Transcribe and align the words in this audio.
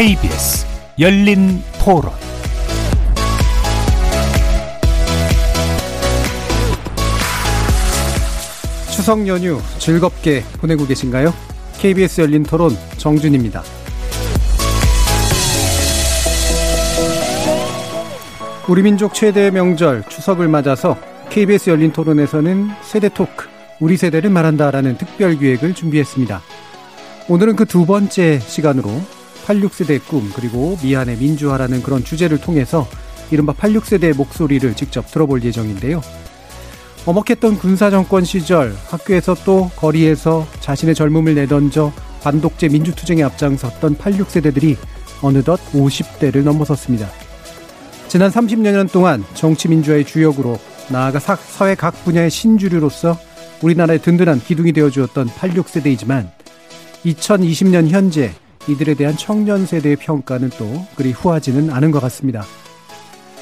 KBS 0.00 0.66
열린 0.98 1.62
토론 1.78 2.10
추석 8.90 9.28
연휴 9.28 9.60
즐겁게 9.76 10.42
보내고 10.58 10.86
계신가요? 10.86 11.34
KBS 11.80 12.22
열린 12.22 12.44
토론 12.44 12.70
정준입니다. 12.96 13.62
우리 18.70 18.80
민족 18.80 19.12
최대의 19.12 19.50
명절 19.50 20.04
추석을 20.08 20.48
맞아서 20.48 20.96
KBS 21.28 21.68
열린 21.68 21.92
토론에서는 21.92 22.70
세대 22.80 23.10
토크, 23.10 23.48
우리 23.80 23.98
세대를 23.98 24.30
말한다라는 24.30 24.96
특별 24.96 25.38
기획을 25.38 25.74
준비했습니다. 25.74 26.40
오늘은 27.28 27.56
그 27.56 27.66
두 27.66 27.84
번째 27.84 28.38
시간으로 28.40 28.88
86세대의 29.50 30.06
꿈 30.06 30.30
그리고 30.34 30.78
미안의 30.82 31.16
민주화라는 31.16 31.82
그런 31.82 32.04
주제를 32.04 32.38
통해서 32.38 32.86
이른바 33.30 33.52
86세대의 33.52 34.16
목소리를 34.16 34.74
직접 34.74 35.10
들어볼 35.10 35.42
예정인데요. 35.44 36.00
어먹했던 37.06 37.58
군사정권 37.58 38.24
시절 38.24 38.74
학교에서 38.88 39.34
또 39.44 39.70
거리에서 39.76 40.46
자신의 40.60 40.94
젊음을 40.94 41.34
내던져 41.34 41.92
반독재 42.22 42.68
민주투쟁에 42.68 43.22
앞장섰던 43.22 43.96
86세대들이 43.96 44.76
어느덧 45.22 45.58
50대를 45.72 46.42
넘어섰습니다. 46.42 47.08
지난 48.08 48.30
30년 48.30 48.90
동안 48.92 49.24
정치민주화의 49.34 50.04
주역으로 50.04 50.58
나아가 50.90 51.18
사회 51.20 51.74
각 51.74 52.04
분야의 52.04 52.30
신주류로서 52.30 53.16
우리나라의 53.62 54.02
든든한 54.02 54.40
기둥이 54.40 54.72
되어주었던 54.72 55.28
86세대이지만 55.28 56.30
2020년 57.04 57.88
현재 57.88 58.32
이들에 58.68 58.94
대한 58.94 59.16
청년 59.16 59.66
세대의 59.66 59.96
평가는 59.96 60.50
또 60.58 60.86
그리 60.96 61.12
후하지는 61.12 61.70
않은 61.70 61.90
것 61.90 62.00
같습니다. 62.00 62.44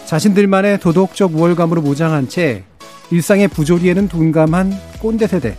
자신들만의 0.06 0.80
도덕적 0.80 1.34
우월감으로 1.34 1.82
무장한 1.82 2.28
채 2.28 2.64
일상의 3.10 3.48
부조리에는 3.48 4.08
둔감한 4.08 4.72
꼰대 5.00 5.26
세대, 5.26 5.56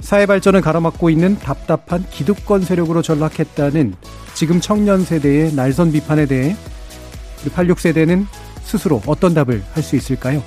사회 0.00 0.26
발전을 0.26 0.60
가로막고 0.60 1.10
있는 1.10 1.38
답답한 1.38 2.04
기득권 2.10 2.62
세력으로 2.62 3.02
전락했다는 3.02 3.94
지금 4.34 4.60
청년 4.60 5.04
세대의 5.04 5.54
날선 5.54 5.92
비판에 5.92 6.26
대해 6.26 6.56
86세대는 7.44 8.26
스스로 8.62 9.02
어떤 9.06 9.34
답을 9.34 9.62
할 9.72 9.82
수 9.82 9.96
있을까요? 9.96 10.42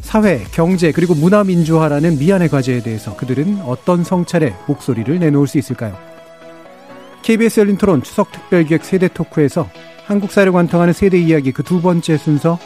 사회, 0.00 0.44
경제, 0.52 0.92
그리고 0.92 1.14
문화 1.14 1.42
민주화라는 1.42 2.18
미안의 2.18 2.48
과제에 2.48 2.80
대해서 2.82 3.16
그들은 3.16 3.60
어떤 3.62 4.04
성찰의 4.04 4.54
목소리를 4.68 5.18
내놓을 5.18 5.48
수 5.48 5.58
있을까요? 5.58 5.98
KBS 7.26 7.58
열린 7.58 7.76
토론 7.76 8.04
추석 8.04 8.30
특별기획 8.30 8.84
세대 8.84 9.08
토크에서 9.08 9.68
한국 10.04 10.30
사회를 10.30 10.52
관통하는 10.52 10.92
세대 10.92 11.18
이야기 11.18 11.50
그 11.50 11.64
두 11.64 11.82
번째 11.82 12.16
순서 12.18 12.56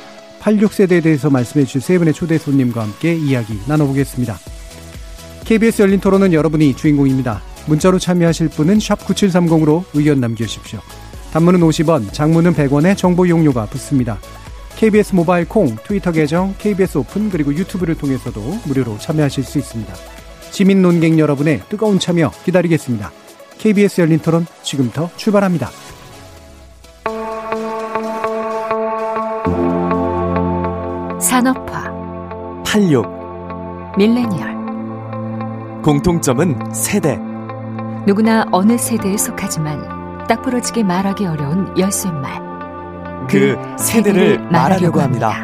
86세대에 0.40 1.02
대해서 1.02 1.30
말씀해 1.30 1.64
주실 1.64 1.80
세 1.80 1.96
분의 1.96 2.12
초대 2.12 2.36
손님과 2.36 2.82
함께 2.82 3.14
이야기 3.14 3.58
나눠보겠습니다. 3.66 4.36
KBS 5.46 5.80
열린 5.80 5.98
토론은 5.98 6.34
여러분이 6.34 6.76
주인공입니다. 6.76 7.40
문자로 7.68 7.98
참여하실 7.98 8.50
분은 8.50 8.76
9730으로 8.76 9.84
의견 9.94 10.20
남겨주십시오. 10.20 10.80
단문은 11.32 11.60
50원, 11.60 12.12
장문은 12.12 12.52
100원의 12.52 12.98
정보 12.98 13.24
이용료가 13.24 13.64
붙습니다. 13.64 14.18
KBS 14.76 15.14
모바일 15.14 15.48
콩, 15.48 15.74
트위터 15.84 16.12
계정, 16.12 16.54
KBS 16.58 16.98
오픈 16.98 17.30
그리고 17.30 17.54
유튜브를 17.54 17.94
통해서도 17.94 18.42
무료로 18.66 18.98
참여하실 18.98 19.42
수 19.42 19.56
있습니다. 19.56 19.94
시민 20.50 20.82
논객 20.82 21.18
여러분의 21.18 21.62
뜨거운 21.70 21.98
참여 21.98 22.30
기다리겠습니다. 22.44 23.19
KBS 23.60 24.00
열린 24.00 24.18
토론 24.20 24.46
지금부터 24.62 25.10
출발합니다. 25.16 25.68
산업화 31.20 31.92
86 32.64 33.98
밀레니얼 33.98 35.82
공통점은 35.82 36.72
세대 36.72 37.18
누구나 38.06 38.46
어느 38.50 38.78
세대에 38.78 39.18
속하지만 39.18 40.26
딱 40.26 40.40
부러지게 40.40 40.82
말하기 40.82 41.26
어려운 41.26 41.76
열쇠말 41.76 42.48
그 43.28 43.58
세대를 43.78 44.40
말하려고 44.50 45.00
합니다. 45.02 45.34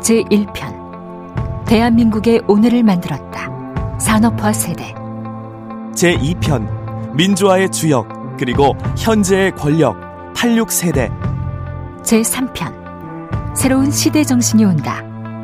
제1편 0.00 1.66
대한민국의 1.66 2.42
오늘을 2.46 2.84
만들었다. 2.84 3.49
산업화 4.00 4.52
세대 4.52 4.94
제2편 5.94 7.14
민주화의 7.14 7.70
주역 7.70 8.08
그리고 8.38 8.74
현재의 8.96 9.54
권력 9.54 9.94
86세대 10.34 11.10
제3편 12.02 13.54
새로운 13.54 13.90
시대 13.90 14.24
정신이 14.24 14.64
온다. 14.64 15.02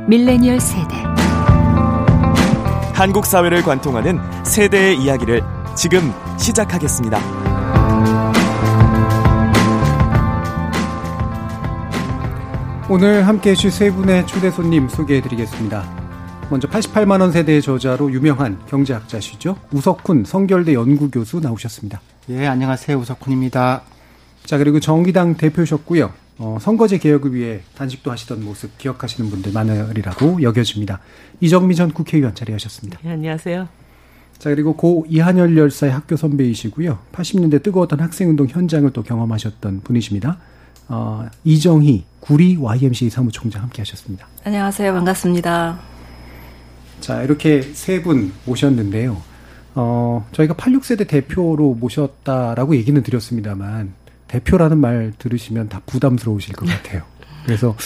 밀레니얼 0.08 0.58
세대 0.60 0.96
한국 2.94 3.26
사회를 3.26 3.62
관통하는 3.62 4.18
세대의 4.44 5.02
이야기를 5.02 5.42
지금 5.74 6.12
시작하겠습니다. 6.38 7.20
오늘 12.88 13.26
함께 13.26 13.50
해주실 13.50 13.70
세 13.70 13.90
분의 13.90 14.26
초대 14.26 14.50
손님 14.50 14.88
소개해 14.88 15.20
드리겠습니다. 15.20 15.95
먼저 16.48 16.68
88만 16.68 17.20
원 17.20 17.32
세대의 17.32 17.60
저자로 17.60 18.12
유명한 18.12 18.58
경제학자시죠. 18.68 19.56
우석훈 19.72 20.24
성결대 20.24 20.74
연구교수 20.74 21.40
나오셨습니다. 21.40 22.00
예, 22.30 22.46
안녕하세요. 22.46 22.96
우석훈입니다. 22.98 23.82
자, 24.44 24.58
그리고 24.58 24.78
정의당 24.78 25.36
대표셨고요. 25.36 26.12
어, 26.38 26.58
선거제 26.60 26.98
개혁을 26.98 27.34
위해 27.34 27.60
단식도 27.76 28.12
하시던 28.12 28.44
모습 28.44 28.78
기억하시는 28.78 29.28
분들 29.28 29.52
많으리라고 29.52 30.40
여겨집니다. 30.42 31.00
이정미 31.40 31.74
전 31.74 31.92
국회의원 31.92 32.34
자리하셨습니다. 32.34 33.00
네, 33.02 33.10
안녕하세요. 33.10 33.68
자, 34.38 34.50
그리고 34.50 34.76
고 34.76 35.04
이한열 35.08 35.56
열사의 35.56 35.92
학교 35.92 36.14
선배이시고요. 36.14 36.98
80년대 37.12 37.62
뜨거웠던 37.62 37.98
학생운동 38.00 38.46
현장을 38.46 38.88
또 38.92 39.02
경험하셨던 39.02 39.80
분이십니다. 39.82 40.38
어, 40.88 41.26
이정희 41.42 42.04
구리 42.20 42.56
YMC 42.56 43.10
사무총장 43.10 43.62
함께 43.62 43.82
하셨습니다. 43.82 44.28
안녕하세요. 44.44 44.92
반갑습니다. 44.92 45.95
자, 47.00 47.22
이렇게 47.22 47.62
세 47.62 48.02
분 48.02 48.32
모셨는데요. 48.44 49.22
어, 49.74 50.26
저희가 50.32 50.54
86세대 50.54 51.06
대표로 51.06 51.74
모셨다라고 51.74 52.76
얘기는 52.76 53.00
드렸습니다만, 53.02 53.92
대표라는 54.28 54.78
말 54.78 55.12
들으시면 55.18 55.68
다 55.68 55.80
부담스러우실 55.86 56.54
것 56.56 56.66
같아요. 56.68 57.02
그래서, 57.44 57.76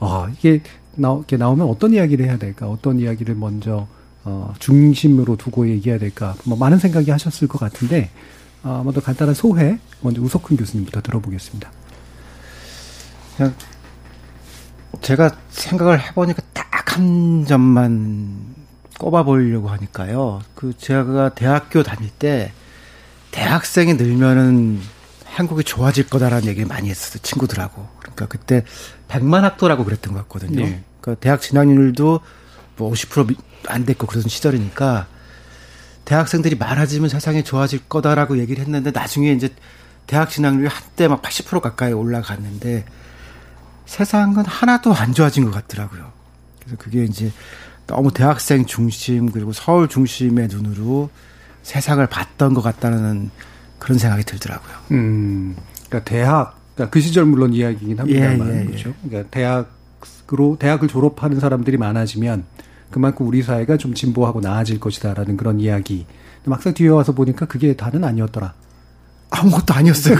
어, 0.00 0.26
이게 0.32 0.62
나, 0.96 1.12
이렇게 1.12 1.36
나오면 1.36 1.66
어떤 1.68 1.92
이야기를 1.92 2.24
해야 2.26 2.38
될까? 2.38 2.68
어떤 2.68 2.98
이야기를 2.98 3.34
먼저, 3.34 3.86
어, 4.24 4.54
중심으로 4.58 5.36
두고 5.36 5.68
얘기해야 5.68 5.98
될까? 5.98 6.34
뭐, 6.44 6.56
많은 6.58 6.78
생각이 6.78 7.10
하셨을 7.10 7.46
것 7.46 7.58
같은데, 7.58 8.10
어, 8.62 8.80
먼저 8.84 9.00
간단한 9.00 9.34
소회, 9.34 9.78
먼저 10.00 10.22
우석훈 10.22 10.56
교수님부터 10.56 11.02
들어보겠습니다. 11.02 11.70
그냥 13.36 13.54
제가 15.02 15.36
생각을 15.50 16.00
해보니까 16.00 16.42
딱 16.52 16.64
한 16.94 17.44
점만 17.44 18.53
꼽아 19.04 19.22
보려고 19.22 19.68
하니까요. 19.68 20.40
그 20.54 20.72
제가 20.78 21.34
대학교 21.34 21.82
다닐 21.82 22.08
때 22.08 22.52
대학생이 23.32 23.94
늘면은 23.94 24.80
한국이 25.26 25.62
좋아질 25.62 26.08
거다라는 26.08 26.46
얘기를 26.46 26.66
많이 26.66 26.88
했었어요. 26.88 27.20
친구들하고. 27.22 27.86
그러니까 27.98 28.26
그때 28.26 28.64
백만 29.06 29.44
학도라고 29.44 29.84
그랬던 29.84 30.14
것 30.14 30.20
같거든요. 30.20 30.64
네. 30.64 30.82
그러니까 31.02 31.20
대학 31.20 31.42
진학률도 31.42 32.20
뭐 32.78 32.90
50%안 32.92 33.84
됐고 33.84 34.06
그러던 34.06 34.30
시절이니까 34.30 35.06
대학생들이 36.06 36.56
많아지면 36.56 37.10
세상이 37.10 37.44
좋아질 37.44 37.80
거다라고 37.90 38.38
얘기를 38.38 38.64
했는데 38.64 38.90
나중에 38.90 39.32
이제 39.32 39.50
대학 40.06 40.30
진학률이 40.30 40.68
한때 40.68 41.08
막 41.08 41.20
80% 41.20 41.60
가까이 41.60 41.92
올라갔는데 41.92 42.86
세상은 43.84 44.46
하나도 44.46 44.94
안 44.94 45.12
좋아진 45.12 45.44
것 45.44 45.50
같더라고요. 45.50 46.10
그래서 46.60 46.76
그게 46.78 47.04
이제 47.04 47.30
너무 47.86 48.12
대학생 48.12 48.64
중심 48.64 49.30
그리고 49.30 49.52
서울 49.52 49.88
중심의 49.88 50.48
눈으로 50.48 51.10
세상을 51.62 52.06
봤던 52.06 52.54
것 52.54 52.62
같다는 52.62 53.30
그런 53.78 53.98
생각이 53.98 54.24
들더라고요. 54.24 54.74
음, 54.92 55.56
그러니까 55.88 56.04
대학, 56.04 56.58
그러니까 56.74 56.92
그 56.92 57.00
시절 57.00 57.24
물론 57.26 57.52
이야기긴 57.52 57.98
합니다만, 57.98 58.48
예, 58.48 58.54
예, 58.54 58.60
예. 58.60 58.64
그렇죠. 58.64 58.94
그러니까 59.02 59.30
대학으로 59.30 60.56
대학을 60.58 60.88
졸업하는 60.88 61.40
사람들이 61.40 61.76
많아지면 61.76 62.44
그만큼 62.90 63.26
우리 63.26 63.42
사회가 63.42 63.76
좀 63.76 63.94
진보하고 63.94 64.40
나아질 64.40 64.80
것이다라는 64.80 65.36
그런 65.36 65.60
이야기. 65.60 66.06
막상 66.44 66.74
뒤에 66.74 66.88
와서 66.88 67.12
보니까 67.12 67.46
그게 67.46 67.74
다는 67.74 68.04
아니었더라. 68.04 68.54
아무것도 69.30 69.74
아니었어요. 69.74 70.16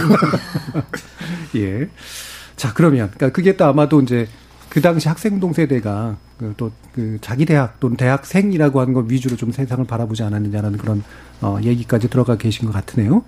예. 1.55 1.89
자, 2.55 2.73
그러면, 2.73 3.11
그러니까 3.11 3.29
그게 3.29 3.55
또 3.55 3.65
아마도 3.65 4.01
이제 4.01 4.27
그 4.75 4.81
당시 4.81 5.07
학생동 5.07 5.53
세대가 5.53 6.17
그또그 6.37 7.19
자기 7.21 7.45
대학 7.45 7.79
또는 7.79 7.95
대학생이라고 7.95 8.81
하는 8.81 8.91
것 8.91 9.09
위주로 9.09 9.37
좀 9.37 9.53
세상을 9.53 9.85
바라보지 9.85 10.21
않았느냐라는 10.23 10.77
그런 10.77 11.01
어 11.41 11.57
얘기까지 11.63 12.09
들어가 12.09 12.35
계신 12.35 12.65
것 12.65 12.73
같으네요. 12.73 13.23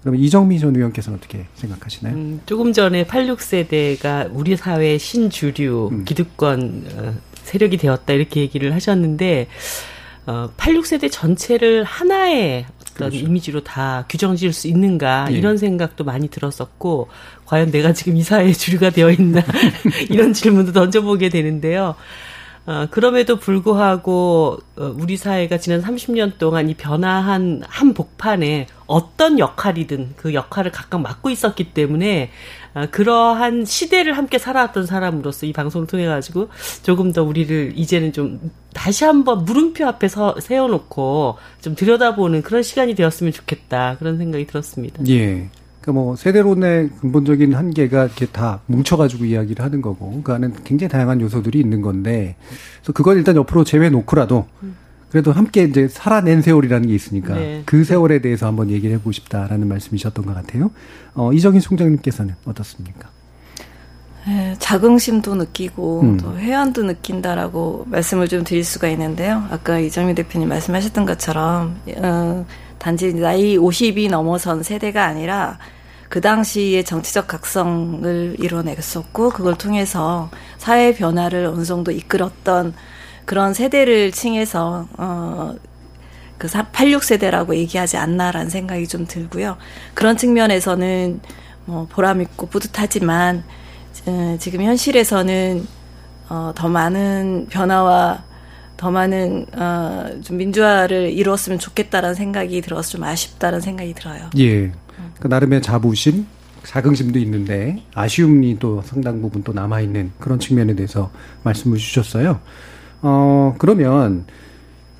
그러면 0.00 0.20
이정미 0.20 0.60
전 0.60 0.76
의원께서는 0.76 1.18
어떻게 1.18 1.46
생각하시나요? 1.54 2.14
음, 2.14 2.40
조금 2.46 2.72
전에 2.72 3.04
86세대가 3.04 4.30
우리 4.32 4.56
사회의 4.56 5.00
신주류 5.00 5.88
음. 5.90 6.04
기득권 6.04 6.84
어, 6.94 7.14
세력이 7.34 7.78
되었다 7.78 8.12
이렇게 8.12 8.40
얘기를 8.40 8.72
하셨는데 8.72 9.48
어, 10.26 10.50
86세대 10.56 11.10
전체를 11.10 11.82
하나의 11.82 12.66
어떤 12.94 13.10
그렇죠. 13.10 13.26
이미지로 13.26 13.64
다 13.64 14.04
규정 14.08 14.36
지을 14.36 14.52
수 14.52 14.68
있는가 14.68 15.28
예. 15.30 15.34
이런 15.34 15.56
생각도 15.56 16.04
많이 16.04 16.28
들었었고 16.28 17.08
과연 17.46 17.70
내가 17.70 17.92
지금 17.92 18.16
이 18.16 18.22
사회의 18.22 18.54
주류가 18.54 18.90
되어 18.90 19.10
있나 19.10 19.42
이런 20.10 20.32
질문도 20.32 20.72
던져보게 20.72 21.28
되는데요. 21.28 21.94
어, 22.64 22.86
그럼에도 22.90 23.36
불구하고 23.36 24.58
어, 24.76 24.94
우리 24.96 25.16
사회가 25.16 25.58
지난 25.58 25.82
30년 25.82 26.38
동안 26.38 26.68
이 26.68 26.74
변화한 26.74 27.62
한 27.66 27.92
복판에 27.92 28.68
어떤 28.86 29.40
역할이든 29.40 30.14
그 30.16 30.32
역할을 30.32 30.70
각각 30.70 31.00
맡고 31.00 31.30
있었기 31.30 31.72
때문에 31.72 32.24
어, 32.24 32.61
그러한 32.90 33.64
시대를 33.64 34.16
함께 34.16 34.38
살아왔던 34.38 34.86
사람으로서 34.86 35.46
이 35.46 35.52
방송을 35.52 35.86
통해 35.86 36.06
가지고 36.06 36.48
조금 36.82 37.12
더 37.12 37.22
우리를 37.22 37.72
이제는 37.76 38.12
좀 38.12 38.50
다시 38.72 39.04
한번 39.04 39.44
물음표 39.44 39.86
앞에 39.86 40.08
서 40.08 40.34
세워놓고 40.40 41.36
좀 41.60 41.74
들여다보는 41.74 42.42
그런 42.42 42.62
시간이 42.62 42.94
되었으면 42.94 43.32
좋겠다 43.32 43.96
그런 43.98 44.18
생각이 44.18 44.46
들었습니다. 44.46 45.02
예. 45.08 45.48
그러니까 45.82 45.92
뭐 46.00 46.16
세대론의 46.16 46.90
근본적인 47.00 47.54
한계가 47.54 48.04
이렇게 48.04 48.26
다 48.26 48.60
뭉쳐가지고 48.66 49.24
이야기를 49.24 49.64
하는 49.64 49.82
거고, 49.82 50.22
그 50.22 50.32
안에 50.32 50.48
굉장히 50.64 50.88
다양한 50.88 51.20
요소들이 51.20 51.58
있는 51.58 51.82
건데, 51.82 52.36
그래서 52.76 52.92
그걸 52.92 53.16
일단 53.16 53.34
옆으로 53.34 53.64
제외 53.64 53.90
놓고라도 53.90 54.46
그래도 55.12 55.30
함께 55.30 55.64
이제 55.64 55.88
살아낸 55.88 56.40
세월이라는 56.40 56.88
게 56.88 56.94
있으니까 56.94 57.34
네. 57.34 57.62
그 57.66 57.84
세월에 57.84 58.22
대해서 58.22 58.46
한번 58.46 58.70
얘기를 58.70 58.94
해보고 58.94 59.12
싶다라는 59.12 59.68
말씀이셨던 59.68 60.24
것 60.24 60.34
같아요. 60.34 60.70
어, 61.12 61.34
이정희 61.34 61.60
총장님께서는 61.60 62.34
어떻습니까? 62.46 63.10
네, 64.26 64.56
자긍심도 64.58 65.34
느끼고 65.34 66.00
음. 66.00 66.16
또 66.16 66.38
회한도 66.38 66.84
느낀다라고 66.84 67.84
말씀을 67.90 68.26
좀 68.26 68.42
드릴 68.42 68.64
수가 68.64 68.88
있는데요. 68.88 69.46
아까 69.50 69.78
이정미 69.78 70.14
대표님 70.14 70.48
말씀하셨던 70.48 71.04
것처럼 71.04 71.76
어, 71.98 72.46
단지 72.78 73.12
나이 73.12 73.58
50이 73.58 74.08
넘어선 74.08 74.62
세대가 74.62 75.04
아니라 75.04 75.58
그 76.08 76.22
당시의 76.22 76.84
정치적 76.84 77.26
각성을 77.26 78.36
이뤄냈었고 78.38 79.28
그걸 79.28 79.56
통해서 79.58 80.30
사회 80.56 80.94
변화를 80.94 81.44
어느 81.44 81.64
정도 81.64 81.90
이끌었던 81.90 82.72
그런 83.24 83.54
세대를 83.54 84.12
칭해서 84.12 84.88
어 84.98 85.54
그 86.42 86.48
86세대라고 86.48 87.54
얘기하지 87.54 87.98
않나라는 87.98 88.50
생각이 88.50 88.88
좀 88.88 89.06
들고요. 89.06 89.58
그런 89.94 90.16
측면에서는 90.16 91.20
뭐 91.66 91.86
보람 91.88 92.20
있고 92.20 92.46
뿌듯하지만 92.48 93.44
어, 94.06 94.36
지금 94.40 94.62
현실에서는 94.62 95.64
어 96.30 96.52
더 96.56 96.68
많은 96.68 97.46
변화와 97.48 98.24
더 98.76 98.90
많은 98.90 99.46
어, 99.54 100.06
좀 100.24 100.36
민주화를 100.38 101.12
이루었으면 101.12 101.60
좋겠다라는 101.60 102.16
생각이 102.16 102.60
들어서 102.60 102.90
좀 102.90 103.04
아쉽다는 103.04 103.60
생각이 103.60 103.94
들어요. 103.94 104.28
예. 104.38 104.72
그 105.20 105.28
나름의 105.28 105.62
자부심, 105.62 106.26
자긍심도 106.64 107.20
있는데 107.20 107.84
아쉬움이 107.94 108.58
또 108.58 108.82
상당 108.82 109.22
부분 109.22 109.44
또 109.44 109.52
남아 109.52 109.80
있는 109.80 110.10
그런 110.18 110.40
측면에 110.40 110.74
대해서 110.74 111.12
말씀을 111.44 111.78
주셨어요. 111.78 112.40
어 113.02 113.54
그러면 113.58 114.24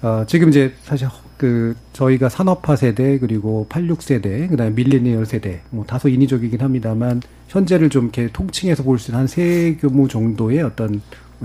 어 0.03 0.25
지금 0.27 0.49
이제 0.49 0.75
사실 0.83 1.09
그 1.37 1.75
저희가 1.93 2.29
산업화 2.29 2.77
세대 2.77 3.19
그리고 3.19 3.67
86세대 3.69 4.49
그다음에 4.49 4.73
밀레니얼 4.73 5.27
세대 5.27 5.63
뭐 5.71 5.85
다소 5.85 6.09
인위적이긴 6.09 6.61
합니다만 6.61 7.21
현재를 7.49 7.91
좀 7.91 8.05
이렇게 8.05 8.29
통칭해서 8.33 8.83
볼 8.83 8.99
수 8.99 9.11
있는 9.11 9.21
한 9.21 9.27
세 9.29 9.77
규모 9.81 10.09
정도의 10.09 10.63
어떤 10.63 11.01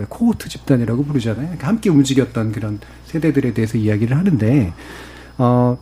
코호트 0.10 0.48
집단이라고 0.50 1.04
부르잖아요. 1.06 1.56
함께 1.60 1.90
움직였던 1.90 2.52
그런 2.52 2.80
세대들에 3.06 3.54
대해서 3.56 3.80
이야기를 3.80 4.16
하는데, 4.16 4.72
어, 5.40 5.76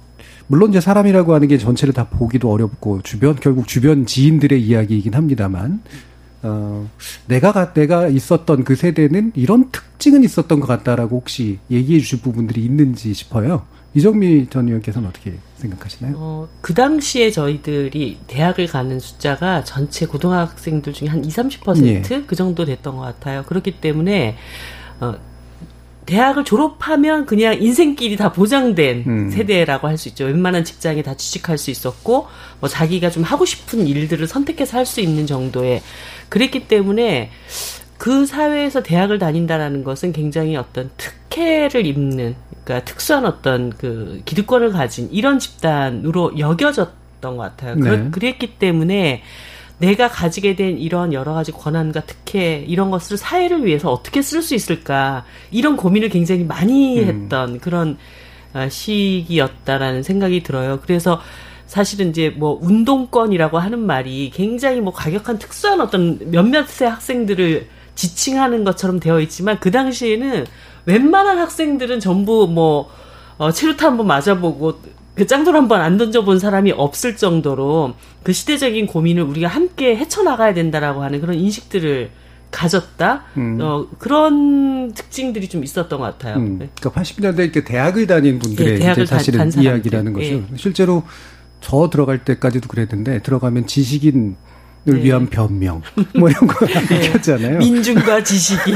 물론 0.47 0.69
이제 0.69 0.79
사람이라고 0.79 1.33
하는 1.33 1.49
게 1.49 1.57
전체를 1.57 1.93
다 1.93 2.07
보기도 2.09 2.49
어렵고 2.49 3.01
주변 3.01 3.35
결국 3.35 3.67
주변 3.67 4.05
지인들의 4.05 4.61
이야기이긴 4.63 5.15
합니다만 5.15 5.81
어 6.45 6.87
내가 7.27 7.73
내가 7.73 8.07
있었던 8.07 8.63
그 8.63 8.75
세대는 8.75 9.31
이런 9.35 9.71
특징은 9.71 10.23
있었던 10.23 10.59
것 10.59 10.67
같다라고 10.67 11.17
혹시 11.17 11.59
얘기해 11.71 11.99
주실 11.99 12.21
부분들이 12.21 12.63
있는지 12.63 13.13
싶어요. 13.13 13.65
이정미 13.95 14.47
전 14.49 14.67
의원께서는 14.67 15.07
어떻게 15.07 15.33
생각하시나요? 15.55 16.15
어, 16.17 16.47
그 16.61 16.73
당시에 16.73 17.31
저희들이 17.31 18.19
대학을 18.27 18.67
가는 18.67 18.99
숫자가 18.99 19.63
전체 19.63 20.05
고등학생들 20.05 20.91
중에 20.91 21.07
한 21.07 21.23
20, 21.23 21.63
30%그 21.63 21.87
예. 21.87 22.35
정도 22.35 22.65
됐던 22.65 22.97
것 22.97 23.01
같아요. 23.01 23.43
그렇기 23.43 23.79
때문에 23.79 24.35
어, 24.99 25.15
대학을 26.05 26.43
졸업하면 26.43 27.25
그냥 27.25 27.59
인생길이 27.61 28.15
다 28.15 28.31
보장된 28.31 29.03
음. 29.07 29.29
세대라고 29.29 29.87
할 29.87 29.97
수 29.97 30.09
있죠. 30.09 30.25
웬만한 30.25 30.63
직장에 30.63 31.01
다 31.01 31.15
취직할 31.15 31.57
수 31.57 31.71
있었고, 31.71 32.27
뭐 32.59 32.69
자기가 32.69 33.09
좀 33.09 33.23
하고 33.23 33.45
싶은 33.45 33.87
일들을 33.87 34.27
선택해서 34.27 34.77
할 34.77 34.85
수 34.85 35.01
있는 35.01 35.25
정도의 35.25 35.81
그랬기 36.29 36.67
때문에 36.67 37.31
그 37.97 38.25
사회에서 38.25 38.83
대학을 38.83 39.19
다닌다라는 39.19 39.83
것은 39.83 40.11
굉장히 40.11 40.55
어떤 40.55 40.91
특혜를 40.97 41.85
입는, 41.85 42.35
그러니까 42.63 42.85
특수한 42.85 43.25
어떤 43.25 43.71
그 43.71 44.21
기득권을 44.25 44.71
가진 44.71 45.09
이런 45.11 45.39
집단으로 45.39 46.37
여겨졌던 46.37 47.37
것 47.37 47.37
같아요. 47.37 47.75
네. 47.75 48.09
그랬기 48.11 48.59
때문에 48.59 49.23
내가 49.77 50.07
가지게 50.07 50.55
된 50.55 50.77
이런 50.77 51.11
여러 51.13 51.33
가지 51.33 51.51
권한과 51.51 52.01
특혜 52.01 52.63
이런 52.67 52.91
것을 52.91 53.17
사회를 53.17 53.65
위해서 53.65 53.91
어떻게 53.91 54.21
쓸 54.21 54.41
수 54.41 54.55
있을까 54.55 55.25
이런 55.51 55.75
고민을 55.75 56.09
굉장히 56.09 56.43
많이 56.43 57.01
음. 57.01 57.07
했던 57.07 57.59
그런 57.59 57.97
아, 58.53 58.69
시기였다라는 58.69 60.01
생각이 60.01 60.43
들어요. 60.43 60.79
그래서 60.81 61.21
사실은 61.65 62.09
이제 62.09 62.29
뭐 62.29 62.57
운동권이라고 62.61 63.59
하는 63.59 63.79
말이 63.79 64.31
굉장히 64.33 64.79
뭐 64.79 64.93
과격한 64.93 65.39
특수한 65.39 65.81
어떤 65.81 66.19
몇몇의 66.31 66.89
학생들을 66.89 67.67
지칭하는 67.95 68.63
것처럼 68.63 68.99
되어 68.99 69.19
있지만 69.21 69.59
그 69.59 69.71
당시에는 69.71 70.45
웬만한 70.85 71.37
학생들은 71.39 71.99
전부 71.99 72.47
뭐 72.47 72.89
어, 73.37 73.51
체류탄 73.51 73.91
한번 73.91 74.07
맞아보고 74.07 74.79
그 75.15 75.25
짱돌 75.25 75.55
한번 75.55 75.81
안 75.81 75.97
던져본 75.97 76.39
사람이 76.39 76.71
없을 76.73 77.15
정도로 77.15 77.95
그 78.23 78.33
시대적인 78.33 78.87
고민을 78.87 79.23
우리가 79.23 79.47
함께 79.47 79.95
헤쳐나가야 79.95 80.53
된다라고 80.53 81.03
하는 81.03 81.21
그런 81.21 81.37
인식들을 81.37 82.11
가졌다. 82.51 83.23
음. 83.37 83.57
어, 83.61 83.87
그런 83.97 84.93
특징들이 84.93 85.47
좀 85.47 85.63
있었던 85.63 85.99
것 85.99 86.05
같아요. 86.05 86.37
음. 86.37 86.59
네. 86.59 86.69
그러니까 86.79 87.01
80년대 87.01 87.39
이렇게 87.39 87.63
대학을 87.63 88.07
다닌 88.07 88.39
분들의 88.39 88.79
네, 88.79 88.91
이제 88.91 89.05
사실은 89.05 89.51
이야기라는 89.57 90.13
거죠. 90.13 90.27
네. 90.27 90.45
실제로 90.55 91.03
저 91.61 91.89
들어갈 91.89 92.23
때까지도 92.23 92.67
그랬는데 92.67 93.21
들어가면 93.21 93.67
지식인 93.67 94.29
을 94.29 94.35
네. 94.93 95.03
위한 95.03 95.27
변명 95.27 95.81
뭐 96.17 96.29
이런 96.29 96.47
거 96.47 96.65
얘기했잖아요. 96.95 97.59
민중과 97.59 98.23
지식인. 98.23 98.75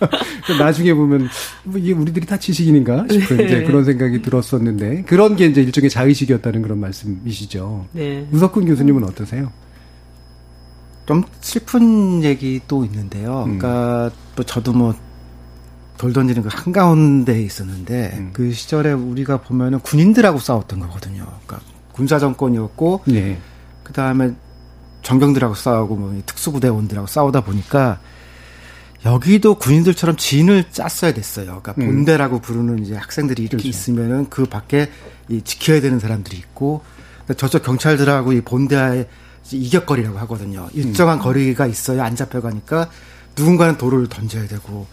나중에 0.58 0.94
보면 0.94 1.28
뭐 1.64 1.78
이게 1.78 1.92
우리들이 1.92 2.26
다 2.26 2.36
지식인인가 2.36 3.06
싶은 3.10 3.36
네. 3.38 3.44
이제 3.44 3.62
그런 3.64 3.84
생각이 3.84 4.22
들었었는데 4.22 5.02
그런 5.02 5.36
게 5.36 5.46
이제 5.46 5.62
일종의 5.62 5.90
자의식이었다는 5.90 6.62
그런 6.62 6.78
말씀이시죠. 6.80 7.86
네. 7.92 8.26
우석훈 8.32 8.66
교수님은 8.66 9.04
어떠세요? 9.04 9.50
좀 11.06 11.22
슬픈 11.40 12.22
얘기도 12.22 12.84
있는데요. 12.84 13.44
음. 13.46 13.58
그러니까 13.58 14.10
뭐 14.34 14.44
저도 14.44 14.72
뭐 14.72 15.06
돌 15.98 16.12
던지는 16.12 16.42
그 16.42 16.48
한가운데에 16.52 17.40
있었는데 17.42 18.14
음. 18.18 18.30
그 18.32 18.52
시절에 18.52 18.92
우리가 18.92 19.40
보면은 19.40 19.80
군인들하고 19.80 20.38
싸웠던 20.38 20.80
거거든요. 20.80 21.26
그러니까 21.46 21.60
군사 21.92 22.18
정권이었고 22.18 23.02
네. 23.06 23.38
그 23.82 23.92
다음에 23.92 24.32
정경들하고 25.06 25.54
싸우고 25.54 25.94
뭐 25.94 26.22
특수부대원들하고 26.26 27.06
싸우다 27.06 27.42
보니까 27.42 28.00
여기도 29.04 29.54
군인들처럼 29.54 30.16
진을 30.16 30.64
짰어야 30.72 31.14
됐어요. 31.14 31.60
그러니까 31.62 31.74
음. 31.78 31.86
본대라고 31.86 32.40
부르는 32.40 32.84
이제 32.84 32.96
학생들이 32.96 33.42
이렇게 33.42 33.58
그렇죠. 33.58 33.68
있으면은 33.68 34.28
그 34.30 34.46
밖에 34.46 34.90
이 35.28 35.42
지켜야 35.42 35.80
되는 35.80 36.00
사람들이 36.00 36.36
있고 36.38 36.82
그러니까 37.22 37.34
저쪽 37.34 37.62
경찰들하고 37.62 38.32
이 38.32 38.40
본대의 38.40 39.06
이격거리라고 39.52 40.18
하거든요. 40.20 40.68
일정한 40.72 41.18
음. 41.18 41.22
거리가 41.22 41.68
있어야 41.68 42.04
안 42.04 42.16
잡혀가니까 42.16 42.90
누군가는 43.36 43.78
돌을 43.78 44.08
던져야 44.08 44.48
되고 44.48 44.88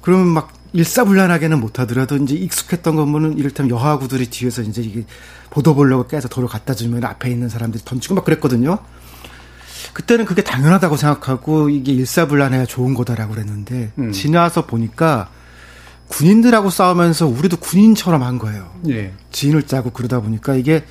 그러면 0.00 0.28
막 0.28 0.54
일사불란하게는 0.72 1.60
못하더라도 1.60 2.16
이제 2.16 2.34
익숙했던 2.34 2.96
거면은 2.96 3.36
이를테면 3.36 3.68
여하구들이 3.68 4.30
뒤에서 4.30 4.62
이제 4.62 4.80
이게 4.80 5.04
보도 5.50 5.74
보려고 5.74 6.06
깨서 6.06 6.28
돌을 6.28 6.48
갖다 6.48 6.72
주면 6.72 7.04
앞에 7.04 7.30
있는 7.30 7.50
사람들이 7.50 7.84
던지고 7.84 8.14
막 8.14 8.24
그랬거든요. 8.24 8.78
그때는 9.92 10.24
그게 10.24 10.42
당연하다고 10.42 10.96
생각하고 10.96 11.68
이게 11.68 11.92
일사불란해야 11.92 12.66
좋은 12.66 12.94
거다라고 12.94 13.34
그랬는데 13.34 13.92
음. 13.98 14.12
지나서 14.12 14.66
보니까 14.66 15.28
군인들하고 16.08 16.70
싸우면서 16.70 17.26
우리도 17.26 17.58
군인처럼 17.58 18.22
한 18.22 18.38
거예요. 18.38 18.70
예. 18.88 19.12
지인을 19.30 19.64
짜고 19.64 19.90
그러다 19.90 20.20
보니까 20.20 20.54
이게 20.54 20.84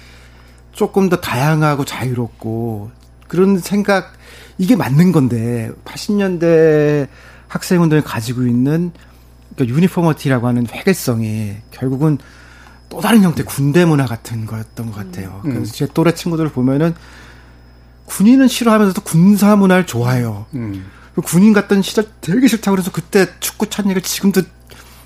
조금 0.72 1.10
더 1.10 1.18
다양하고 1.18 1.86
자유롭고 1.86 2.92
그런 3.28 3.60
생각 3.60 4.14
이게 4.58 4.76
맞는 4.76 5.12
건데 5.12 5.72
80년대 5.86 7.08
학생 7.48 7.82
운동이 7.82 8.02
가지고 8.02 8.44
있는 8.44 8.92
그러니까 9.56 9.76
유니포머티라고 9.76 10.48
하는 10.48 10.66
회계성이 10.68 11.56
결국은 11.72 12.18
또 12.90 13.00
다른 13.00 13.22
형태 13.22 13.44
군대 13.44 13.86
문화 13.86 14.06
같은 14.06 14.46
거였던 14.46 14.92
것 14.92 14.98
같아요. 14.98 15.42
음. 15.46 15.54
그래서 15.54 15.74
제 15.74 15.88
또래 15.94 16.14
친구들을 16.14 16.52
보면은 16.52 16.94
군인은 18.12 18.50
싫어하면서도 18.50 19.02
군사 19.04 19.56
문화를 19.56 19.86
좋아해요. 19.86 20.46
음. 20.54 20.86
군인 21.24 21.54
갔던 21.54 21.82
시절 21.82 22.06
되게 22.20 22.48
싫다고 22.48 22.76
그래서 22.76 22.92
그때 22.92 23.26
축구 23.40 23.70
찬 23.70 23.86
얘기를 23.86 24.02
지금도 24.02 24.42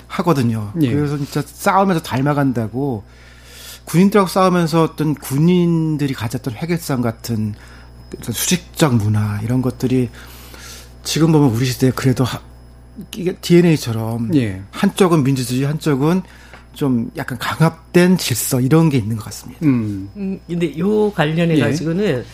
하거든요. 0.08 0.74
예. 0.82 0.92
그래서 0.92 1.18
진짜 1.18 1.44
싸우면서 1.46 2.02
닮아간다고 2.02 3.04
군인들하고 3.86 4.28
싸우면서 4.28 4.84
어떤 4.84 5.14
군인들이 5.14 6.16
가졌던 6.16 6.56
회계성 6.56 7.02
같은 7.02 7.54
수직적 8.22 8.96
문화 8.96 9.40
이런 9.44 9.62
것들이 9.62 10.10
지금 11.04 11.32
보면 11.32 11.50
우리 11.52 11.66
시대에 11.66 11.92
그래도 11.92 12.24
하, 12.24 12.42
이게 13.16 13.36
DNA처럼 13.36 14.34
예. 14.36 14.64
한쪽은 14.72 15.24
민주주의 15.24 15.64
한쪽은 15.64 16.24
좀 16.74 17.12
약간 17.18 17.38
강압된 17.38 18.18
질서 18.18 18.62
이런 18.62 18.90
게 18.90 18.98
있는 18.98 19.16
것 19.16 19.26
같습니다. 19.26 19.60
음. 19.64 20.10
음 20.18 20.40
근데 20.48 20.76
요 20.80 21.12
관련해 21.12 21.58
예. 21.58 21.60
가지고는 21.60 22.26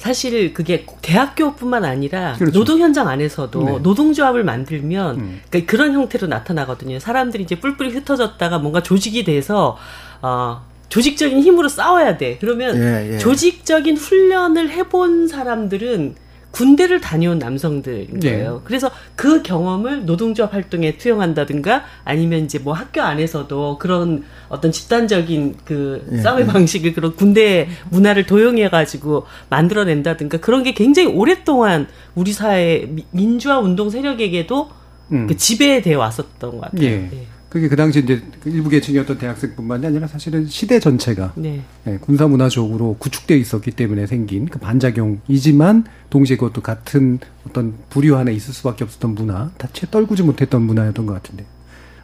사실 0.00 0.54
그게 0.54 0.86
대학교뿐만 1.02 1.84
아니라 1.84 2.32
그렇죠. 2.38 2.58
노동 2.58 2.80
현장 2.80 3.06
안에서도 3.06 3.62
네. 3.62 3.78
노동조합을 3.80 4.44
만들면 4.44 5.16
음. 5.20 5.40
그러니까 5.50 5.70
그런 5.70 5.92
형태로 5.92 6.26
나타나거든요. 6.26 6.98
사람들이 6.98 7.42
이제 7.42 7.60
뿔뿔이 7.60 7.90
흩어졌다가 7.90 8.58
뭔가 8.60 8.82
조직이 8.82 9.24
돼서 9.24 9.76
어 10.22 10.62
조직적인 10.88 11.40
힘으로 11.42 11.68
싸워야 11.68 12.16
돼. 12.16 12.38
그러면 12.40 12.76
예, 12.78 13.12
예. 13.12 13.18
조직적인 13.18 13.98
훈련을 13.98 14.70
해본 14.70 15.28
사람들은 15.28 16.14
군대를 16.50 17.00
다녀온 17.00 17.38
남성들인 17.38 18.20
네. 18.20 18.32
거예요. 18.32 18.54
네. 18.54 18.60
그래서 18.64 18.90
그 19.14 19.42
경험을 19.42 20.04
노동조합 20.04 20.52
활동에 20.52 20.96
투영한다든가 20.96 21.84
아니면 22.04 22.44
이제 22.44 22.58
뭐 22.58 22.72
학교 22.72 23.02
안에서도 23.02 23.78
그런 23.78 24.24
어떤 24.48 24.72
집단적인 24.72 25.56
그 25.64 26.04
네. 26.08 26.22
싸움의 26.22 26.46
방식을 26.46 26.92
그런 26.92 27.14
군대 27.14 27.68
문화를 27.90 28.26
도용해 28.26 28.68
가지고 28.68 29.26
만들어낸다든가 29.48 30.38
그런 30.38 30.62
게 30.62 30.74
굉장히 30.74 31.08
오랫동안 31.08 31.86
우리 32.14 32.32
사회 32.32 32.88
민주화 33.10 33.58
운동 33.58 33.90
세력에게도 33.90 34.70
음. 35.12 35.26
그 35.26 35.36
지배돼 35.36 35.94
왔었던 35.94 36.50
것 36.50 36.60
같아요. 36.60 36.84
예. 36.84 37.08
네. 37.10 37.26
그게 37.50 37.68
그 37.68 37.74
당시 37.74 37.98
이제 37.98 38.22
그 38.40 38.48
일부 38.48 38.70
계층이었던 38.70 39.18
대학생뿐만이 39.18 39.84
아니라 39.84 40.06
사실은 40.06 40.46
시대 40.46 40.78
전체가 40.78 41.32
네. 41.34 41.60
네, 41.82 41.98
군사 41.98 42.28
문화적으로 42.28 42.96
구축되어 43.00 43.36
있었기 43.36 43.72
때문에 43.72 44.06
생긴 44.06 44.46
그 44.46 44.60
반작용이지만 44.60 45.84
동시에 46.10 46.36
그것도 46.36 46.62
같은 46.62 47.18
어떤 47.46 47.74
부류 47.90 48.14
안에 48.14 48.32
있을 48.32 48.54
수밖에 48.54 48.84
없었던 48.84 49.16
문화, 49.16 49.50
다채 49.58 49.88
떨구지 49.90 50.22
못했던 50.22 50.62
문화였던 50.62 51.06
것 51.06 51.12
같은데. 51.14 51.44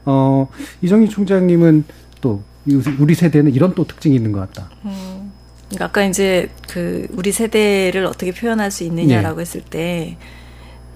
어, 0.04 0.48
이정희 0.82 1.08
총장님은 1.08 1.84
또 2.20 2.42
우리 2.98 3.14
세대는 3.14 3.54
이런 3.54 3.72
또 3.76 3.86
특징이 3.86 4.16
있는 4.16 4.32
것 4.32 4.40
같다. 4.40 4.68
음, 4.84 5.30
그러니까 5.68 5.84
아까 5.84 6.04
이제 6.04 6.50
그 6.68 7.06
우리 7.12 7.30
세대를 7.30 8.04
어떻게 8.06 8.32
표현할 8.32 8.72
수 8.72 8.82
있느냐라고 8.82 9.36
네. 9.36 9.40
했을 9.42 9.60
때 9.60 10.16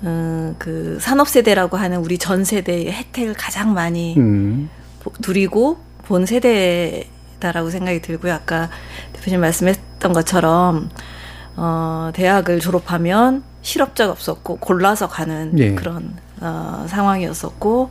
어, 0.02 0.54
그 0.58 0.98
산업 1.00 1.28
세대라고 1.28 1.76
하는 1.76 1.98
우리 1.98 2.18
전 2.18 2.44
세대의 2.44 2.92
혜택을 2.92 3.34
가장 3.34 3.74
많이 3.74 4.16
음. 4.16 4.70
누리고 5.26 5.78
본 6.04 6.26
세대다라고 6.26 7.70
생각이 7.70 8.00
들고요. 8.00 8.32
아까 8.32 8.70
대표님 9.12 9.40
말씀했던 9.40 10.12
것처럼 10.12 10.90
어, 11.56 12.10
대학을 12.14 12.60
졸업하면 12.60 13.42
실업자가 13.62 14.12
없었고 14.12 14.56
골라서 14.56 15.08
가는 15.08 15.58
예. 15.58 15.74
그런 15.74 16.16
어, 16.40 16.86
상황이었었고 16.88 17.90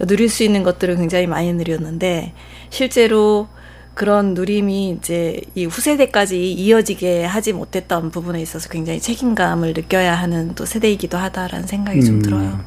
누릴 0.00 0.28
수 0.28 0.42
있는 0.42 0.64
것들을 0.64 0.96
굉장히 0.96 1.26
많이 1.26 1.52
누렸는데 1.52 2.34
실제로 2.70 3.48
그런 3.94 4.34
누림이 4.34 4.90
이제 4.98 5.40
이 5.54 5.64
후세대까지 5.64 6.52
이어지게 6.52 7.24
하지 7.24 7.52
못했던 7.52 8.10
부분에 8.10 8.40
있어서 8.42 8.68
굉장히 8.68 9.00
책임감을 9.00 9.72
느껴야 9.74 10.14
하는 10.14 10.54
또 10.54 10.64
세대이기도 10.64 11.16
하다라는 11.16 11.66
생각이 11.66 12.00
음. 12.00 12.04
좀 12.04 12.22
들어요. 12.22 12.60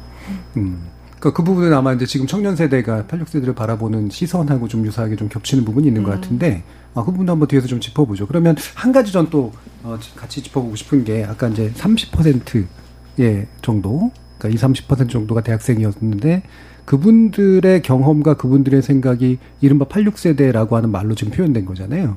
음. 0.56 0.86
그러니까 1.18 1.36
그 1.36 1.42
부분은 1.42 1.72
아마 1.74 1.92
이제 1.92 2.06
지금 2.06 2.26
청년 2.26 2.54
세대가 2.54 3.04
86세대를 3.08 3.54
바라보는 3.54 4.08
시선하고 4.10 4.68
좀 4.68 4.86
유사하게 4.86 5.16
좀 5.16 5.28
겹치는 5.28 5.64
부분이 5.64 5.88
있는 5.88 6.02
음. 6.02 6.06
것 6.06 6.12
같은데 6.12 6.62
아, 6.94 7.00
그 7.04 7.10
부분도 7.10 7.32
한번 7.32 7.48
뒤에서 7.48 7.66
좀 7.66 7.80
짚어보죠. 7.80 8.26
그러면 8.26 8.56
한 8.74 8.92
가지 8.92 9.12
전 9.12 9.28
또 9.30 9.52
어, 9.82 9.98
같이 10.16 10.42
짚어보고 10.42 10.76
싶은 10.76 11.04
게 11.04 11.24
아까 11.24 11.48
이제 11.48 11.72
30%의 11.76 13.46
정도, 13.62 14.10
그러니까 14.38 14.68
20, 14.68 14.86
30% 14.88 15.10
정도가 15.10 15.42
대학생이었는데 15.42 16.42
그분들의 16.88 17.82
경험과 17.82 18.38
그분들의 18.38 18.80
생각이 18.80 19.36
이른바 19.60 19.84
86세대라고 19.84 20.70
하는 20.70 20.90
말로 20.90 21.14
지금 21.14 21.34
표현된 21.34 21.66
거잖아요. 21.66 22.16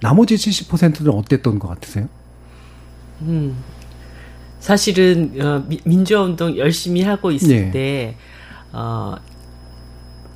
나머지 0.00 0.36
70%는 0.36 1.10
어땠던 1.10 1.58
것 1.58 1.66
같으세요? 1.66 2.08
음. 3.22 3.56
사실은 4.60 5.32
어, 5.40 5.64
민주화 5.84 6.22
운동 6.22 6.56
열심히 6.56 7.02
하고 7.02 7.32
있을 7.32 7.48
네. 7.48 7.70
때 7.72 8.14
어, 8.72 9.16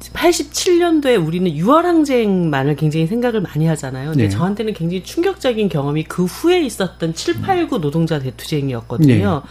87년도에 0.01 1.25
우리는 1.25 1.49
6월 1.53 1.83
항쟁만을 1.83 2.75
굉장히 2.75 3.07
생각을 3.07 3.41
많이 3.41 3.67
하잖아요. 3.67 4.11
근데 4.11 4.25
네. 4.25 4.29
저한테는 4.29 4.75
굉장히 4.75 5.05
충격적인 5.05 5.69
경험이 5.69 6.03
그 6.03 6.25
후에 6.25 6.61
있었던 6.63 7.15
7, 7.15 7.41
8, 7.41 7.69
9 7.69 7.81
노동자 7.81 8.19
대투쟁이었거든요. 8.19 9.43
네. 9.45 9.51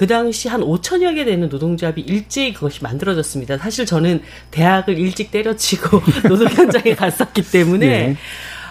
그 0.00 0.06
당시 0.06 0.48
한 0.48 0.62
5천여 0.62 1.14
개 1.14 1.26
되는 1.26 1.50
노동조합이 1.50 2.00
일제히 2.00 2.54
그것이 2.54 2.82
만들어졌습니다. 2.82 3.58
사실 3.58 3.84
저는 3.84 4.22
대학을 4.50 4.98
일찍 4.98 5.30
때려치고 5.30 6.00
노동 6.26 6.48
현장에 6.48 6.94
갔었기 6.94 7.42
때문에 7.42 7.86
네. 7.86 8.16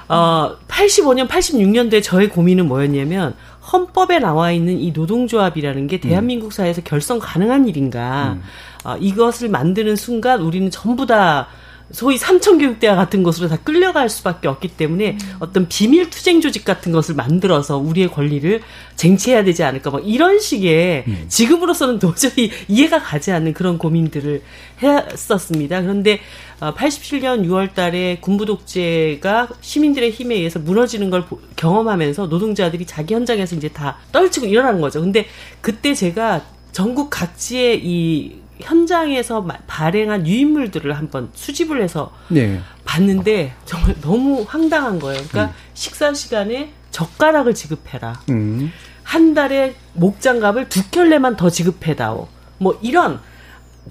어 0.07 0.57
85년 0.67 1.27
86년도에 1.27 2.01
저의 2.01 2.29
고민은 2.29 2.67
뭐였냐면 2.67 3.35
헌법에 3.71 4.17
나와 4.17 4.51
있는 4.51 4.79
이 4.79 4.89
노동조합이라는 4.89 5.85
게 5.85 5.99
대한민국 5.99 6.51
사회에서 6.51 6.81
결성 6.81 7.19
가능한 7.19 7.67
일인가? 7.67 8.33
음. 8.33 8.41
어, 8.85 8.97
이것을 8.97 9.49
만드는 9.49 9.97
순간 9.97 10.41
우리는 10.41 10.71
전부 10.71 11.05
다 11.05 11.47
소위 11.91 12.17
삼천교육대와 12.17 12.95
같은 12.95 13.23
것으로 13.23 13.47
다 13.47 13.57
끌려갈 13.57 14.09
수밖에 14.09 14.47
없기 14.47 14.69
때문에 14.69 15.11
음. 15.11 15.35
어떤 15.39 15.67
비밀 15.67 16.09
투쟁 16.09 16.39
조직 16.39 16.63
같은 16.63 16.91
것을 16.91 17.15
만들어서 17.15 17.77
우리의 17.77 18.09
권리를 18.09 18.61
쟁취해야 18.95 19.43
되지 19.43 19.63
않을까 19.63 19.89
막 19.89 20.01
이런 20.05 20.39
식의 20.39 21.05
음. 21.07 21.25
지금으로서는 21.27 21.99
도저히 21.99 22.51
이해가 22.67 22.99
가지 22.99 23.31
않는 23.31 23.53
그런 23.53 23.77
고민들을 23.77 24.41
했었습니다. 24.81 25.81
그런데 25.81 26.19
87년 26.59 27.39
어, 27.39 27.43
6월 27.43 27.73
달에 27.73 28.17
군부 28.21 28.45
독재가 28.45 29.49
시민들의 29.61 30.11
힘에 30.11 30.35
의해서 30.35 30.59
무너지는 30.59 31.09
걸 31.09 31.25
경험하면서 31.55 32.27
노동자들이 32.27 32.85
자기 32.85 33.13
현장에서 33.13 33.55
이제 33.55 33.69
다 33.69 33.97
떨치고 34.11 34.45
일어난 34.45 34.79
거죠. 34.79 35.01
근데 35.01 35.25
그때 35.61 35.93
제가 35.93 36.43
전국 36.71 37.09
각지의 37.09 37.81
이 37.83 38.35
현장에서 38.59 39.45
발행한 39.67 40.27
유인물들을 40.27 40.95
한번 40.97 41.29
수집을 41.33 41.81
해서 41.81 42.11
네. 42.27 42.59
봤는데 42.85 43.53
정말 43.65 43.95
너무 44.01 44.45
황당한 44.47 44.99
거예요. 44.99 45.21
그러니까 45.29 45.53
음. 45.53 45.59
식사 45.73 46.13
시간에 46.13 46.73
젓가락을 46.91 47.53
지급해라. 47.53 48.21
음. 48.29 48.71
한 49.03 49.33
달에 49.33 49.75
목장갑을 49.93 50.69
두 50.69 50.83
켤레만 50.89 51.35
더 51.35 51.49
지급해다오. 51.49 52.27
뭐 52.57 52.79
이런 52.81 53.19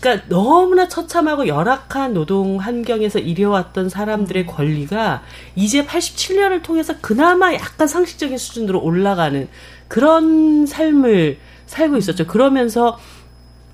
그러니까 0.00 0.26
너무나 0.28 0.86
처참하고 0.88 1.48
열악한 1.48 2.14
노동 2.14 2.58
환경에서 2.60 3.18
일해왔던 3.18 3.88
사람들의 3.88 4.44
음. 4.44 4.46
권리가 4.46 5.22
이제 5.56 5.84
87년을 5.84 6.62
통해서 6.62 6.94
그나마 7.00 7.54
약간 7.54 7.88
상식적인 7.88 8.38
수준으로 8.38 8.80
올라가는 8.80 9.48
그런 9.88 10.66
삶을 10.66 11.38
살고 11.66 11.96
있었죠. 11.96 12.26
그러면서 12.26 12.98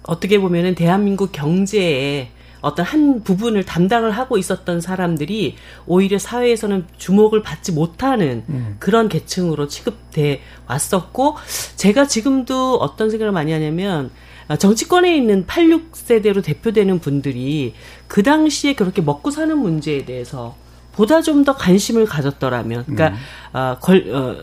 어떻게 0.07 0.39
보면은 0.39 0.75
대한민국 0.75 1.33
경제에 1.33 2.29
어떤 2.61 2.87
한 2.87 3.23
부분을 3.23 3.65
담당을 3.65 4.11
하고 4.11 4.39
있었던 4.39 4.81
사람들이 4.81 5.57
오히려 5.87 6.19
사회에서는 6.19 6.87
주목을 6.97 7.43
받지 7.43 7.73
못하는 7.73 8.43
음. 8.49 8.77
그런 8.79 9.11
계층으로 9.11 9.69
취급돼 9.69 10.41
왔었고 10.67 11.37
제가 11.77 12.07
지금도 12.07 12.77
어떤 12.77 13.11
생각을 13.11 13.33
많이 13.33 13.53
하냐면 13.53 14.11
정치권에 14.59 15.15
있는 15.15 15.47
86세대로 15.47 16.43
대표되는 16.43 17.01
분들이 17.01 17.75
그 18.09 18.23
당시에 18.23 18.75
그렇게 18.75 19.03
먹고 19.03 19.31
사는 19.31 19.57
문제에 19.57 20.07
대해서 20.07 20.57
보다 20.93 21.21
좀 21.21 21.45
더 21.45 21.55
관심을 21.55 22.07
가졌더라면 22.07 22.85
그러니까 22.87 23.09
음. 23.09 23.57
어, 23.59 23.77
걸, 23.81 24.11
어, 24.11 24.37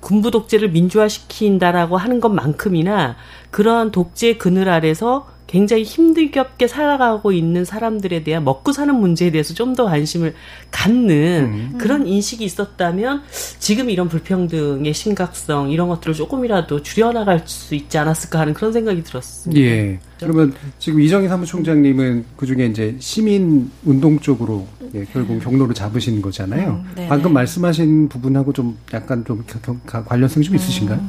군부 0.00 0.30
독재를 0.30 0.70
민주화시킨다라고 0.70 1.96
하는 1.96 2.20
것만큼이나 2.20 3.16
그러한 3.50 3.90
독재 3.90 4.36
그늘 4.36 4.68
아래서 4.68 5.28
굉장히 5.50 5.82
힘들게 5.82 6.44
살아가고 6.68 7.32
있는 7.32 7.64
사람들에 7.64 8.22
대한 8.22 8.44
먹고 8.44 8.70
사는 8.70 8.94
문제에 8.94 9.30
대해서 9.32 9.52
좀 9.54 9.70
더 9.70 9.84
관심을 9.84 10.34
갖는 10.72 11.70
음. 11.72 11.78
그런 11.78 12.04
인식이 12.06 12.44
있었다면 12.44 13.22
지금 13.60 13.88
이런 13.88 14.08
불평등의 14.08 14.92
심각성 14.92 15.70
이런 15.70 15.88
것들을 15.88 16.14
조금이라도 16.14 16.82
줄여나갈 16.82 17.42
수 17.44 17.76
있지 17.76 17.96
않았을까 17.98 18.40
하는 18.40 18.52
그런 18.52 18.72
생각이 18.72 19.04
들었습니다. 19.04 19.60
예. 19.62 20.00
그러면 20.18 20.52
지금 20.80 21.00
이정희 21.00 21.28
사무총장님은 21.28 22.24
그 22.36 22.46
중에 22.46 22.66
이제 22.66 22.96
시민 22.98 23.70
운동 23.84 24.18
쪽으로 24.18 24.66
예, 24.94 25.04
결국 25.12 25.38
경로를 25.38 25.72
잡으신 25.72 26.20
거잖아요. 26.20 26.84
음, 26.98 27.06
방금 27.08 27.32
말씀하신 27.32 28.08
부분하고 28.08 28.52
좀 28.52 28.76
약간 28.92 29.24
좀 29.24 29.44
관련성이 29.86 30.44
좀 30.44 30.56
있으신가요? 30.56 30.98
음. 30.98 31.08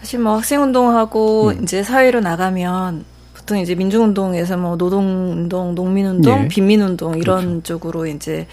사실 0.00 0.20
뭐 0.20 0.36
학생 0.36 0.62
운동하고 0.62 1.48
음. 1.48 1.62
이제 1.62 1.82
사회로 1.82 2.20
나가면 2.20 3.04
보통 3.50 3.58
이제 3.58 3.74
민주운동에서 3.74 4.56
뭐 4.56 4.76
노동운동, 4.76 5.74
농민운동, 5.74 6.44
예. 6.44 6.48
빈민운동 6.48 7.18
이런 7.18 7.40
그렇죠. 7.40 7.62
쪽으로 7.62 8.06
이제 8.06 8.46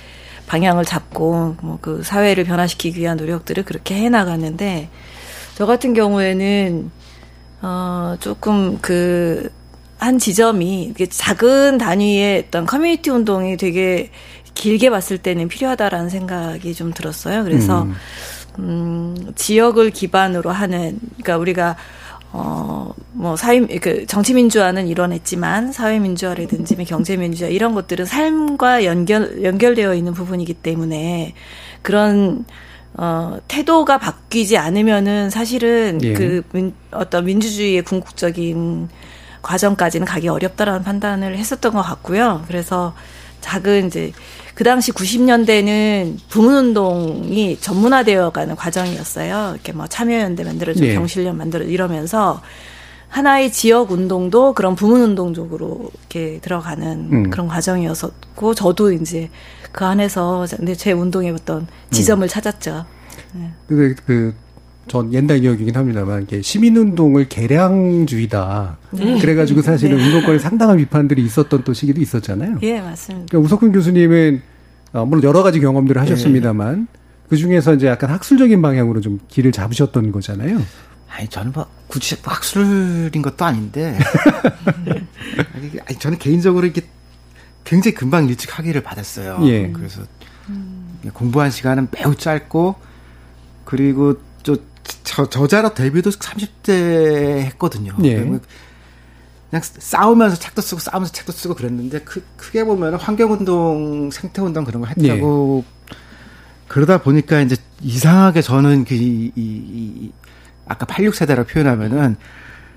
방향을 0.47 0.85
잡고 0.85 1.55
뭐 1.61 1.77
그 1.81 2.01
사회를 2.03 2.43
변화시키기 2.45 2.99
위한 2.99 3.17
노력들을 3.17 3.63
그렇게 3.63 3.95
해 3.95 4.09
나갔는데 4.09 4.89
저 5.53 5.67
같은 5.67 5.93
경우에는 5.93 6.89
어 7.61 8.15
조금 8.19 8.79
그 8.79 9.51
한 9.99 10.19
지점이 10.19 10.93
작은 11.09 11.79
단위의 11.79 12.45
어떤 12.47 12.65
커뮤니티 12.65 13.09
운동이 13.09 13.57
되게 13.57 14.11
길게 14.53 14.89
봤을 14.89 15.17
때는 15.17 15.47
필요하다라는 15.47 16.09
생각이 16.09 16.73
좀 16.73 16.93
들었어요. 16.93 17.43
그래서 17.43 17.83
음, 17.83 17.95
음 18.59 19.33
지역을 19.35 19.91
기반으로 19.91 20.51
하는 20.51 20.99
그러니까 21.17 21.37
우리가 21.37 21.75
어, 22.39 22.93
뭐, 23.13 23.35
사회, 23.35 23.59
그, 23.79 24.05
정치민주화는 24.05 24.87
이뤄냈지만, 24.87 25.71
사회민주화라든지 25.71 26.75
뭐 26.75 26.85
경제민주화, 26.85 27.49
이런 27.49 27.73
것들은 27.73 28.05
삶과 28.05 28.85
연결, 28.85 29.43
연결되어 29.43 29.95
있는 29.95 30.13
부분이기 30.13 30.53
때문에, 30.53 31.33
그런, 31.81 32.45
어, 32.93 33.39
태도가 33.47 33.97
바뀌지 33.97 34.57
않으면은 34.57 35.31
사실은 35.31 35.99
예. 36.03 36.13
그, 36.13 36.43
민, 36.53 36.75
어떤 36.91 37.25
민주주의의 37.25 37.81
궁극적인 37.81 38.89
과정까지는 39.41 40.05
가기 40.05 40.27
어렵다라는 40.27 40.83
판단을 40.83 41.39
했었던 41.39 41.73
것 41.73 41.81
같고요. 41.81 42.43
그래서 42.47 42.93
작은 43.41 43.87
이제, 43.87 44.11
그 44.57 44.63
당시 44.63 44.91
90년대는 44.91 46.17
부문운동이 46.29 47.59
전문화되어가는 47.61 48.55
과정이었어요. 48.55 49.51
이렇게 49.53 49.71
뭐 49.71 49.85
참여연대 49.85 50.43
만들어줘, 50.43 50.83
네. 50.83 50.95
경실련 50.95 51.37
만들어 51.37 51.63
이러면서 51.63 52.41
하나의 53.07 53.51
지역 53.51 53.91
운동도 53.91 54.53
그런 54.53 54.73
부문 54.73 55.01
운동 55.01 55.35
쪽으로 55.35 55.91
이렇게 55.99 56.39
들어가는 56.41 57.09
음. 57.13 57.29
그런 57.29 57.47
과정이었었고 57.47 58.55
저도 58.55 58.93
이제 58.93 59.29
그 59.71 59.85
안에서 59.85 60.47
제 60.75 60.91
운동의 60.91 61.33
어떤 61.33 61.67
지점을 61.91 62.25
음. 62.25 62.27
찾았죠. 62.27 62.85
네. 63.33 63.51
근데 63.67 63.93
그, 64.07 64.33
전 64.87 65.13
옛날 65.13 65.39
기억이긴 65.39 65.75
합니다만 65.75 66.23
이게 66.23 66.41
시민운동을 66.41 67.27
개량주의다. 67.27 68.77
네. 68.91 69.19
그래가지고 69.19 69.61
사실은 69.61 69.97
네. 69.97 70.05
운동권에 70.05 70.39
상당한 70.39 70.77
비판들이 70.77 71.23
있었던 71.25 71.63
또 71.63 71.73
시기도 71.73 72.01
있었잖아요. 72.01 72.59
예, 72.61 72.81
맞습니다. 72.81 73.27
그러니까 73.29 73.45
우석훈 73.45 73.71
교수님은 73.71 74.41
어, 74.93 75.05
물론 75.05 75.23
여러 75.23 75.43
가지 75.43 75.59
경험들을 75.59 76.01
하셨습니다만 76.01 76.87
네. 76.91 76.99
그 77.29 77.35
중에서 77.35 77.73
이제 77.73 77.87
약간 77.87 78.09
학술적인 78.09 78.61
방향으로 78.61 79.01
좀 79.01 79.19
길을 79.27 79.51
잡으셨던 79.51 80.11
거잖아요. 80.11 80.61
아니 81.09 81.27
저는 81.27 81.51
뭐 81.53 81.65
굳이 81.87 82.15
뭐 82.23 82.33
학술인 82.33 83.21
것도 83.21 83.45
아닌데 83.45 83.97
아니, 85.85 85.99
저는 85.99 86.17
개인적으로 86.17 86.65
이렇게 86.65 86.81
굉장히 87.63 87.95
금방 87.95 88.27
일찍 88.27 88.57
학위를 88.57 88.81
받았어요. 88.81 89.39
예. 89.43 89.71
그래서 89.71 90.01
음. 90.49 90.99
공부한 91.13 91.51
시간은 91.51 91.87
매우 91.91 92.15
짧고 92.15 92.75
그리고 93.65 94.15
또 94.43 94.55
저, 95.03 95.29
저자로 95.29 95.73
데뷔도 95.73 96.09
30대 96.09 97.39
했거든요. 97.45 97.95
예. 98.03 98.15
그냥 98.15 98.41
싸우면서 99.61 100.37
책도 100.37 100.61
쓰고 100.61 100.81
싸우면서 100.81 101.13
책도 101.13 101.31
쓰고 101.31 101.55
그랬는데 101.55 101.99
크, 102.01 102.23
크게 102.35 102.63
보면 102.63 102.95
환경운동, 102.95 104.11
생태운동 104.11 104.65
그런 104.65 104.81
거 104.81 104.87
했다고 104.87 105.63
예. 105.65 105.97
그러다 106.67 107.01
보니까 107.01 107.41
이제 107.41 107.55
이상하게 107.81 108.41
저는 108.41 108.85
그 108.85 108.95
이, 108.95 109.31
이, 109.35 109.41
이 109.41 110.11
아까 110.67 110.85
86세대라고 110.85 111.47
표현하면은 111.47 112.17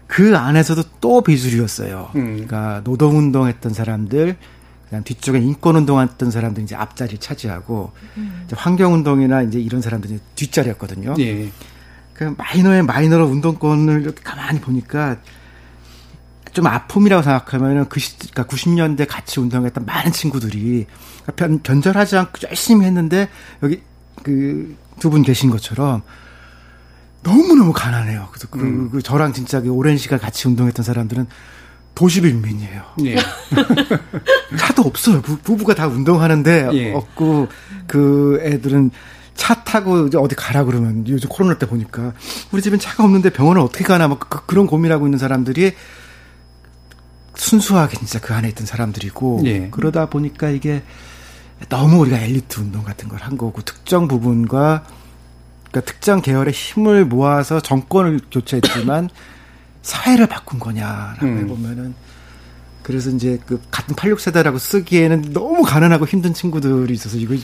그 0.06 0.36
안에서도 0.36 0.82
또 1.00 1.22
비주류였어요. 1.22 2.10
음. 2.16 2.24
그러니까 2.32 2.80
노동운동 2.84 3.46
했던 3.46 3.72
사람들, 3.72 4.36
그다음 4.84 5.04
뒤쪽에 5.04 5.38
인권운동 5.38 6.00
했던 6.00 6.30
사람들 6.30 6.64
이제 6.64 6.74
앞자리 6.74 7.18
차지하고 7.18 7.92
음. 8.16 8.42
이제 8.44 8.56
환경운동이나 8.56 9.42
이제 9.42 9.60
이런 9.60 9.80
사람들이 9.80 10.18
뒷자리였거든요. 10.34 11.14
예. 11.20 11.50
그 12.20 12.34
마이너의 12.36 12.82
마이너로 12.82 13.24
운동권을 13.28 14.02
이렇게 14.02 14.22
가만히 14.22 14.60
보니까 14.60 15.16
좀 16.52 16.66
아픔이라고 16.66 17.22
생각하면은 17.22 17.88
그 17.88 17.98
시, 17.98 18.18
그러니까 18.18 18.44
90년대 18.44 19.06
같이 19.08 19.40
운동했던 19.40 19.86
많은 19.86 20.12
친구들이 20.12 20.84
변, 21.34 21.60
변절하지 21.62 22.18
않고 22.18 22.32
열심히 22.46 22.84
했는데 22.84 23.30
여기 23.62 23.82
그 24.22 24.76
두 25.00 25.08
분 25.08 25.22
계신 25.22 25.48
것처럼 25.48 26.02
너무너무 27.22 27.72
가난해요. 27.72 28.28
그래서 28.30 28.48
그, 28.50 28.60
음. 28.60 28.90
그 28.90 29.00
저랑 29.00 29.32
진짜 29.32 29.62
그 29.62 29.70
오랜 29.70 29.96
시간 29.96 30.18
같이 30.18 30.46
운동했던 30.46 30.84
사람들은 30.84 31.26
도시 31.94 32.20
빈민이에요. 32.20 32.82
예. 33.06 33.16
차도 34.58 34.82
없어요. 34.82 35.22
부, 35.22 35.38
부가 35.38 35.74
다 35.74 35.86
운동하는데 35.86 36.68
예. 36.74 36.92
없고 36.92 37.48
그 37.86 38.40
애들은 38.42 38.90
차 39.34 39.64
타고 39.64 40.06
이제 40.06 40.18
어디 40.18 40.34
가라 40.34 40.64
그러면 40.64 41.06
요즘 41.08 41.28
코로나 41.28 41.58
때 41.58 41.66
보니까 41.66 42.12
우리 42.52 42.62
집엔 42.62 42.78
차가 42.78 43.04
없는데 43.04 43.30
병원을 43.30 43.62
어떻게 43.62 43.84
가나 43.84 44.08
막 44.08 44.20
그, 44.20 44.44
그런 44.46 44.66
고민하고 44.66 45.06
있는 45.06 45.18
사람들이 45.18 45.74
순수하게 47.36 47.96
진짜 47.96 48.20
그 48.20 48.34
안에 48.34 48.48
있던 48.50 48.66
사람들이고 48.66 49.42
예. 49.46 49.68
그러다 49.70 50.10
보니까 50.10 50.50
이게 50.50 50.82
너무 51.68 51.98
우리가 51.98 52.18
엘리트 52.18 52.60
운동 52.60 52.84
같은 52.84 53.08
걸 53.08 53.20
한 53.20 53.36
거고 53.36 53.62
특정 53.62 54.08
부분과 54.08 54.84
그러니까 55.70 55.80
특정 55.92 56.20
계열의 56.20 56.52
힘을 56.52 57.04
모아서 57.04 57.60
정권을 57.60 58.20
교체했지만 58.30 59.08
사회를 59.82 60.26
바꾼 60.26 60.58
거냐라고 60.58 61.26
음. 61.26 61.38
해보면은 61.38 61.94
그래서 62.82 63.10
이제 63.10 63.38
그 63.46 63.60
같은 63.70 63.94
86세대라고 63.94 64.58
쓰기에는 64.58 65.32
너무 65.32 65.62
가난하고 65.62 66.06
힘든 66.06 66.34
친구들이 66.34 66.92
있어서 66.94 67.16
이거 67.16 67.34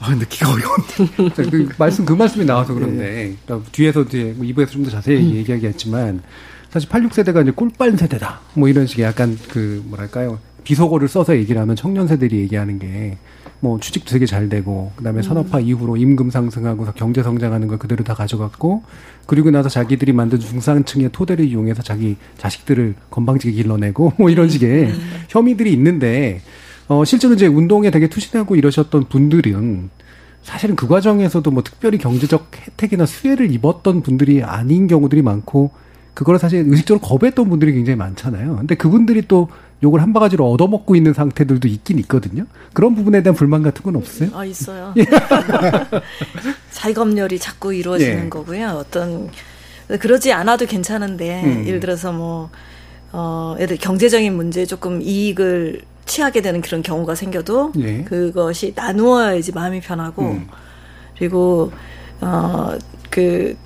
아, 0.00 0.14
느끼가 0.14 0.50
어려운데. 0.50 1.50
그 1.50 1.68
말씀, 1.78 2.04
그 2.04 2.12
말씀이 2.12 2.44
나와서 2.44 2.74
그런데, 2.74 3.04
네. 3.04 3.36
그러니까 3.44 3.70
뒤에서 3.72 4.02
이제 4.02 4.34
2부에서 4.38 4.54
뭐좀더 4.54 4.90
자세히 4.90 5.18
음. 5.18 5.36
얘기하겠지만, 5.36 6.22
사실 6.70 6.88
86세대가 6.88 7.42
이제 7.42 7.50
꿀빨 7.52 7.96
세대다. 7.96 8.40
뭐 8.54 8.68
이런 8.68 8.86
식의 8.86 9.04
약간 9.04 9.38
그, 9.48 9.82
뭐랄까요. 9.86 10.38
비속어를 10.64 11.08
써서 11.08 11.36
얘기를 11.36 11.60
하면 11.60 11.76
청년 11.76 12.08
세대들이 12.08 12.40
얘기하는 12.40 12.78
게, 12.78 13.18
뭐 13.60 13.80
취직도 13.80 14.10
되게 14.10 14.26
잘 14.26 14.48
되고 14.48 14.92
그다음에 14.96 15.20
음. 15.20 15.22
산업화 15.22 15.60
이후로 15.60 15.96
임금 15.96 16.30
상승하고 16.30 16.84
경제 16.94 17.22
성장하는 17.22 17.68
걸 17.68 17.78
그대로 17.78 18.04
다 18.04 18.14
가져갔고 18.14 18.82
그리고 19.26 19.50
나서 19.50 19.68
자기들이 19.68 20.12
만든 20.12 20.38
중산층의 20.38 21.10
토대를 21.12 21.44
이용해서 21.46 21.82
자기 21.82 22.16
자식들을 22.36 22.94
건방지게 23.10 23.52
길러내고 23.52 24.12
뭐 24.18 24.30
이런 24.30 24.48
식의 24.48 24.84
음. 24.90 25.10
혐의들이 25.28 25.72
있는데 25.72 26.42
어 26.88 27.04
실제로 27.04 27.34
이제 27.34 27.46
운동에 27.46 27.90
되게 27.90 28.08
투신하고 28.08 28.56
이러셨던 28.56 29.04
분들은 29.08 29.90
사실은 30.42 30.76
그 30.76 30.86
과정에서도 30.86 31.50
뭐 31.50 31.62
특별히 31.62 31.98
경제적 31.98 32.50
혜택이나 32.54 33.04
수혜를 33.04 33.50
입었던 33.52 34.02
분들이 34.02 34.42
아닌 34.44 34.86
경우들이 34.86 35.22
많고 35.22 35.72
그걸 36.14 36.38
사실 36.38 36.64
의식적으로 36.66 37.00
거부했던 37.06 37.50
분들이 37.50 37.72
굉장히 37.74 37.96
많잖아요. 37.96 38.56
근데 38.56 38.74
그분들이 38.74 39.22
또 39.28 39.48
욕을 39.82 40.00
한 40.00 40.12
바가지로 40.12 40.50
얻어먹고 40.50 40.96
있는 40.96 41.12
상태들도 41.12 41.68
있긴 41.68 41.98
있거든요. 42.00 42.46
그런 42.72 42.94
부분에 42.94 43.22
대한 43.22 43.34
불만 43.34 43.62
같은 43.62 43.82
건 43.82 43.96
없어요? 43.96 44.30
아, 44.32 44.44
있어요. 44.44 44.94
예. 44.96 45.04
자기검열이 46.72 47.38
자꾸 47.38 47.74
이루어지는 47.74 48.24
예. 48.24 48.28
거고요. 48.30 48.68
어떤, 48.68 49.28
그러지 50.00 50.32
않아도 50.32 50.64
괜찮은데, 50.64 51.42
음. 51.44 51.66
예를 51.66 51.80
들어서 51.80 52.12
뭐, 52.12 52.48
어, 53.12 53.54
애들 53.58 53.76
경제적인 53.76 54.34
문제에 54.34 54.64
조금 54.64 55.02
이익을 55.02 55.82
취하게 56.06 56.40
되는 56.40 56.60
그런 56.60 56.82
경우가 56.82 57.14
생겨도, 57.14 57.72
예. 57.78 58.02
그것이 58.04 58.72
나누어야지 58.74 59.52
마음이 59.52 59.80
편하고, 59.80 60.22
음. 60.22 60.48
그리고, 61.18 61.72
어, 62.20 62.76
그, 63.10 63.56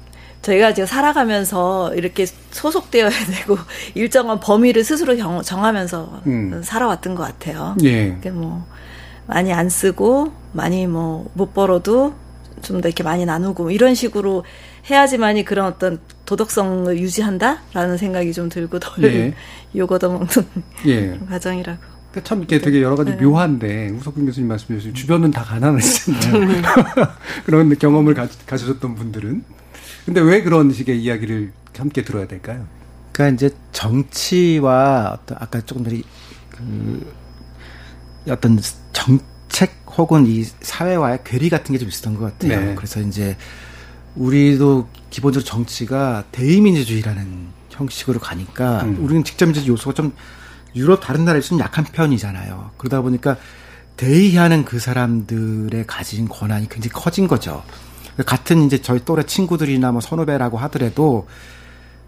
저희가 0.42 0.72
지금 0.72 0.86
살아가면서 0.86 1.94
이렇게 1.94 2.24
소속되어야 2.24 3.10
되고 3.36 3.58
일정한 3.94 4.40
범위를 4.40 4.82
스스로 4.84 5.14
정, 5.16 5.64
하면서 5.64 6.20
음. 6.26 6.62
살아왔던 6.64 7.14
것 7.14 7.24
같아요. 7.24 7.76
예. 7.84 8.16
뭐 8.30 8.66
많이 9.26 9.52
안 9.52 9.68
쓰고 9.68 10.32
많이 10.52 10.86
뭐 10.86 11.26
못 11.34 11.52
벌어도 11.52 12.14
좀 12.62 12.80
더 12.80 12.88
이렇게 12.88 13.02
많이 13.02 13.24
나누고 13.24 13.70
이런 13.70 13.94
식으로 13.94 14.44
해야지만이 14.90 15.44
그런 15.44 15.66
어떤 15.66 15.98
도덕성을 16.26 16.98
유지한다라는 16.98 17.96
생각이 17.96 18.32
좀 18.32 18.48
들고 18.48 18.78
덜 18.78 19.04
예. 19.04 19.34
요거더 19.76 20.08
먹는 20.08 20.28
예. 20.86 21.18
과정이라고. 21.28 21.99
그러니까 22.10 22.28
참 22.28 22.42
이게 22.42 22.58
되게 22.60 22.82
여러 22.82 22.96
가지 22.96 23.12
네. 23.12 23.22
묘한데 23.22 23.90
우석근 23.90 24.26
교수님 24.26 24.48
말씀해 24.48 24.78
주신 24.80 24.94
주변은 24.94 25.30
다 25.30 25.42
가난하시잖아요. 25.44 26.62
그런 27.46 27.78
경험을 27.78 28.14
가, 28.14 28.26
가지셨던 28.46 28.94
분들은 28.96 29.44
근데 30.06 30.20
왜 30.20 30.42
그런 30.42 30.72
식의 30.72 31.00
이야기를 31.02 31.52
함께 31.76 32.02
들어야 32.02 32.26
될까요? 32.26 32.66
그러니까 33.12 33.34
이제 33.34 33.54
정치와 33.72 35.18
어떤 35.22 35.38
아까 35.40 35.60
조금 35.60 35.84
전에 35.84 36.02
그 36.50 37.12
어떤 38.28 38.58
정책 38.92 39.70
혹은 39.96 40.26
이 40.26 40.42
사회와의 40.44 41.20
괴리 41.24 41.48
같은 41.48 41.72
게 41.72 41.78
좀 41.78 41.88
있었던 41.88 42.14
것 42.16 42.38
같아요. 42.38 42.60
네. 42.60 42.74
그래서 42.74 43.00
이제 43.00 43.36
우리도 44.16 44.88
기본적으로 45.10 45.44
정치가 45.46 46.24
대의민주주의라는 46.32 47.46
형식으로 47.70 48.18
가니까 48.18 48.82
음. 48.82 48.98
우리는 49.00 49.22
직접민주주의 49.24 49.70
요소가 49.72 49.94
좀 49.94 50.12
유럽 50.74 51.00
다른 51.00 51.24
나라에 51.24 51.40
좀 51.40 51.58
약한 51.60 51.84
편이잖아요. 51.84 52.70
그러다 52.76 53.00
보니까 53.02 53.36
대의하는 53.96 54.64
그 54.64 54.78
사람들의 54.78 55.86
가진 55.86 56.28
권한이 56.28 56.68
굉장히 56.68 56.90
커진 56.90 57.28
거죠. 57.28 57.62
같은 58.26 58.64
이제 58.64 58.80
저희 58.80 59.04
또래 59.04 59.24
친구들이나 59.24 59.92
뭐 59.92 60.00
선후배라고 60.00 60.58
하더라도 60.58 61.26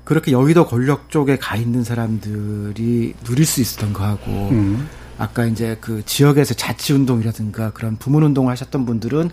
그렇게 0.04 0.32
여의도 0.32 0.66
권력 0.66 1.10
쪽에 1.10 1.38
가 1.38 1.56
있는 1.56 1.84
사람들이 1.84 3.14
누릴 3.24 3.46
수 3.46 3.60
있었던 3.60 3.92
거하고 3.92 4.30
음. 4.50 4.88
아까 5.18 5.44
이제 5.44 5.76
그 5.80 6.02
지역에서 6.04 6.54
자치 6.54 6.92
운동이라든가 6.92 7.72
그런 7.72 7.96
부문 7.96 8.22
운동을 8.24 8.50
하셨던 8.52 8.84
분들은 8.86 9.30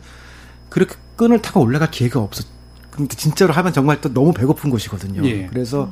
그렇게 0.70 0.96
끈을 1.16 1.42
타고 1.42 1.62
올라갈 1.62 1.90
기회가 1.90 2.20
없었. 2.20 2.46
그러니까 2.92 3.16
진짜로 3.16 3.54
하면 3.54 3.74
정말 3.74 4.02
또 4.02 4.14
너무 4.14 4.34
배고픈 4.34 4.70
곳이거든요. 4.70 5.26
예. 5.26 5.48
그래서 5.48 5.92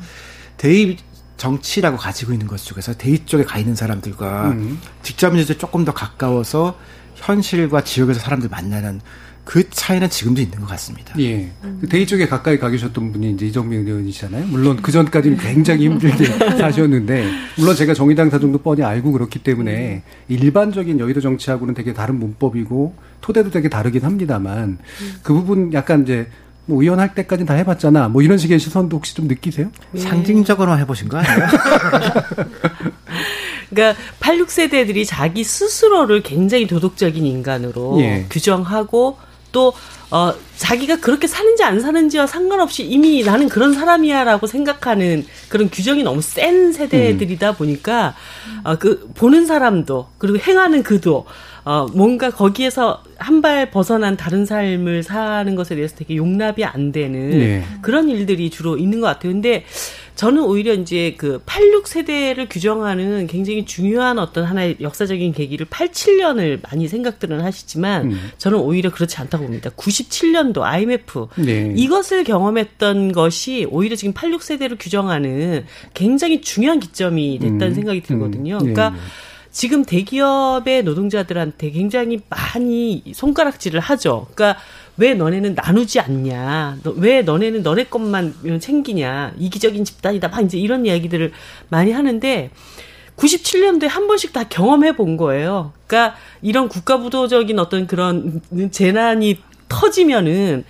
대의 0.57 0.97
정치라고 1.37 1.97
가지고 1.97 2.33
있는 2.33 2.47
것 2.47 2.57
쪽에서 2.63 2.93
대의 2.93 3.25
쪽에 3.25 3.43
가 3.43 3.59
있는 3.59 3.75
사람들과 3.75 4.49
음. 4.49 4.79
직접민주주의 5.03 5.57
조금 5.57 5.85
더 5.85 5.93
가까워서 5.93 6.77
현실과 7.15 7.83
지역에서 7.83 8.19
사람들 8.19 8.49
만나는 8.49 9.01
그 9.47 9.69
차이는 9.69 10.09
지금도 10.09 10.41
있는 10.41 10.59
것 10.59 10.67
같습니다. 10.67 11.17
예. 11.19 11.49
그 11.79 11.87
대의 11.87 12.05
쪽에 12.05 12.27
가까이 12.27 12.59
가 12.59 12.69
계셨던 12.69 13.13
분이 13.13 13.31
이제 13.31 13.45
이정민 13.45 13.87
의원이시잖아요. 13.87 14.45
물론 14.47 14.75
그 14.81 14.91
전까지는 14.91 15.37
굉장히 15.37 15.85
힘들게 15.85 16.25
사셨는데, 16.59 17.31
물론 17.57 17.73
제가 17.73 17.93
정의당 17.93 18.29
사정도 18.29 18.57
뻔히 18.57 18.83
알고 18.83 19.13
그렇기 19.13 19.39
때문에 19.39 20.03
일반적인 20.27 20.99
여의도 20.99 21.21
정치하고는 21.21 21.75
되게 21.75 21.93
다른 21.93 22.19
문법이고 22.19 22.93
토대도 23.21 23.51
되게 23.51 23.69
다르긴 23.69 24.03
합니다만 24.03 24.79
그 25.23 25.33
부분 25.33 25.71
약간 25.71 26.03
이제 26.03 26.27
뭐 26.67 26.81
의원 26.81 26.99
할 26.99 27.15
때까지는 27.15 27.47
다 27.47 27.55
해봤잖아. 27.55 28.09
뭐 28.09 28.21
이런 28.21 28.37
식의 28.37 28.59
시선도 28.59 28.97
혹시 28.97 29.15
좀 29.15 29.27
느끼세요? 29.27 29.71
상징적으로만 29.97 30.79
해보신 30.81 31.09
거 31.09 31.17
아니에요? 31.17 31.47
그러니까 33.69 33.99
86세대들이 34.19 35.05
자기 35.05 35.43
스스로를 35.43 36.21
굉장히 36.23 36.67
도덕적인 36.67 37.25
인간으로 37.25 37.99
예. 38.01 38.25
규정하고 38.29 39.17
또 39.51 39.73
어, 40.09 40.33
자기가 40.55 40.97
그렇게 40.97 41.27
사는지 41.27 41.63
안 41.63 41.79
사는지와 41.79 42.27
상관없이 42.27 42.83
이미 42.83 43.23
나는 43.23 43.49
그런 43.49 43.73
사람이야라고 43.73 44.47
생각하는 44.47 45.25
그런 45.49 45.69
규정이 45.69 46.03
너무 46.03 46.21
센 46.21 46.71
세대들이다 46.71 47.53
보니까 47.53 48.15
어, 48.63 48.77
그 48.77 49.09
보는 49.15 49.45
사람도 49.45 50.09
그리고 50.17 50.37
행하는 50.37 50.83
그도 50.83 51.25
어, 51.65 51.87
뭔가 51.93 52.29
거기에서 52.29 53.03
한 53.17 53.37
발 53.41 53.69
벗어난 53.69 54.17
다른 54.17 54.45
삶을 54.45 55.03
사는 55.03 55.55
것에 55.55 55.75
대해서 55.75 55.95
되게 55.95 56.15
용납이 56.15 56.63
안 56.63 56.91
되는 56.91 57.29
네. 57.29 57.63
그런 57.81 58.09
일들이 58.09 58.49
주로 58.49 58.77
있는 58.77 58.99
것 58.99 59.07
같아요. 59.07 59.31
근데 59.31 59.63
저는 60.15 60.41
오히려 60.43 60.73
이제 60.73 61.13
그 61.17 61.39
86세대를 61.45 62.47
규정하는 62.49 63.27
굉장히 63.27 63.65
중요한 63.65 64.17
어떤 64.17 64.45
하나의 64.45 64.77
역사적인 64.81 65.33
계기를 65.33 65.67
87년을 65.67 66.59
많이 66.63 66.87
생각들은 66.87 67.41
하시지만 67.41 68.11
음. 68.11 68.31
저는 68.39 68.57
오히려 68.57 68.91
그렇지 68.91 69.17
않다고 69.17 69.43
봅니다. 69.43 69.69
97년도 69.69 70.61
IMF 70.61 71.27
네. 71.35 71.71
이것을 71.75 72.23
경험했던 72.23 73.11
것이 73.11 73.67
오히려 73.69 73.95
지금 73.95 74.13
86세대를 74.15 74.77
규정하는 74.79 75.65
굉장히 75.93 76.41
중요한 76.41 76.79
기점이 76.79 77.37
됐다는 77.37 77.67
음. 77.67 77.73
생각이 77.75 78.01
들거든요. 78.01 78.55
음. 78.55 78.59
그러니까 78.59 78.89
네, 78.89 78.95
네. 78.95 79.01
지금 79.57 79.83
대기업의 79.83 80.83
노동자들한테 80.83 81.71
굉장히 81.71 82.19
많이 82.29 83.01
손가락질을 83.11 83.79
하죠. 83.79 84.27
그러니까 84.35 84.61
왜 84.97 85.15
너네는 85.15 85.55
나누지 85.55 85.99
않냐? 85.99 86.77
너- 86.83 86.93
왜 86.95 87.23
너네는 87.23 87.63
너네 87.63 87.85
것만 87.85 88.59
챙기냐? 88.61 89.33
이기적인 89.39 89.83
집단이다. 89.83 90.27
막 90.27 90.41
이제 90.41 90.59
이런 90.59 90.85
이야기들을 90.85 91.31
많이 91.69 91.91
하는데 91.91 92.51
97년도에 93.15 93.87
한 93.87 94.05
번씩 94.05 94.31
다 94.31 94.43
경험해 94.43 94.95
본 94.95 95.17
거예요. 95.17 95.71
그러니까 95.87 96.15
이런 96.43 96.69
국가부도적인 96.69 97.57
어떤 97.57 97.87
그런 97.87 98.39
재난이 98.69 99.39
터지면은 99.69 100.65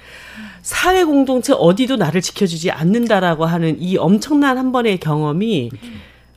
사회 0.62 1.04
공동체 1.04 1.52
어디도 1.52 1.98
나를 1.98 2.22
지켜주지 2.22 2.72
않는다라고 2.72 3.44
하는 3.44 3.82
이 3.82 3.98
엄청난 3.98 4.58
한 4.58 4.72
번의 4.72 5.02
경험이 5.02 5.72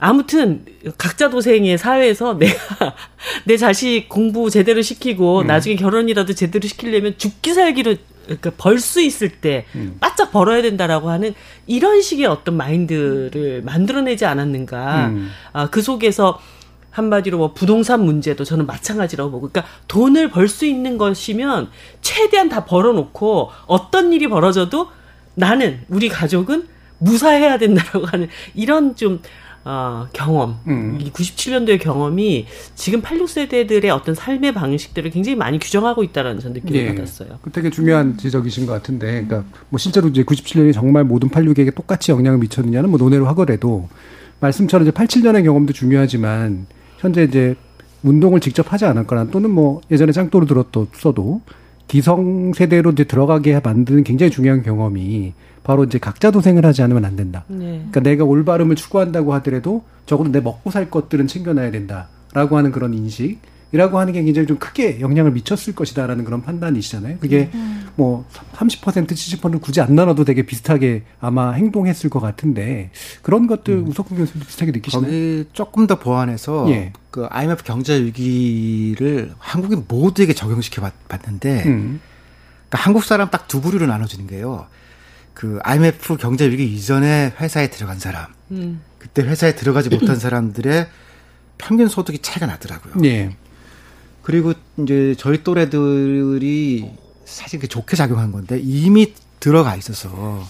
아무튼 0.00 0.64
각자 0.96 1.28
도생의 1.28 1.76
사회에서 1.78 2.38
내가 2.38 2.94
내 3.44 3.56
자식 3.56 4.06
공부 4.08 4.48
제대로 4.50 4.80
시키고 4.82 5.44
나중에 5.44 5.76
결혼이라도 5.76 6.34
제대로 6.34 6.66
시키려면 6.66 7.14
죽기 7.18 7.52
살기로 7.52 7.96
그러니까 8.24 8.50
벌 8.56 8.78
수 8.78 9.00
있을 9.00 9.28
때 9.28 9.66
바짝 9.98 10.30
벌어야 10.32 10.62
된다라고 10.62 11.10
하는 11.10 11.34
이런 11.66 12.00
식의 12.00 12.26
어떤 12.26 12.56
마인드를 12.56 13.62
만들어내지 13.62 14.24
않았는가. 14.24 15.08
음. 15.08 15.30
아, 15.52 15.68
그 15.68 15.82
속에서 15.82 16.40
한마디로 16.90 17.38
뭐 17.38 17.52
부동산 17.52 18.04
문제도 18.04 18.42
저는 18.42 18.66
마찬가지라고 18.66 19.30
보고, 19.30 19.48
그러니까 19.48 19.72
돈을 19.88 20.30
벌 20.30 20.48
수 20.48 20.64
있는 20.64 20.96
것이면 20.96 21.70
최대한 22.02 22.48
다 22.48 22.64
벌어놓고 22.64 23.50
어떤 23.66 24.12
일이 24.12 24.28
벌어져도 24.28 24.88
나는 25.34 25.80
우리 25.88 26.08
가족은 26.08 26.66
무사해야 26.98 27.58
된다라고 27.58 28.06
하는 28.06 28.28
이런 28.54 28.94
좀 28.94 29.20
어, 29.64 30.06
경험, 30.12 30.56
음. 30.68 30.98
이 31.00 31.10
97년도의 31.10 31.80
경험이 31.80 32.46
지금 32.74 33.02
86세대들의 33.02 33.90
어떤 33.90 34.14
삶의 34.14 34.54
방식들을 34.54 35.10
굉장히 35.10 35.36
많이 35.36 35.58
규정하고 35.58 36.02
있다라는 36.02 36.40
전 36.40 36.52
느낌을 36.54 36.80
예. 36.80 36.94
받았어요. 36.94 37.38
그 37.42 37.50
되게 37.50 37.68
중요한 37.68 38.16
지적이신 38.16 38.64
것 38.64 38.72
같은데, 38.72 39.24
그러니까 39.24 39.44
뭐 39.68 39.78
실제로 39.78 40.08
이제 40.08 40.22
97년이 40.22 40.72
정말 40.72 41.04
모든 41.04 41.28
86에게 41.28 41.74
똑같이 41.74 42.10
영향을 42.10 42.38
미쳤느냐는 42.38 42.88
뭐 42.88 42.98
논의로 42.98 43.26
하더라도 43.28 43.88
말씀처럼 44.40 44.86
이제 44.86 44.92
87년의 44.92 45.44
경험도 45.44 45.74
중요하지만 45.74 46.66
현재 46.98 47.24
이제 47.24 47.54
운동을 48.02 48.40
직접 48.40 48.72
하지 48.72 48.86
않았거나 48.86 49.26
또는 49.26 49.50
뭐 49.50 49.82
예전에 49.90 50.12
짱도로 50.12 50.46
들었어도 50.46 51.42
기성 51.86 52.52
세대로 52.54 52.92
이제 52.92 53.04
들어가게 53.04 53.60
만드는 53.62 54.04
굉장히 54.04 54.30
중요한 54.30 54.62
경험이 54.62 55.34
바로 55.70 55.85
이제 55.85 55.98
각자 56.00 56.33
도생을 56.33 56.66
하지 56.66 56.83
않으면 56.83 57.04
안 57.04 57.14
된다. 57.14 57.44
네. 57.46 57.76
그러니까 57.76 58.00
내가 58.00 58.24
올바름을 58.24 58.74
추구한다고 58.74 59.33
하더라도 59.35 59.85
적어도 60.04 60.33
내 60.33 60.40
먹고 60.40 60.72
살 60.72 60.90
것들은 60.90 61.28
챙겨놔야 61.28 61.70
된다라고 61.70 62.56
하는 62.56 62.72
그런 62.72 62.92
인식 62.92 63.38
이라고 63.70 64.00
하는 64.00 64.12
게 64.12 64.20
굉장히 64.24 64.48
좀 64.48 64.59
크게 64.59 64.98
영향을 65.00 65.30
미쳤을 65.30 65.76
것이다라는 65.76 66.24
그런 66.24 66.42
판단이시잖아요. 66.42 67.18
그게 67.20 67.50
뭐30% 67.96 69.06
70% 69.06 69.61
굳이 69.61 69.80
안 69.80 69.94
나눠도 69.94 70.24
되게 70.24 70.42
비슷하게 70.44 71.04
아마 71.20 71.52
행동했을 71.52 72.11
것 72.11 72.18
같은데 72.18 72.90
그런 73.22 73.46
것들 73.46 73.78
우석훈 73.87 74.18
교수도 74.18 74.40
비슷하게 74.40 74.72
느끼시나요? 74.72 75.06
거기 75.06 75.44
조금 75.52 75.87
더 75.87 76.00
보완해서 76.00 76.68
예. 76.70 76.92
그 77.12 77.26
IMF 77.30 77.62
경제 77.62 77.94
위기를 78.02 79.30
한국인 79.38 79.85
모두에게 79.87 80.33
적용시켜 80.33 80.83
봤- 80.83 81.09
봤는데 81.09 81.62
음. 81.66 82.00
그러니까 82.68 82.87
한국 82.87 83.04
사람 83.04 83.30
딱 83.30 83.46
두 83.46 83.61
부류로 83.61 83.87
나눠지는 83.87 84.26
게요. 84.26 84.66
그 85.40 85.59
IMF 85.62 86.18
경제 86.18 86.50
위기 86.50 86.66
이전에 86.66 87.33
회사에 87.40 87.70
들어간 87.70 87.98
사람, 87.98 88.26
음. 88.50 88.83
그때 88.98 89.22
회사에 89.22 89.55
들어가지 89.55 89.88
못한 89.88 90.16
사람들의 90.20 90.87
평균 91.57 91.88
소득이 91.88 92.18
차이가 92.18 92.44
나더라고요. 92.44 93.03
예. 93.07 93.35
그리고 94.20 94.53
이제 94.76 95.14
저희 95.16 95.42
또래들이 95.42 96.90
사실 97.24 97.59
그 97.59 97.68
좋게 97.68 97.96
작용한 97.96 98.33
건데 98.33 98.61
이미 98.62 99.14
들어가 99.40 99.76
있어서 99.76 100.46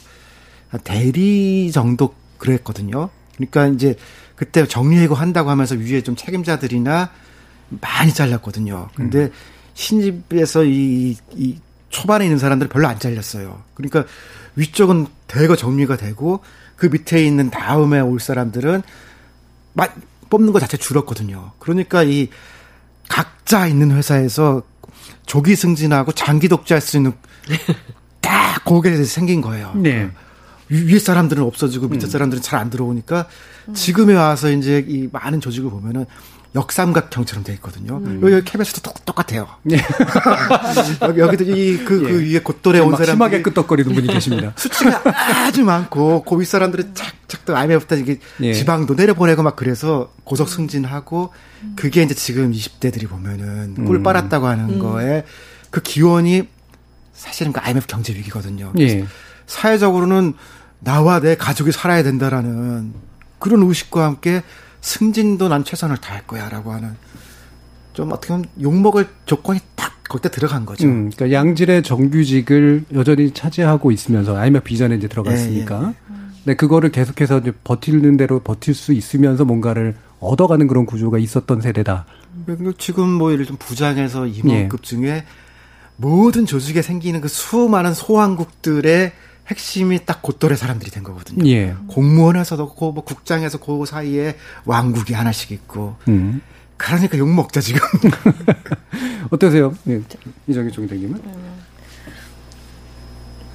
한 0.70 0.80
대리 0.82 1.70
정도 1.70 2.12
그랬거든요. 2.38 3.10
그러니까 3.36 3.68
이제 3.68 3.94
그때 4.34 4.66
정리해고 4.66 5.14
한다고 5.14 5.50
하면서 5.50 5.76
위에 5.76 6.02
좀 6.02 6.16
책임자들이나 6.16 7.12
많이 7.80 8.12
잘렸거든요. 8.12 8.88
근데 8.96 9.30
신집에서 9.74 10.64
이, 10.64 11.16
이 11.36 11.60
초반에 11.90 12.24
있는 12.24 12.38
사람들 12.38 12.68
별로 12.68 12.88
안 12.88 12.98
잘렸어요. 12.98 13.62
그러니까 13.74 14.04
위쪽은 14.56 15.06
대거 15.26 15.56
정리가 15.56 15.96
되고 15.96 16.40
그 16.76 16.86
밑에 16.86 17.24
있는 17.24 17.50
다음에 17.50 18.00
올 18.00 18.20
사람들은 18.20 18.82
막 19.74 19.94
뽑는 20.30 20.52
것 20.52 20.60
자체 20.60 20.76
줄었거든요. 20.76 21.52
그러니까 21.58 22.02
이 22.02 22.28
각자 23.08 23.66
있는 23.66 23.90
회사에서 23.90 24.62
조기 25.26 25.56
승진하고 25.56 26.12
장기 26.12 26.48
독재할 26.48 26.80
수 26.80 26.96
있는 26.96 27.12
딱 28.20 28.64
거기에 28.64 29.02
생긴 29.04 29.40
거예요. 29.40 29.72
네. 29.74 30.10
위에 30.68 31.00
사람들은 31.00 31.42
없어지고 31.42 31.88
밑에 31.88 32.06
음. 32.06 32.10
사람들은 32.10 32.42
잘 32.42 32.60
안 32.60 32.70
들어오니까 32.70 33.26
지금에 33.74 34.14
와서 34.14 34.50
이제 34.50 34.84
이 34.86 35.08
많은 35.10 35.40
조직을 35.40 35.68
보면은 35.70 36.06
역삼각형처럼 36.54 37.44
돼 37.44 37.52
있거든요. 37.54 37.98
음. 37.98 38.20
여기 38.24 38.44
KBS도 38.44 38.80
똑같아요. 39.04 39.46
네. 39.62 39.76
여기, 41.02 41.20
여기도 41.20 41.44
이, 41.44 41.78
그, 41.84 42.00
그 42.00 42.10
예. 42.10 42.34
위에 42.34 42.40
곧돌에 42.40 42.80
온 42.80 42.96
사람. 42.96 43.14
심하게 43.14 43.40
끄떡거리는 43.42 43.94
분이 43.94 44.08
계십니다. 44.08 44.52
수치가 44.58 45.00
아주 45.46 45.64
많고, 45.64 46.24
그 46.24 46.40
윗사람들은 46.40 46.94
착착 46.94 47.44
또 47.44 47.56
IMF 47.56 47.86
때 47.86 48.00
이게 48.00 48.18
예. 48.40 48.52
지방도 48.52 48.94
내려보내고 48.94 49.44
막 49.44 49.54
그래서 49.54 50.12
고속 50.24 50.48
승진하고, 50.48 51.32
그게 51.76 52.02
이제 52.02 52.14
지금 52.14 52.50
20대들이 52.50 53.08
보면은 53.08 53.84
꿀 53.84 53.96
음. 53.96 54.02
빨았다고 54.02 54.46
하는 54.46 54.70
음. 54.70 54.78
거에 54.80 55.24
그 55.70 55.80
기원이 55.80 56.48
사실은 57.12 57.52
그 57.52 57.60
IMF 57.60 57.86
경제 57.86 58.12
위기거든요. 58.12 58.72
예. 58.80 59.06
사회적으로는 59.46 60.34
나와 60.80 61.20
내 61.20 61.36
가족이 61.36 61.70
살아야 61.70 62.02
된다라는 62.02 62.92
그런 63.38 63.62
의식과 63.62 64.04
함께 64.04 64.42
승진도 64.80 65.48
난 65.48 65.64
최선을 65.64 65.98
다할 65.98 66.26
거야라고 66.26 66.72
하는 66.72 66.96
좀 67.92 68.12
어떻게 68.12 68.28
보면 68.28 68.46
욕먹을 68.60 69.08
조건이 69.26 69.60
딱 69.74 70.02
거기다 70.08 70.30
들어간 70.30 70.66
거죠. 70.66 70.86
음, 70.86 71.10
그러니까 71.10 71.36
양질의 71.36 71.82
정규직을 71.82 72.84
여전히 72.94 73.32
차지하고 73.32 73.92
있으면서 73.92 74.36
IMF 74.36 74.64
비전에 74.64 74.96
이제 74.96 75.08
들어갔으니까. 75.08 75.80
네, 75.80 75.86
예, 75.86 76.14
예. 76.14 76.20
네, 76.44 76.54
그거를 76.54 76.90
계속해서 76.90 77.38
이제 77.38 77.52
버티는 77.64 78.16
대로 78.16 78.40
버틸 78.40 78.74
수 78.74 78.92
있으면서 78.92 79.44
뭔가를 79.44 79.94
얻어가는 80.20 80.66
그런 80.66 80.86
구조가 80.86 81.18
있었던 81.18 81.60
세대다. 81.60 82.06
지금 82.78 83.08
뭐 83.08 83.32
예를 83.32 83.44
들면 83.44 83.58
부장에서 83.58 84.26
임원급 84.26 84.80
예. 84.80 84.86
중에 84.86 85.24
모든 85.96 86.46
조직에 86.46 86.82
생기는 86.82 87.20
그 87.20 87.28
수많은 87.28 87.92
소왕국들의 87.94 89.12
핵심이 89.50 90.04
딱 90.04 90.22
곧돌의 90.22 90.56
사람들이 90.56 90.90
된 90.90 91.02
거거든요. 91.02 91.46
예. 91.48 91.74
공무원에서도 91.88 92.74
그뭐 92.74 93.02
국장에서 93.04 93.58
그 93.58 93.84
사이에 93.84 94.36
왕국이 94.64 95.12
하나씩 95.12 95.50
있고. 95.50 95.96
음. 96.08 96.40
그러니까 96.76 97.18
욕 97.18 97.28
먹자 97.28 97.60
지금. 97.60 97.80
어떠세요, 99.30 99.74
네. 99.84 100.00
이정희 100.46 100.70
총장님은? 100.72 101.20